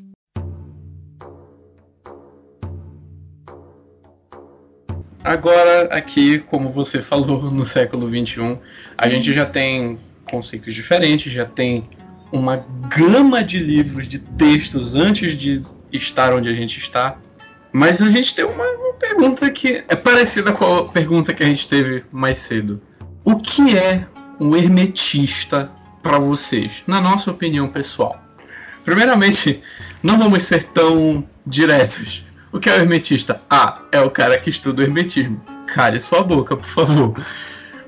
Agora, 5.22 5.82
aqui, 5.92 6.38
como 6.38 6.70
você 6.70 7.00
falou, 7.02 7.50
no 7.50 7.64
século 7.64 8.06
21, 8.06 8.58
a 8.96 9.08
gente 9.08 9.32
já 9.32 9.46
tem 9.46 9.98
conceitos 10.24 10.74
diferentes, 10.74 11.32
já 11.32 11.44
tem 11.44 11.88
uma 12.32 12.64
gama 12.88 13.42
de 13.42 13.58
livros, 13.58 14.06
de 14.06 14.18
textos 14.18 14.94
antes 14.94 15.36
de 15.36 15.60
estar 15.92 16.32
onde 16.32 16.48
a 16.48 16.54
gente 16.54 16.78
está. 16.78 17.16
Mas 17.72 18.00
a 18.00 18.10
gente 18.10 18.34
tem 18.34 18.44
uma, 18.44 18.64
uma 18.64 18.94
pergunta 18.94 19.50
que 19.50 19.84
é 19.88 19.96
parecida 19.96 20.52
com 20.52 20.76
a 20.76 20.88
pergunta 20.88 21.32
que 21.32 21.42
a 21.42 21.46
gente 21.46 21.66
teve 21.68 22.04
mais 22.10 22.38
cedo. 22.38 22.80
O 23.24 23.36
que 23.36 23.76
é 23.76 24.06
um 24.40 24.56
hermetista 24.56 25.70
para 26.02 26.18
vocês, 26.18 26.82
na 26.86 27.00
nossa 27.00 27.30
opinião 27.30 27.68
pessoal? 27.68 28.20
Primeiramente, 28.84 29.62
não 30.02 30.18
vamos 30.18 30.44
ser 30.44 30.64
tão 30.64 31.24
diretos. 31.46 32.24
O 32.52 32.58
que 32.58 32.68
é 32.68 32.76
o 32.76 32.80
hermetista? 32.80 33.40
Ah, 33.48 33.82
é 33.92 34.00
o 34.00 34.10
cara 34.10 34.36
que 34.36 34.50
estuda 34.50 34.82
o 34.82 34.84
hermetismo. 34.84 35.40
Cale 35.68 36.00
sua 36.00 36.22
boca, 36.22 36.56
por 36.56 36.66
favor. 36.66 37.24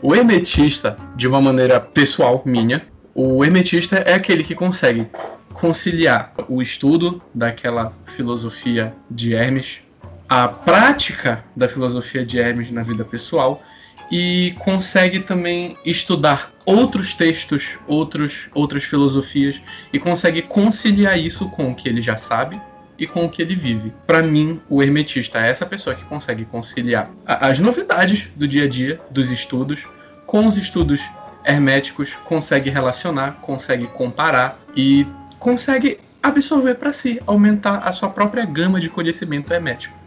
O 0.01 0.15
hermetista, 0.15 0.97
de 1.17 1.27
uma 1.27 1.41
maneira 1.41 1.81
pessoal 1.81 2.43
minha, 2.45 2.83
o 3.15 3.45
hermetista 3.45 3.97
é 3.97 4.15
aquele 4.15 4.45
que 4.45 4.55
consegue 4.55 5.09
conciliar 5.53 6.33
o 6.49 6.63
estudo 6.63 7.21
daquela 7.35 7.93
filosofia 8.07 8.95
de 9.11 9.35
Hermes, 9.35 9.81
a 10.29 10.49
prática 10.49 11.45
da 11.57 11.69
filosofia 11.69 12.25
de 12.25 12.39
Hermes 12.39 12.71
na 12.71 12.83
vida 12.83 13.05
pessoal 13.05 13.63
e 14.11 14.55
consegue 14.61 15.21
também 15.21 15.77
estudar 15.85 16.53
outros 16.65 17.15
textos, 17.15 17.79
outros, 17.87 18.49
outras 18.55 18.85
filosofias 18.85 19.61
e 19.93 19.99
consegue 19.99 20.43
conciliar 20.43 21.19
isso 21.19 21.49
com 21.51 21.71
o 21.71 21.75
que 21.75 21.89
ele 21.89 22.01
já 22.01 22.17
sabe 22.17 22.61
e 23.03 23.07
com 23.09 23.25
o 23.25 23.29
que 23.29 23.43
ele 23.43 23.57
vive. 23.57 23.93
Para 24.07 24.23
mim, 24.23 24.61
o 24.71 24.81
hermetista 24.81 25.45
é 25.45 25.51
essa 25.51 25.67
pessoa 25.67 25.97
que 25.97 26.05
consegue 26.05 26.45
conciliar 26.45 27.11
as 27.27 27.59
novidades 27.59 28.29
do 28.37 28.47
dia 28.47 28.63
a 28.63 28.69
dia, 28.69 29.01
dos 29.11 29.29
estudos, 29.29 29.85
com 30.25 30.47
os 30.47 30.57
estudos 30.57 31.03
herméticos, 31.45 32.15
consegue 32.25 32.71
relacionar, 32.71 33.41
consegue 33.43 33.89
comparar 33.89 34.57
e 34.77 35.05
consegue 35.41 35.99
absorver 36.23 36.77
para 36.77 36.93
si, 36.93 37.21
aumentar 37.27 37.79
a 37.79 37.91
sua 37.91 38.09
própria 38.09 38.45
gama 38.47 38.79
de 38.79 38.89
conhecimento 38.89 39.53
hermético. 39.53 39.99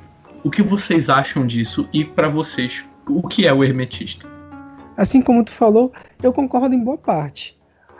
O 0.41 0.49
que 0.49 0.63
vocês 0.63 1.09
acham 1.09 1.45
disso 1.45 1.89
e 1.91 2.05
para 2.05 2.29
vocês, 2.29 2.85
o 3.09 3.27
que 3.27 3.45
é 3.45 3.51
o 3.51 3.61
hermetista? 3.61 4.25
Assim 4.95 5.21
como 5.21 5.43
tu 5.43 5.51
falou, 5.51 5.91
eu 6.23 6.31
concordo 6.31 6.73
em 6.73 6.81
boa 6.81 6.97
parte. 6.97 7.59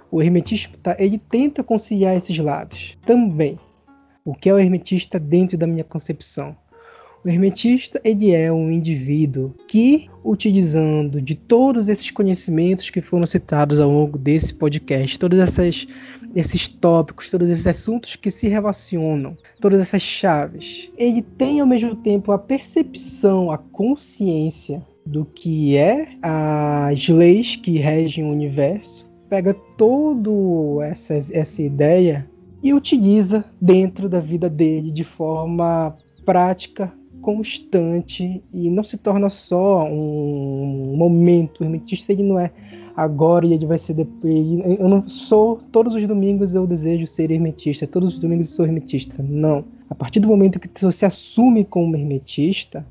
O 0.10 0.22
hermetismo 0.22 0.78
tá, 0.78 0.96
ele 0.98 1.18
tenta 1.18 1.62
conciliar 1.62 2.16
esses 2.16 2.38
lados 2.38 2.98
também. 3.06 3.60
O 4.28 4.34
que 4.34 4.49
é 4.49 4.53
o 4.53 4.57
hermetista 4.57 5.19
dentro 5.19 5.55
da 5.55 5.67
minha 5.67 5.84
concepção? 5.84 6.57
O 7.23 7.30
hermetista 7.30 8.01
ele 8.03 8.32
é 8.32 8.51
um 8.51 8.71
indivíduo 8.71 9.53
que, 9.67 10.09
utilizando 10.23 11.21
de 11.21 11.36
todos 11.36 11.88
esses 11.88 12.09
conhecimentos 12.09 12.89
que 12.89 13.01
foram 13.01 13.28
citados 13.28 13.80
ao 13.80 13.88
longo 13.88 14.17
desse 14.17 14.51
podcast, 14.51 15.19
todos 15.19 15.38
essas, 15.38 15.88
esses 16.36 16.67
tópicos, 16.67 17.30
todos 17.30 17.47
esses 17.51 17.67
assuntos 17.67 18.15
que 18.15 18.32
se 18.32 18.47
relacionam, 18.47 19.38
todas 19.61 19.80
essas 19.80 20.01
chaves, 20.01 20.91
ele 20.97 21.21
tem 21.21 21.59
ao 21.59 21.67
mesmo 21.67 21.95
tempo 21.95 22.32
a 22.32 22.39
percepção, 22.39 23.51
a 23.51 23.59
consciência 23.59 24.84
do 25.05 25.23
que 25.23 25.78
é 25.78 26.07
as 26.23 27.07
leis 27.07 27.57
que 27.57 27.78
regem 27.78 28.23
o 28.23 28.32
universo, 28.32 29.05
pega 29.30 29.53
toda 29.78 30.84
essa, 30.84 31.13
essa 31.13 31.61
ideia 31.61 32.28
e 32.66 32.74
utiliza 32.74 33.45
dentro 33.61 34.09
da 34.09 34.20
vida 34.20 34.49
dele 34.49 34.89
de 34.89 35.03
forma 35.03 35.95
prática, 36.26 36.91
constante 37.22 38.43
e 38.51 38.72
não 38.72 38.84
se 38.84 38.97
torna 38.97 39.30
só 39.30 39.84
um 39.88 40.95
momento 40.97 41.63
hermetista, 41.63 42.11
ele 42.11 42.24
não 42.24 42.39
é 42.39 42.49
agora 42.95 43.45
e 43.45 43.53
ele 43.53 43.68
vai 43.68 43.78
ser 43.78 43.93
depois. 43.93 44.34
Eu 44.80 44.89
não 44.89 45.07
sou, 45.07 45.61
todos 45.72 45.93
os 45.93 46.07
domingos 46.07 46.55
eu 46.55 46.66
desejo 46.66 47.05
ser 47.05 47.30
hermetista, 47.30 47.86
todos 47.86 48.16
os 48.16 48.20
domingos 48.20 48.49
eu 48.49 48.55
sou 48.55 48.66
hermetista. 48.66 49.22
Não. 49.22 49.63
A 49.88 49.93
partir 49.93 50.20
do 50.20 50.28
momento 50.28 50.59
que 50.59 50.82
você 50.82 51.05
assume 51.05 51.63
como 51.63 51.95
hermetista, 51.95 52.84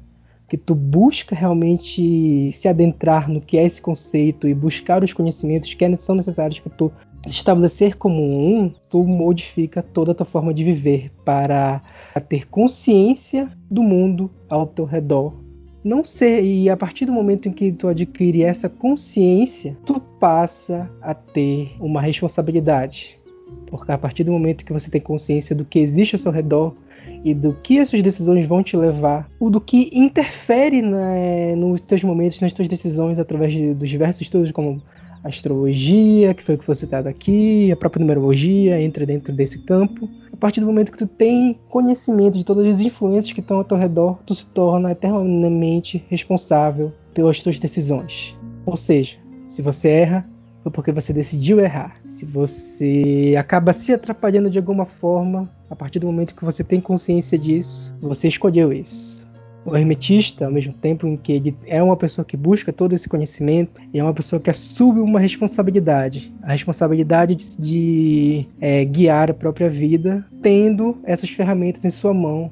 que 0.49 0.57
tu 0.57 0.77
busca 0.77 1.35
realmente 1.35 2.53
se 2.53 2.69
adentrar 2.69 3.29
no 3.29 3.41
que 3.41 3.59
é 3.59 3.65
esse 3.65 3.83
conceito 3.83 4.47
e 4.47 4.55
buscar 4.55 5.03
os 5.03 5.13
conhecimentos 5.13 5.75
que 5.75 5.97
são 5.97 6.15
necessários 6.15 6.61
para 6.61 6.73
tu 6.77 6.93
estabelecer 7.27 7.97
como 7.97 8.23
um, 8.23 8.73
tu 8.91 9.05
modifica 9.05 9.83
toda 9.83 10.13
a 10.13 10.15
tua 10.15 10.27
forma 10.27 10.53
de 10.53 10.65
viver 10.65 11.11
para 11.25 11.83
ter 12.29 12.47
consciência 12.49 13.51
do 13.71 13.83
mundo 13.83 14.31
ao 14.49 14.67
teu 14.67 14.85
redor. 14.85 15.35
Não 15.83 16.03
ser, 16.05 16.43
e 16.43 16.71
a 16.71 16.77
partir 16.77 17.05
do 17.05 17.13
momento 17.13 17.49
em 17.49 17.53
que 17.53 17.71
tu 17.71 17.89
adquire 17.89 18.43
essa 18.43 18.71
consciência, 18.71 19.77
tu 19.85 20.01
passa 20.01 20.91
a 21.03 21.13
ter 21.13 21.77
uma 21.79 22.01
responsabilidade. 22.01 23.19
Porque 23.67 23.93
a 23.93 23.99
partir 23.99 24.25
do 24.25 24.33
momento 24.33 24.65
que 24.65 24.73
você 24.73 24.91
tem 24.91 25.01
consciência 25.01 25.55
do 25.55 25.65
que 25.65 25.79
existe 25.79 26.15
ao 26.15 26.21
seu 26.21 26.33
redor 26.33 26.75
e 27.23 27.35
do 27.35 27.53
que 27.53 27.79
essas 27.79 28.03
decisões 28.03 28.47
vão 28.47 28.63
te 28.63 28.77
levar, 28.77 29.29
o 29.39 29.51
do 29.51 29.61
que 29.61 29.91
interfere 29.93 30.81
né, 30.81 31.55
nos 31.55 31.81
teus 31.81 32.03
momentos, 32.03 32.41
nas 32.41 32.53
tuas 32.53 32.69
decisões 32.69 33.19
através 33.19 33.53
de, 33.53 33.75
dos 33.75 33.91
diversos 33.91 34.23
estudos 34.23 34.53
como 34.53 34.83
astrologia, 35.25 36.35
que 36.35 36.45
foi 36.45 36.55
o 36.55 36.59
que 36.59 36.65
foi 36.65 36.75
citado 36.75 37.09
aqui, 37.09 37.73
a 37.73 37.77
própria 37.77 38.01
numerologia 38.01 38.81
entra 38.81 39.07
dentro 39.07 39.33
desse 39.33 39.59
campo. 39.59 40.09
A 40.33 40.37
partir 40.37 40.61
do 40.61 40.67
momento 40.67 40.93
que 40.93 40.99
tu 40.99 41.07
tem 41.07 41.59
conhecimento 41.69 42.37
de 42.37 42.45
todas 42.45 42.67
as 42.67 42.81
influências 42.81 43.33
que 43.33 43.41
estão 43.41 43.57
ao 43.57 43.65
teu 43.65 43.79
redor, 43.79 44.19
tu 44.27 44.35
se 44.35 44.47
torna 44.47 44.93
eternamente 44.93 46.05
responsável 46.09 46.89
pelas 47.15 47.41
tuas 47.41 47.59
decisões. 47.59 48.37
Ou 48.67 48.77
seja, 48.77 49.17
se 49.49 49.63
você 49.63 49.89
erra, 49.89 50.29
foi 50.63 50.71
porque 50.71 50.93
você 50.93 51.13
decidiu 51.13 51.61
errar. 51.61 51.95
Se 52.07 52.25
você 52.25 53.35
acaba 53.39 53.73
se 53.73 53.93
atrapalhando 53.93 54.51
de 54.51 54.59
alguma 54.59 54.85
forma, 54.85 55.51
a 55.71 55.77
partir 55.77 55.99
do 55.99 56.07
momento 56.07 56.35
que 56.35 56.45
você 56.45 56.63
tem 56.63 56.81
consciência 56.81 57.39
disso, 57.39 57.95
você 58.01 58.29
escolheu 58.29 58.73
isso 58.73 59.24
o 59.65 59.77
hermetista, 59.77 60.47
ao 60.47 60.53
mesmo 60.53 60.73
tempo 60.75 61.07
em 61.07 61.17
que 61.17 61.33
ele 61.33 61.57
é 61.67 61.83
uma 61.83 61.97
pessoa 61.97 62.25
que 62.25 62.37
busca 62.37 62.73
todo 62.73 62.93
esse 62.93 63.09
conhecimento, 63.09 63.81
e 63.93 63.99
é 63.99 64.03
uma 64.03 64.13
pessoa 64.13 64.41
que 64.41 64.51
assume 64.51 65.01
uma 65.01 65.19
responsabilidade, 65.19 66.33
a 66.43 66.53
responsabilidade 66.53 67.35
de, 67.35 67.57
de 67.57 68.49
é, 68.61 68.85
guiar 68.85 69.31
a 69.31 69.35
própria 69.35 69.71
vida, 69.71 70.25
tendo 70.43 70.99
essas 71.05 71.31
ferramentas 71.31 71.85
em 71.85 71.91
sua 71.91 72.13
mão 72.13 72.51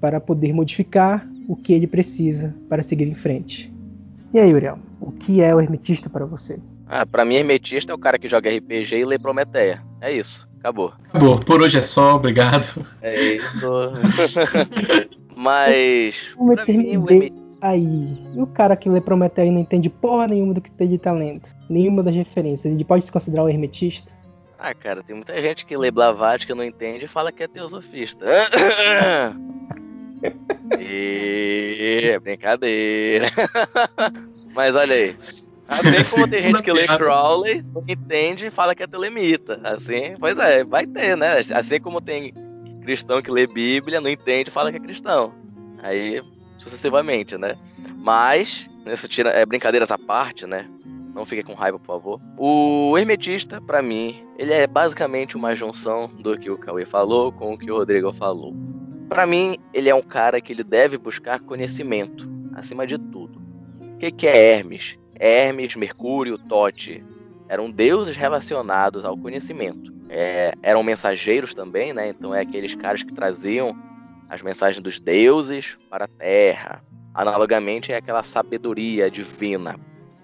para 0.00 0.20
poder 0.20 0.52
modificar 0.52 1.26
o 1.48 1.56
que 1.56 1.72
ele 1.72 1.86
precisa 1.86 2.54
para 2.68 2.82
seguir 2.82 3.08
em 3.08 3.14
frente. 3.14 3.72
E 4.32 4.38
aí, 4.38 4.52
Uriel, 4.52 4.78
o 5.00 5.12
que 5.12 5.40
é 5.40 5.54
o 5.54 5.60
hermetista 5.60 6.08
para 6.08 6.24
você? 6.24 6.58
Ah, 6.86 7.06
para 7.06 7.24
mim, 7.24 7.36
hermetista 7.36 7.92
é 7.92 7.94
o 7.94 7.98
cara 7.98 8.18
que 8.18 8.28
joga 8.28 8.50
RPG 8.50 8.96
e 8.96 9.04
lê 9.04 9.18
Prometeia. 9.18 9.82
É 10.00 10.12
isso. 10.12 10.48
Acabou. 10.60 10.92
Acabou. 11.08 11.40
Por 11.40 11.60
hoje 11.60 11.78
é 11.78 11.82
só. 11.82 12.16
Obrigado. 12.16 12.86
É 13.00 13.36
isso. 13.36 13.66
Mas. 15.42 16.32
Pra 16.54 16.64
mim, 16.66 16.96
o 16.96 17.42
Aí, 17.60 18.18
e 18.34 18.42
o 18.42 18.46
cara 18.46 18.74
que 18.74 18.88
lê 18.88 19.00
Prometeu 19.00 19.44
e 19.44 19.50
não 19.50 19.60
entende 19.60 19.88
porra 19.88 20.26
nenhuma 20.26 20.52
do 20.52 20.60
que 20.60 20.68
tem 20.68 20.88
de 20.88 20.98
talento, 20.98 21.48
nenhuma 21.70 22.02
das 22.02 22.12
referências, 22.12 22.74
ele 22.74 22.84
pode 22.84 23.04
se 23.04 23.12
considerar 23.12 23.44
um 23.44 23.48
hermetista? 23.48 24.12
Ah, 24.58 24.74
cara, 24.74 25.00
tem 25.00 25.14
muita 25.14 25.40
gente 25.40 25.64
que 25.64 25.76
lê 25.76 25.88
Blavatsky 25.88 26.48
que 26.48 26.58
não 26.58 26.64
entende 26.64 27.04
e 27.04 27.08
fala 27.08 27.30
que 27.30 27.40
é 27.40 27.46
teosofista. 27.46 28.26
e... 30.80 32.18
Brincadeira. 32.20 33.26
Mas 34.52 34.74
olha 34.74 34.94
aí. 34.94 35.16
Assim 35.68 36.10
como 36.10 36.28
tem 36.28 36.42
gente 36.42 36.62
que 36.64 36.72
lê 36.72 36.88
Crowley, 36.88 37.64
não 37.72 37.84
entende 37.86 38.48
e 38.48 38.50
fala 38.50 38.74
que 38.74 38.82
é 38.82 38.88
telemita. 38.88 39.60
Assim, 39.62 40.16
pois 40.18 40.36
é, 40.36 40.64
vai 40.64 40.84
ter, 40.84 41.16
né? 41.16 41.38
Assim 41.54 41.80
como 41.80 42.00
tem 42.00 42.34
cristão 42.82 43.22
que 43.22 43.30
lê 43.30 43.46
Bíblia, 43.46 44.00
não 44.00 44.10
entende 44.10 44.50
fala 44.50 44.70
que 44.70 44.76
é 44.76 44.80
cristão. 44.80 45.32
Aí, 45.78 46.22
sucessivamente, 46.58 47.38
né? 47.38 47.56
Mas, 47.96 48.68
isso 48.86 49.08
tira 49.08 49.30
é, 49.30 49.46
brincadeiras 49.46 49.90
à 49.90 49.98
parte, 49.98 50.46
né? 50.46 50.68
Não 51.14 51.26
fique 51.26 51.42
com 51.42 51.54
raiva, 51.54 51.78
por 51.78 51.86
favor. 51.86 52.20
O 52.38 52.96
hermetista, 52.96 53.60
para 53.60 53.82
mim, 53.82 54.26
ele 54.38 54.52
é 54.52 54.66
basicamente 54.66 55.36
uma 55.36 55.54
junção 55.54 56.08
do 56.08 56.38
que 56.38 56.50
o 56.50 56.56
Cauê 56.56 56.86
falou 56.86 57.32
com 57.32 57.52
o 57.52 57.58
que 57.58 57.70
o 57.70 57.76
Rodrigo 57.76 58.12
falou. 58.12 58.54
Para 59.08 59.26
mim, 59.26 59.58
ele 59.74 59.90
é 59.90 59.94
um 59.94 60.02
cara 60.02 60.40
que 60.40 60.52
ele 60.52 60.64
deve 60.64 60.96
buscar 60.96 61.40
conhecimento, 61.40 62.26
acima 62.54 62.86
de 62.86 62.96
tudo. 62.96 63.42
O 63.80 63.98
que, 63.98 64.10
que 64.10 64.26
é 64.26 64.54
Hermes? 64.54 64.98
Hermes, 65.18 65.76
Mercúrio, 65.76 66.38
Tote 66.38 67.04
eram 67.46 67.70
deuses 67.70 68.16
relacionados 68.16 69.04
ao 69.04 69.16
conhecimento 69.16 69.91
é, 70.14 70.52
eram 70.62 70.82
mensageiros 70.82 71.54
também, 71.54 71.94
né? 71.94 72.10
Então 72.10 72.34
é 72.34 72.42
aqueles 72.42 72.74
caras 72.74 73.02
que 73.02 73.14
traziam 73.14 73.74
as 74.28 74.42
mensagens 74.42 74.82
dos 74.82 74.98
deuses 74.98 75.78
para 75.88 76.04
a 76.04 76.08
Terra. 76.08 76.84
Analogamente 77.14 77.92
é 77.92 77.96
aquela 77.96 78.22
sabedoria 78.22 79.10
divina. 79.10 79.74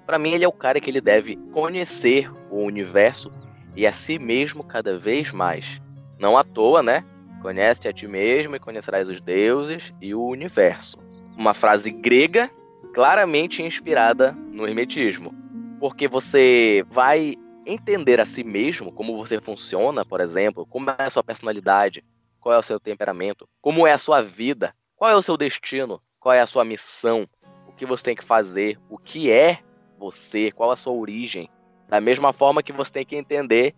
Para 0.06 0.18
mim 0.18 0.32
ele 0.32 0.44
é 0.44 0.48
o 0.48 0.52
cara 0.52 0.78
que 0.78 0.90
ele 0.90 1.00
deve 1.00 1.36
conhecer 1.52 2.30
o 2.50 2.62
universo 2.62 3.32
e 3.74 3.86
a 3.86 3.92
si 3.92 4.18
mesmo 4.18 4.62
cada 4.62 4.98
vez 4.98 5.32
mais. 5.32 5.80
Não 6.18 6.36
à 6.36 6.44
toa, 6.44 6.82
né? 6.82 7.02
Conhece 7.40 7.88
a 7.88 7.92
ti 7.92 8.06
mesmo 8.06 8.56
e 8.56 8.60
conhecerás 8.60 9.08
os 9.08 9.22
deuses 9.22 9.94
e 10.02 10.14
o 10.14 10.22
universo. 10.22 10.98
Uma 11.34 11.54
frase 11.54 11.90
grega 11.90 12.50
claramente 12.92 13.62
inspirada 13.62 14.32
no 14.52 14.66
hermetismo. 14.66 15.34
Porque 15.80 16.06
você 16.08 16.84
vai 16.90 17.36
entender 17.68 18.18
a 18.18 18.24
si 18.24 18.42
mesmo, 18.42 18.90
como 18.90 19.16
você 19.16 19.38
funciona, 19.40 20.02
por 20.02 20.20
exemplo, 20.20 20.64
como 20.64 20.88
é 20.88 21.04
a 21.04 21.10
sua 21.10 21.22
personalidade, 21.22 22.02
qual 22.40 22.54
é 22.54 22.58
o 22.58 22.62
seu 22.62 22.80
temperamento, 22.80 23.46
como 23.60 23.86
é 23.86 23.92
a 23.92 23.98
sua 23.98 24.22
vida, 24.22 24.74
qual 24.96 25.10
é 25.10 25.14
o 25.14 25.22
seu 25.22 25.36
destino, 25.36 26.00
qual 26.18 26.34
é 26.34 26.40
a 26.40 26.46
sua 26.46 26.64
missão, 26.64 27.28
o 27.68 27.72
que 27.72 27.84
você 27.84 28.04
tem 28.04 28.16
que 28.16 28.24
fazer, 28.24 28.78
o 28.88 28.96
que 28.96 29.30
é 29.30 29.58
você, 29.98 30.50
qual 30.50 30.70
a 30.70 30.76
sua 30.76 30.94
origem. 30.94 31.50
Da 31.88 32.00
mesma 32.00 32.32
forma 32.32 32.62
que 32.62 32.72
você 32.72 32.90
tem 32.90 33.04
que 33.04 33.16
entender 33.16 33.74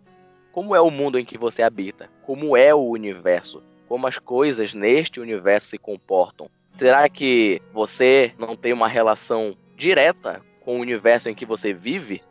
como 0.53 0.73
é 0.73 0.79
o 0.79 0.89
mundo 0.89 1.19
em 1.19 1.25
que 1.25 1.37
você 1.37 1.61
habita, 1.61 2.09
como 2.25 2.55
é 2.55 2.73
o 2.73 2.81
universo, 2.81 3.61
como 3.89 4.07
as 4.07 4.17
coisas 4.17 4.73
neste 4.73 5.19
universo 5.19 5.67
se 5.67 5.77
comportam. 5.77 6.49
Será 6.77 7.09
que 7.09 7.61
você 7.73 8.33
não 8.37 8.55
tem 8.55 8.71
uma 8.71 8.87
relação 8.87 9.55
direta 9.75 10.41
com 10.61 10.77
o 10.77 10.81
universo 10.81 11.29
em 11.29 11.35
que 11.35 11.45
você 11.45 11.73
vive? 11.73 12.21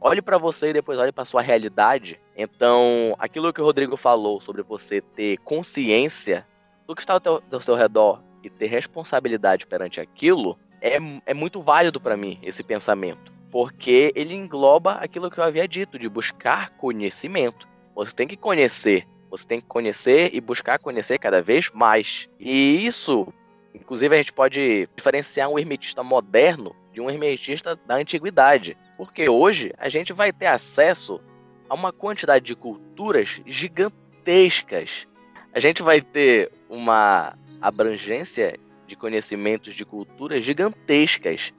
Olhe 0.00 0.22
para 0.22 0.38
você 0.38 0.70
e 0.70 0.72
depois 0.72 0.98
olhe 0.98 1.12
para 1.12 1.24
sua 1.24 1.42
realidade. 1.42 2.18
Então, 2.36 3.14
aquilo 3.18 3.52
que 3.52 3.60
o 3.60 3.64
Rodrigo 3.64 3.96
falou 3.96 4.40
sobre 4.40 4.62
você 4.62 5.00
ter 5.00 5.36
consciência 5.38 6.46
do 6.86 6.94
que 6.94 7.02
está 7.02 7.14
ao, 7.14 7.20
teu, 7.20 7.42
ao 7.52 7.60
seu 7.60 7.74
redor 7.74 8.22
e 8.42 8.48
ter 8.48 8.66
responsabilidade 8.66 9.66
perante 9.66 10.00
aquilo 10.00 10.58
é, 10.80 10.96
é 11.26 11.34
muito 11.34 11.60
válido 11.60 12.00
para 12.00 12.16
mim 12.16 12.38
esse 12.42 12.62
pensamento, 12.62 13.32
porque 13.50 14.12
ele 14.14 14.34
engloba 14.34 14.94
aquilo 14.94 15.30
que 15.30 15.38
eu 15.38 15.44
havia 15.44 15.68
dito 15.68 15.98
de 15.98 16.08
buscar 16.08 16.70
conhecimento. 16.70 17.68
Você 17.94 18.12
tem 18.12 18.26
que 18.26 18.36
conhecer, 18.36 19.06
você 19.30 19.46
tem 19.46 19.60
que 19.60 19.66
conhecer 19.66 20.34
e 20.34 20.40
buscar 20.40 20.78
conhecer 20.78 21.18
cada 21.18 21.42
vez 21.42 21.70
mais. 21.74 22.28
E 22.38 22.86
isso, 22.86 23.28
inclusive, 23.74 24.14
a 24.14 24.18
gente 24.18 24.32
pode 24.32 24.88
diferenciar 24.96 25.50
um 25.50 25.58
hermetista 25.58 26.02
moderno 26.02 26.74
de 26.92 27.00
um 27.00 27.10
hermetista 27.10 27.76
da 27.86 27.96
antiguidade. 27.96 28.76
Porque 29.00 29.30
hoje 29.30 29.72
a 29.78 29.88
gente 29.88 30.12
vai 30.12 30.30
ter 30.30 30.44
acesso 30.44 31.22
a 31.70 31.74
uma 31.74 31.90
quantidade 31.90 32.44
de 32.44 32.54
culturas 32.54 33.40
gigantescas. 33.46 35.06
A 35.54 35.58
gente 35.58 35.82
vai 35.82 36.02
ter 36.02 36.52
uma 36.68 37.34
abrangência 37.62 38.60
de 38.86 38.94
conhecimentos 38.96 39.74
de 39.74 39.86
culturas 39.86 40.44
gigantescas. 40.44 41.50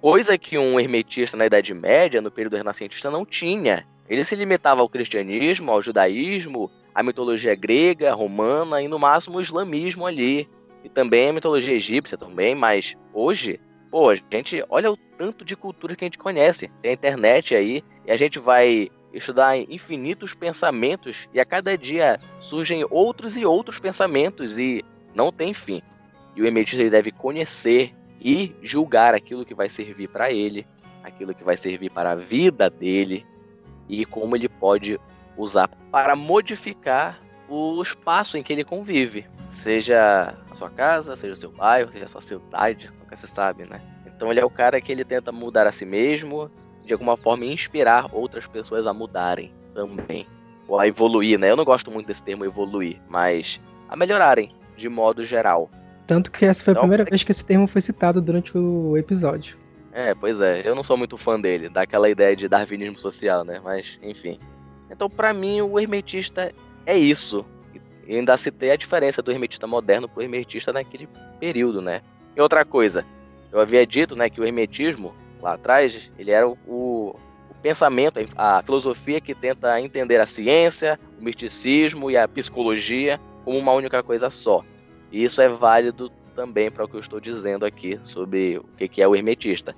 Coisa 0.00 0.36
que 0.36 0.58
um 0.58 0.80
hermetista 0.80 1.36
na 1.36 1.46
Idade 1.46 1.72
Média, 1.72 2.20
no 2.20 2.32
período 2.32 2.56
renascentista, 2.56 3.12
não 3.12 3.24
tinha. 3.24 3.86
Ele 4.08 4.24
se 4.24 4.34
limitava 4.34 4.80
ao 4.80 4.88
cristianismo, 4.88 5.70
ao 5.70 5.80
judaísmo, 5.80 6.68
à 6.92 7.00
mitologia 7.00 7.54
grega, 7.54 8.12
romana 8.12 8.82
e 8.82 8.88
no 8.88 8.98
máximo 8.98 9.38
o 9.38 9.40
islamismo 9.40 10.04
ali. 10.04 10.48
e 10.82 10.88
também 10.88 11.28
a 11.28 11.32
mitologia 11.32 11.74
egípcia 11.74 12.18
também, 12.18 12.56
mas 12.56 12.96
hoje, 13.14 13.60
pô, 13.90 14.14
gente 14.14 14.64
olha 14.68 14.90
o 14.90 14.96
tanto 14.96 15.44
de 15.44 15.56
cultura 15.56 15.96
que 15.96 16.04
a 16.04 16.06
gente 16.06 16.18
conhece. 16.18 16.70
Tem 16.80 16.92
a 16.92 16.94
internet 16.94 17.54
aí 17.54 17.82
e 18.06 18.10
a 18.10 18.16
gente 18.16 18.38
vai 18.38 18.90
estudar 19.12 19.56
infinitos 19.56 20.34
pensamentos 20.34 21.28
e 21.34 21.40
a 21.40 21.44
cada 21.44 21.76
dia 21.76 22.20
surgem 22.40 22.86
outros 22.88 23.36
e 23.36 23.44
outros 23.44 23.78
pensamentos 23.78 24.58
e 24.58 24.84
não 25.14 25.32
tem 25.32 25.52
fim. 25.52 25.82
E 26.36 26.42
o 26.42 26.46
hermetista 26.46 26.80
ele 26.80 26.90
deve 26.90 27.10
conhecer 27.10 27.92
e 28.20 28.54
julgar 28.62 29.14
aquilo 29.14 29.44
que 29.44 29.54
vai 29.54 29.68
servir 29.68 30.08
para 30.08 30.30
ele, 30.30 30.66
aquilo 31.02 31.34
que 31.34 31.42
vai 31.42 31.56
servir 31.56 31.90
para 31.90 32.12
a 32.12 32.16
vida 32.16 32.70
dele 32.70 33.26
e 33.88 34.04
como 34.04 34.36
ele 34.36 34.48
pode 34.48 35.00
usar 35.36 35.68
para 35.90 36.14
modificar 36.14 37.20
o 37.50 37.82
espaço 37.82 38.38
em 38.38 38.42
que 38.42 38.52
ele 38.52 38.64
convive, 38.64 39.26
seja 39.48 40.34
a 40.50 40.54
sua 40.54 40.70
casa, 40.70 41.16
seja 41.16 41.34
o 41.34 41.36
seu 41.36 41.50
bairro, 41.50 41.90
seja 41.92 42.04
a 42.04 42.08
sua 42.08 42.20
cidade, 42.20 42.90
nunca 43.00 43.16
se 43.16 43.26
sabe, 43.26 43.64
né? 43.64 43.80
Então 44.06 44.30
ele 44.30 44.40
é 44.40 44.44
o 44.44 44.50
cara 44.50 44.80
que 44.80 44.92
ele 44.92 45.04
tenta 45.04 45.32
mudar 45.32 45.66
a 45.66 45.72
si 45.72 45.84
mesmo, 45.84 46.50
de 46.84 46.92
alguma 46.92 47.16
forma 47.16 47.44
inspirar 47.44 48.08
outras 48.14 48.46
pessoas 48.46 48.86
a 48.86 48.94
mudarem 48.94 49.52
também, 49.74 50.26
ou 50.68 50.78
a 50.78 50.86
evoluir, 50.86 51.38
né? 51.38 51.50
Eu 51.50 51.56
não 51.56 51.64
gosto 51.64 51.90
muito 51.90 52.06
desse 52.06 52.22
termo 52.22 52.44
evoluir, 52.44 53.00
mas 53.08 53.60
a 53.88 53.96
melhorarem 53.96 54.50
de 54.76 54.88
modo 54.88 55.24
geral. 55.24 55.68
Tanto 56.06 56.30
que 56.30 56.44
essa 56.44 56.62
foi 56.62 56.72
então, 56.72 56.82
a 56.82 56.84
primeira 56.84 57.02
é... 57.02 57.10
vez 57.10 57.24
que 57.24 57.32
esse 57.32 57.44
termo 57.44 57.66
foi 57.66 57.80
citado 57.80 58.20
durante 58.20 58.56
o 58.56 58.96
episódio. 58.96 59.58
É, 59.92 60.14
pois 60.14 60.40
é, 60.40 60.62
eu 60.64 60.74
não 60.74 60.84
sou 60.84 60.96
muito 60.96 61.16
fã 61.16 61.38
dele, 61.40 61.68
daquela 61.68 62.08
ideia 62.08 62.36
de 62.36 62.48
darwinismo 62.48 62.96
social, 62.96 63.44
né? 63.44 63.60
Mas, 63.62 63.98
enfim. 64.02 64.38
Então, 64.88 65.08
para 65.08 65.32
mim, 65.32 65.60
o 65.60 65.78
hermetista 65.80 66.52
é 66.90 66.96
isso. 66.96 67.44
E 68.06 68.16
ainda 68.16 68.36
citei 68.36 68.70
a 68.72 68.76
diferença 68.76 69.22
do 69.22 69.30
hermetista 69.30 69.66
moderno 69.66 70.08
pro 70.08 70.22
hermetista 70.22 70.72
naquele 70.72 71.08
período, 71.38 71.80
né? 71.80 72.02
E 72.36 72.40
outra 72.40 72.64
coisa, 72.64 73.04
eu 73.52 73.60
havia 73.60 73.86
dito, 73.86 74.16
né, 74.16 74.28
que 74.28 74.40
o 74.40 74.44
hermetismo, 74.44 75.14
lá 75.40 75.54
atrás, 75.54 76.10
ele 76.18 76.30
era 76.30 76.48
o, 76.48 76.58
o, 76.66 77.16
o 77.50 77.54
pensamento, 77.62 78.18
a 78.36 78.62
filosofia 78.62 79.20
que 79.20 79.34
tenta 79.34 79.80
entender 79.80 80.20
a 80.20 80.26
ciência, 80.26 80.98
o 81.18 81.24
misticismo 81.24 82.10
e 82.10 82.16
a 82.16 82.26
psicologia 82.26 83.20
como 83.44 83.58
uma 83.58 83.72
única 83.72 84.02
coisa 84.02 84.30
só. 84.30 84.64
E 85.12 85.22
isso 85.22 85.40
é 85.40 85.48
válido 85.48 86.10
também 86.34 86.70
para 86.70 86.84
o 86.84 86.88
que 86.88 86.96
eu 86.96 87.00
estou 87.00 87.20
dizendo 87.20 87.64
aqui 87.64 87.98
sobre 88.04 88.58
o 88.58 88.64
que 88.76 89.02
é 89.02 89.06
o 89.06 89.14
hermetista. 89.14 89.74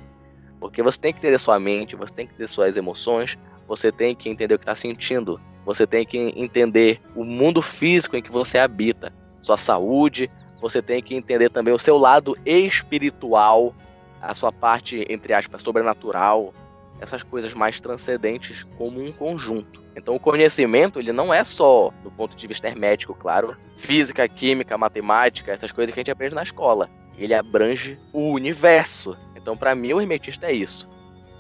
Porque 0.60 0.82
você 0.82 0.98
tem 0.98 1.12
que 1.12 1.18
entender 1.18 1.38
sua 1.38 1.58
mente, 1.58 1.96
você 1.96 2.14
tem 2.14 2.26
que 2.26 2.34
ter 2.34 2.48
suas 2.48 2.76
emoções, 2.76 3.36
você 3.66 3.90
tem 3.90 4.14
que 4.14 4.28
entender 4.28 4.54
o 4.54 4.58
que 4.58 4.64
está 4.64 4.74
sentindo, 4.74 5.40
você 5.64 5.86
tem 5.86 6.04
que 6.04 6.18
entender 6.36 7.00
o 7.14 7.24
mundo 7.24 7.62
físico 7.62 8.16
em 8.16 8.22
que 8.22 8.32
você 8.32 8.58
habita, 8.58 9.12
sua 9.40 9.56
saúde, 9.56 10.30
você 10.60 10.80
tem 10.80 11.02
que 11.02 11.14
entender 11.14 11.50
também 11.50 11.74
o 11.74 11.78
seu 11.78 11.98
lado 11.98 12.36
espiritual, 12.46 13.74
a 14.20 14.34
sua 14.34 14.52
parte, 14.52 15.04
entre 15.08 15.32
aspas, 15.34 15.62
sobrenatural, 15.62 16.54
essas 17.00 17.22
coisas 17.22 17.52
mais 17.52 17.80
transcendentes 17.80 18.64
como 18.78 19.02
um 19.02 19.12
conjunto. 19.12 19.82
Então 19.96 20.14
o 20.14 20.20
conhecimento, 20.20 21.00
ele 21.00 21.12
não 21.12 21.34
é 21.34 21.44
só 21.44 21.92
do 22.02 22.10
ponto 22.10 22.36
de 22.36 22.46
vista 22.46 22.68
hermético, 22.68 23.14
claro, 23.14 23.56
física, 23.76 24.26
química, 24.28 24.78
matemática, 24.78 25.52
essas 25.52 25.72
coisas 25.72 25.92
que 25.92 25.98
a 25.98 26.02
gente 26.02 26.10
aprende 26.10 26.34
na 26.34 26.44
escola. 26.44 26.88
Ele 27.18 27.34
abrange 27.34 27.98
o 28.12 28.30
universo. 28.30 29.16
Então 29.36 29.56
para 29.56 29.74
mim 29.74 29.92
o 29.92 30.00
hermetista 30.00 30.46
é 30.46 30.52
isso. 30.52 30.88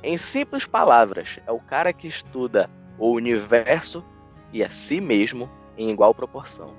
Em 0.02 0.18
simples 0.18 0.66
palavras, 0.66 1.38
é 1.46 1.52
o 1.52 1.60
cara 1.60 1.92
que 1.92 2.08
estuda 2.08 2.68
o 2.98 3.12
universo 3.12 4.04
e 4.52 4.62
a 4.62 4.70
si 4.70 5.00
mesmo 5.00 5.48
em 5.76 5.90
igual 5.90 6.14
proporção. 6.14 6.70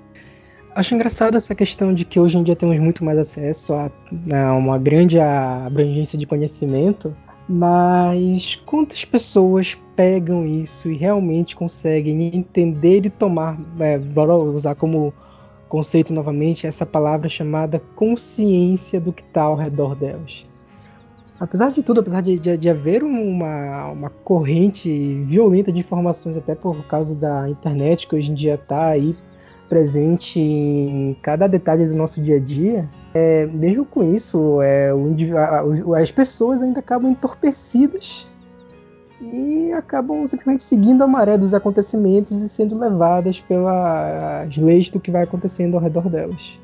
Acho 0.74 0.94
engraçado 0.94 1.36
essa 1.36 1.54
questão 1.54 1.94
de 1.94 2.04
que 2.04 2.18
hoje 2.18 2.36
em 2.36 2.42
dia 2.42 2.56
temos 2.56 2.78
muito 2.80 3.04
mais 3.04 3.18
acesso 3.18 3.74
a, 3.74 3.86
a 3.86 3.90
né, 4.10 4.50
uma 4.50 4.76
grande 4.76 5.20
abrangência 5.20 6.18
de 6.18 6.26
conhecimento, 6.26 7.14
mas 7.48 8.56
quantas 8.66 9.04
pessoas 9.04 9.78
pegam 9.94 10.44
isso 10.44 10.90
e 10.90 10.96
realmente 10.96 11.54
conseguem 11.54 12.34
entender 12.34 13.06
e 13.06 13.10
tomar, 13.10 13.56
é, 13.78 13.98
vou 13.98 14.26
usar 14.54 14.74
como 14.74 15.14
conceito 15.68 16.12
novamente 16.12 16.66
essa 16.66 16.84
palavra 16.84 17.28
chamada 17.28 17.80
consciência 17.94 19.00
do 19.00 19.12
que 19.12 19.22
está 19.22 19.42
ao 19.42 19.54
redor 19.54 19.94
delas? 19.94 20.44
Apesar 21.38 21.70
de 21.72 21.82
tudo, 21.82 22.00
apesar 22.00 22.20
de, 22.20 22.38
de, 22.38 22.56
de, 22.56 22.68
haver 22.68 23.02
uma, 23.02 23.88
uma 23.90 24.10
corrente 24.10 24.90
violenta 25.24 25.72
de 25.72 25.78
informações, 25.78 26.36
até 26.36 26.54
por 26.54 26.76
causa 26.86 27.14
da 27.14 27.48
internet, 27.48 28.06
que 28.06 28.16
hoje 28.16 28.30
em 28.30 28.34
dia 28.34 28.54
está 28.54 28.88
aí 28.88 29.16
presente 29.68 30.38
em 30.38 31.16
cada 31.22 31.46
detalhe 31.46 31.86
do 31.86 31.94
nosso 31.94 32.20
dia 32.20 32.36
a 32.36 32.38
dia, 32.38 32.88
é, 33.12 33.46
mesmo 33.46 33.84
com 33.84 34.14
isso, 34.14 34.60
é, 34.62 34.92
o, 34.94 35.94
as 35.94 36.10
pessoas 36.10 36.62
ainda 36.62 36.80
acabam 36.80 37.10
entorpecidas 37.10 38.26
e 39.20 39.72
acabam 39.72 40.26
simplesmente 40.28 40.62
seguindo 40.62 41.02
a 41.02 41.06
maré 41.06 41.38
dos 41.38 41.54
acontecimentos 41.54 42.38
e 42.40 42.48
sendo 42.48 42.78
levadas 42.78 43.40
pelas 43.40 44.54
leis 44.56 44.90
do 44.90 45.00
que 45.00 45.10
vai 45.10 45.22
acontecendo 45.22 45.74
ao 45.76 45.82
redor 45.82 46.08
delas. 46.08 46.58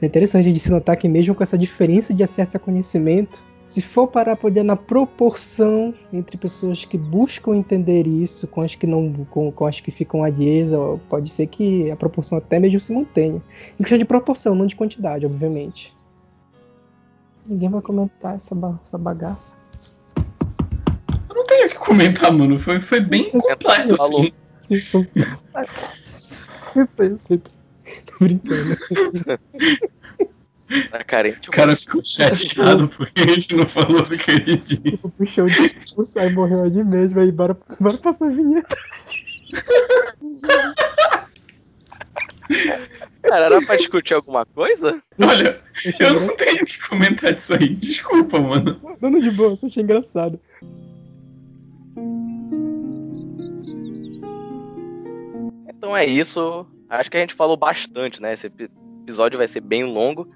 É 0.00 0.06
interessante 0.06 0.52
de 0.52 0.60
se 0.60 0.70
notar 0.70 0.96
que 0.96 1.08
mesmo 1.08 1.34
com 1.34 1.42
essa 1.42 1.58
diferença 1.58 2.14
de 2.14 2.22
acesso 2.22 2.56
a 2.56 2.60
conhecimento, 2.60 3.42
se 3.68 3.82
for 3.82 4.08
para 4.08 4.34
poder 4.34 4.62
na 4.62 4.76
proporção 4.76 5.94
entre 6.10 6.38
pessoas 6.38 6.84
que 6.84 6.96
buscam 6.96 7.54
entender 7.54 8.06
isso 8.06 8.46
com 8.46 8.62
as 8.62 8.74
que 8.74 8.86
não 8.86 9.12
com, 9.30 9.52
com 9.52 9.66
as 9.66 9.78
que 9.78 9.90
ficam 9.90 10.24
alheias, 10.24 10.70
pode 11.08 11.30
ser 11.30 11.46
que 11.46 11.90
a 11.90 11.96
proporção 11.96 12.38
até 12.38 12.58
mesmo 12.58 12.80
se 12.80 12.92
mantenha. 12.92 13.42
Em 13.74 13.82
questão 13.82 13.98
de 13.98 14.06
proporção, 14.06 14.54
não 14.54 14.66
de 14.66 14.74
quantidade, 14.74 15.26
obviamente. 15.26 15.94
Ninguém 17.46 17.68
vai 17.68 17.82
comentar 17.82 18.36
essa, 18.36 18.54
ba 18.54 18.78
essa 18.86 18.96
bagaça. 18.96 19.56
Eu 21.28 21.34
não 21.34 21.44
tenho 21.44 21.66
o 21.66 21.70
que 21.70 21.78
comentar, 21.78 22.32
mano. 22.32 22.58
Foi, 22.58 22.80
foi 22.80 23.00
bem 23.00 23.30
completo, 23.30 24.02
assim. 24.02 24.32
Eu 26.74 26.86
sei, 26.96 27.12
eu 27.12 27.18
sei. 27.18 27.38
Tô 27.38 28.18
brincando. 28.20 28.76
Tá 30.90 31.02
carente. 31.02 31.48
O 31.48 31.52
cara 31.52 31.74
ficou 31.74 32.02
chateado 32.04 32.88
porque 32.88 33.22
a 33.22 33.26
gente 33.26 33.54
não 33.54 33.66
falou 33.66 34.02
do 34.02 34.18
que 34.18 34.30
ele 34.30 34.56
disse. 34.58 34.98
Puxou 35.16 35.46
de 35.46 35.70
pulso, 35.94 36.18
aí 36.18 36.32
morreu 36.32 36.62
ali 36.62 36.84
mesmo, 36.84 37.18
aí 37.20 37.32
bora, 37.32 37.56
bora 37.80 37.96
passar 37.98 38.26
a 38.26 38.30
vinheta. 38.30 38.76
Cara, 43.22 43.46
era 43.46 43.62
pra 43.62 43.76
discutir 43.76 44.14
alguma 44.14 44.44
coisa? 44.44 45.02
Olha, 45.20 45.60
eu 45.98 46.20
não 46.20 46.36
tenho 46.36 46.64
que 46.66 46.78
comentar 46.88 47.32
disso 47.32 47.54
aí. 47.54 47.74
Desculpa, 47.74 48.38
mano. 48.38 48.80
Dando 49.00 49.22
de 49.22 49.30
boa, 49.30 49.56
só 49.56 49.66
achei 49.66 49.82
engraçado. 49.82 50.38
Então 55.68 55.96
é 55.96 56.04
isso. 56.04 56.66
Acho 56.90 57.10
que 57.10 57.16
a 57.16 57.20
gente 57.20 57.34
falou 57.34 57.56
bastante, 57.56 58.20
né? 58.20 58.32
Esse 58.32 58.50
episódio 59.02 59.38
vai 59.38 59.48
ser 59.48 59.60
bem 59.60 59.84
longo. 59.84 60.28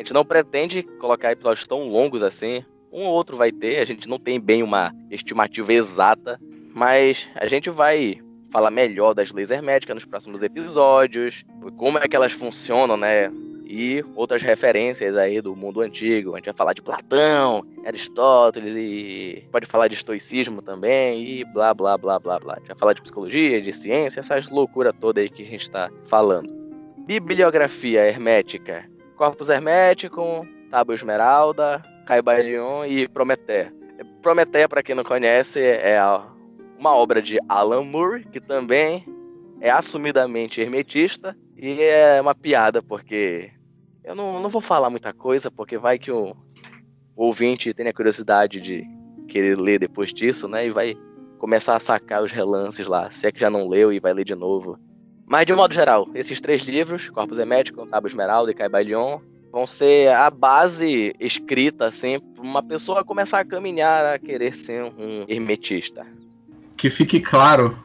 A 0.00 0.02
gente 0.02 0.14
não 0.14 0.24
pretende 0.24 0.82
colocar 0.82 1.30
episódios 1.30 1.66
tão 1.66 1.86
longos 1.86 2.22
assim. 2.22 2.64
Um 2.90 3.02
ou 3.02 3.12
outro 3.12 3.36
vai 3.36 3.52
ter, 3.52 3.80
a 3.80 3.84
gente 3.84 4.08
não 4.08 4.18
tem 4.18 4.40
bem 4.40 4.62
uma 4.62 4.94
estimativa 5.10 5.74
exata, 5.74 6.40
mas 6.74 7.28
a 7.34 7.46
gente 7.46 7.68
vai 7.68 8.18
falar 8.50 8.70
melhor 8.70 9.12
das 9.12 9.30
leis 9.30 9.50
herméticas 9.50 9.94
nos 9.94 10.06
próximos 10.06 10.42
episódios, 10.42 11.44
como 11.76 11.98
é 11.98 12.08
que 12.08 12.16
elas 12.16 12.32
funcionam, 12.32 12.96
né? 12.96 13.30
E 13.66 14.02
outras 14.16 14.40
referências 14.40 15.14
aí 15.18 15.38
do 15.42 15.54
mundo 15.54 15.82
antigo. 15.82 16.32
A 16.32 16.36
gente 16.36 16.46
vai 16.46 16.54
falar 16.54 16.72
de 16.72 16.80
Platão, 16.80 17.62
Aristóteles 17.84 18.74
e 18.74 19.44
pode 19.52 19.66
falar 19.66 19.88
de 19.88 19.96
estoicismo 19.96 20.62
também 20.62 21.22
e 21.22 21.44
blá 21.44 21.74
blá 21.74 21.98
blá 21.98 22.18
blá 22.18 22.38
blá. 22.38 22.54
A 22.54 22.58
gente 22.58 22.68
vai 22.68 22.78
falar 22.78 22.94
de 22.94 23.02
psicologia, 23.02 23.60
de 23.60 23.72
ciência, 23.74 24.20
essas 24.20 24.48
loucuras 24.48 24.94
todas 24.98 25.24
aí 25.24 25.28
que 25.28 25.42
a 25.42 25.46
gente 25.46 25.64
está 25.64 25.90
falando. 26.06 26.50
Bibliografia 27.06 28.06
hermética 28.06 28.88
Corpus 29.20 29.50
Hermeticum, 29.50 30.48
Tábua 30.70 30.94
Esmeralda, 30.94 31.82
Caibalion 32.06 32.86
e 32.86 33.06
Prometeia. 33.06 33.70
Prometeia, 34.22 34.66
para 34.66 34.82
quem 34.82 34.94
não 34.94 35.04
conhece, 35.04 35.60
é 35.60 36.00
uma 36.78 36.94
obra 36.94 37.20
de 37.20 37.38
Alan 37.46 37.84
Moore, 37.84 38.24
que 38.24 38.40
também 38.40 39.04
é 39.60 39.68
assumidamente 39.68 40.58
hermetista, 40.58 41.36
e 41.54 41.82
é 41.82 42.18
uma 42.18 42.34
piada, 42.34 42.82
porque 42.82 43.52
eu 44.02 44.14
não, 44.14 44.40
não 44.40 44.48
vou 44.48 44.62
falar 44.62 44.88
muita 44.88 45.12
coisa, 45.12 45.50
porque 45.50 45.76
vai 45.76 45.98
que 45.98 46.10
o, 46.10 46.34
ouvinte 47.14 47.74
tenha 47.74 47.92
curiosidade 47.92 48.58
de 48.58 48.86
querer 49.28 49.58
ler 49.58 49.80
depois 49.80 50.14
disso, 50.14 50.48
né? 50.48 50.66
E 50.66 50.70
vai 50.70 50.96
começar 51.38 51.76
a 51.76 51.80
sacar 51.80 52.22
os 52.22 52.32
relances 52.32 52.86
lá, 52.86 53.10
se 53.10 53.26
é 53.26 53.32
que 53.32 53.38
já 53.40 53.50
não 53.50 53.68
leu 53.68 53.92
e 53.92 54.00
vai 54.00 54.14
ler 54.14 54.24
de 54.24 54.34
novo. 54.34 54.78
Mas, 55.30 55.46
de 55.46 55.52
um 55.52 55.56
modo 55.56 55.72
geral, 55.72 56.08
esses 56.12 56.40
três 56.40 56.62
livros, 56.62 57.08
Corpus 57.08 57.38
Hermético, 57.38 57.86
Tábua 57.86 58.08
Esmeralda 58.08 58.50
e 58.50 58.54
Caibalion, 58.54 59.20
vão 59.52 59.64
ser 59.64 60.12
a 60.12 60.28
base 60.28 61.14
escrita, 61.20 61.86
assim, 61.86 62.18
para 62.18 62.42
uma 62.42 62.60
pessoa 62.60 63.04
começar 63.04 63.38
a 63.38 63.44
caminhar 63.44 64.06
a 64.06 64.18
querer 64.18 64.56
ser 64.56 64.82
um 64.82 65.24
hermetista. 65.28 66.04
Que 66.76 66.90
fique 66.90 67.20
claro 67.20 67.78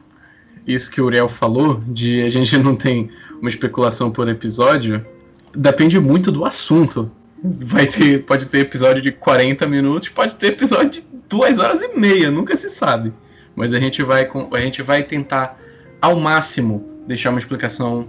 isso 0.66 0.90
que 0.90 1.00
o 1.00 1.04
Uriel 1.04 1.28
falou, 1.28 1.80
de 1.86 2.24
a 2.24 2.28
gente 2.28 2.58
não 2.58 2.74
tem 2.74 3.12
uma 3.40 3.48
especulação 3.48 4.10
por 4.10 4.28
episódio, 4.28 5.06
depende 5.54 6.00
muito 6.00 6.32
do 6.32 6.44
assunto. 6.44 7.08
Vai 7.44 7.86
ter, 7.86 8.24
pode 8.24 8.46
ter 8.46 8.58
episódio 8.58 9.00
de 9.00 9.12
40 9.12 9.68
minutos, 9.68 10.08
pode 10.08 10.34
ter 10.34 10.48
episódio 10.48 10.90
de 10.90 11.04
2 11.28 11.60
horas 11.60 11.80
e 11.80 11.96
meia, 11.96 12.28
nunca 12.28 12.56
se 12.56 12.68
sabe. 12.68 13.12
Mas 13.54 13.72
a 13.72 13.78
gente 13.78 14.02
vai, 14.02 14.28
a 14.52 14.60
gente 14.60 14.82
vai 14.82 15.04
tentar 15.04 15.56
ao 16.02 16.16
máximo 16.16 16.95
deixar 17.06 17.30
uma 17.30 17.38
explicação 17.38 18.06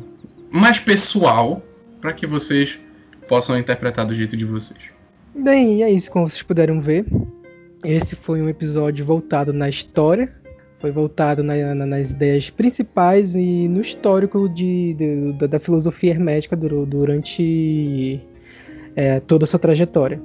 mais 0.51 0.79
pessoal 0.79 1.61
para 2.01 2.13
que 2.13 2.25
vocês 2.25 2.79
possam 3.27 3.57
interpretar 3.57 4.05
do 4.05 4.13
jeito 4.13 4.35
de 4.35 4.45
vocês. 4.45 4.79
Bem, 5.35 5.83
é 5.83 5.89
isso, 5.89 6.09
como 6.11 6.29
vocês 6.29 6.41
puderam 6.41 6.81
ver. 6.81 7.05
Esse 7.83 8.15
foi 8.15 8.41
um 8.41 8.49
episódio 8.49 9.05
voltado 9.05 9.53
na 9.53 9.69
história, 9.69 10.33
foi 10.79 10.91
voltado 10.91 11.43
na, 11.43 11.75
na, 11.75 11.85
nas 11.85 12.11
ideias 12.11 12.49
principais 12.49 13.35
e 13.35 13.67
no 13.67 13.81
histórico 13.81 14.49
de, 14.49 14.93
de 14.95 15.33
da, 15.33 15.47
da, 15.47 15.59
filosofia 15.59 16.11
hermética 16.11 16.55
durante 16.55 18.19
é, 18.95 19.19
toda 19.19 19.43
a 19.43 19.47
sua 19.47 19.59
trajetória. 19.59 20.19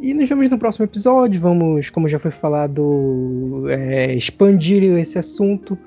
E 0.00 0.12
nos 0.12 0.28
vemos 0.28 0.50
no 0.50 0.58
próximo 0.58 0.84
episódio. 0.84 1.40
Vamos, 1.40 1.88
como 1.88 2.08
já 2.08 2.18
foi 2.18 2.30
falado, 2.30 3.64
é, 3.70 4.12
expandir 4.14 4.82
esse 4.98 5.18
assunto. 5.18 5.78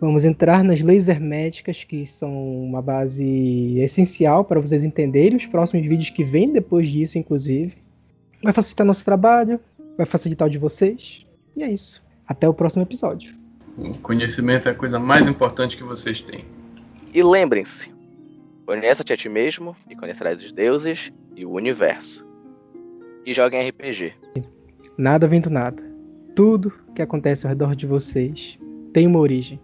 Vamos 0.00 0.24
entrar 0.24 0.62
nas 0.62 0.80
leis 0.80 1.08
herméticas, 1.08 1.84
que 1.84 2.06
são 2.06 2.30
uma 2.64 2.82
base 2.82 3.78
essencial 3.78 4.44
para 4.44 4.60
vocês 4.60 4.84
entenderem 4.84 5.36
os 5.36 5.46
próximos 5.46 5.86
vídeos 5.86 6.10
que 6.10 6.22
vêm 6.22 6.52
depois 6.52 6.86
disso, 6.86 7.18
inclusive. 7.18 7.74
Vai 8.42 8.52
facilitar 8.52 8.86
nosso 8.86 9.04
trabalho, 9.04 9.58
vai 9.96 10.06
facilitar 10.06 10.48
o 10.48 10.50
de 10.50 10.58
vocês. 10.58 11.26
E 11.56 11.62
é 11.62 11.70
isso. 11.70 12.04
Até 12.28 12.48
o 12.48 12.54
próximo 12.54 12.82
episódio. 12.82 13.34
O 13.78 13.94
conhecimento 13.98 14.68
é 14.68 14.72
a 14.72 14.74
coisa 14.74 14.98
mais 14.98 15.26
importante 15.26 15.76
que 15.76 15.84
vocês 15.84 16.20
têm. 16.20 16.44
E 17.14 17.22
lembrem-se, 17.22 17.90
Conheça-te 18.66 19.12
a 19.12 19.16
ti 19.16 19.28
mesmo 19.28 19.76
e 19.88 19.94
conhecerás 19.94 20.42
os 20.42 20.50
deuses 20.50 21.12
e 21.36 21.46
o 21.46 21.52
universo. 21.52 22.26
E 23.24 23.32
joguem 23.32 23.68
RPG. 23.68 24.12
Nada 24.98 25.28
vem 25.28 25.40
do 25.40 25.48
nada. 25.48 25.80
Tudo 26.34 26.72
que 26.92 27.00
acontece 27.00 27.46
ao 27.46 27.50
redor 27.50 27.76
de 27.76 27.86
vocês 27.86 28.58
tem 28.92 29.06
uma 29.06 29.20
origem. 29.20 29.60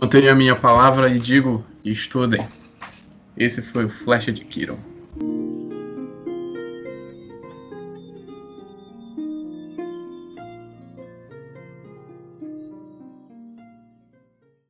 Mantenho 0.00 0.30
a 0.30 0.34
minha 0.34 0.54
palavra 0.54 1.08
e 1.08 1.18
digo: 1.18 1.64
estudem. 1.84 2.46
Esse 3.36 3.62
foi 3.62 3.86
o 3.86 3.88
Flecha 3.88 4.30
de 4.30 4.44
Kiron. 4.44 4.78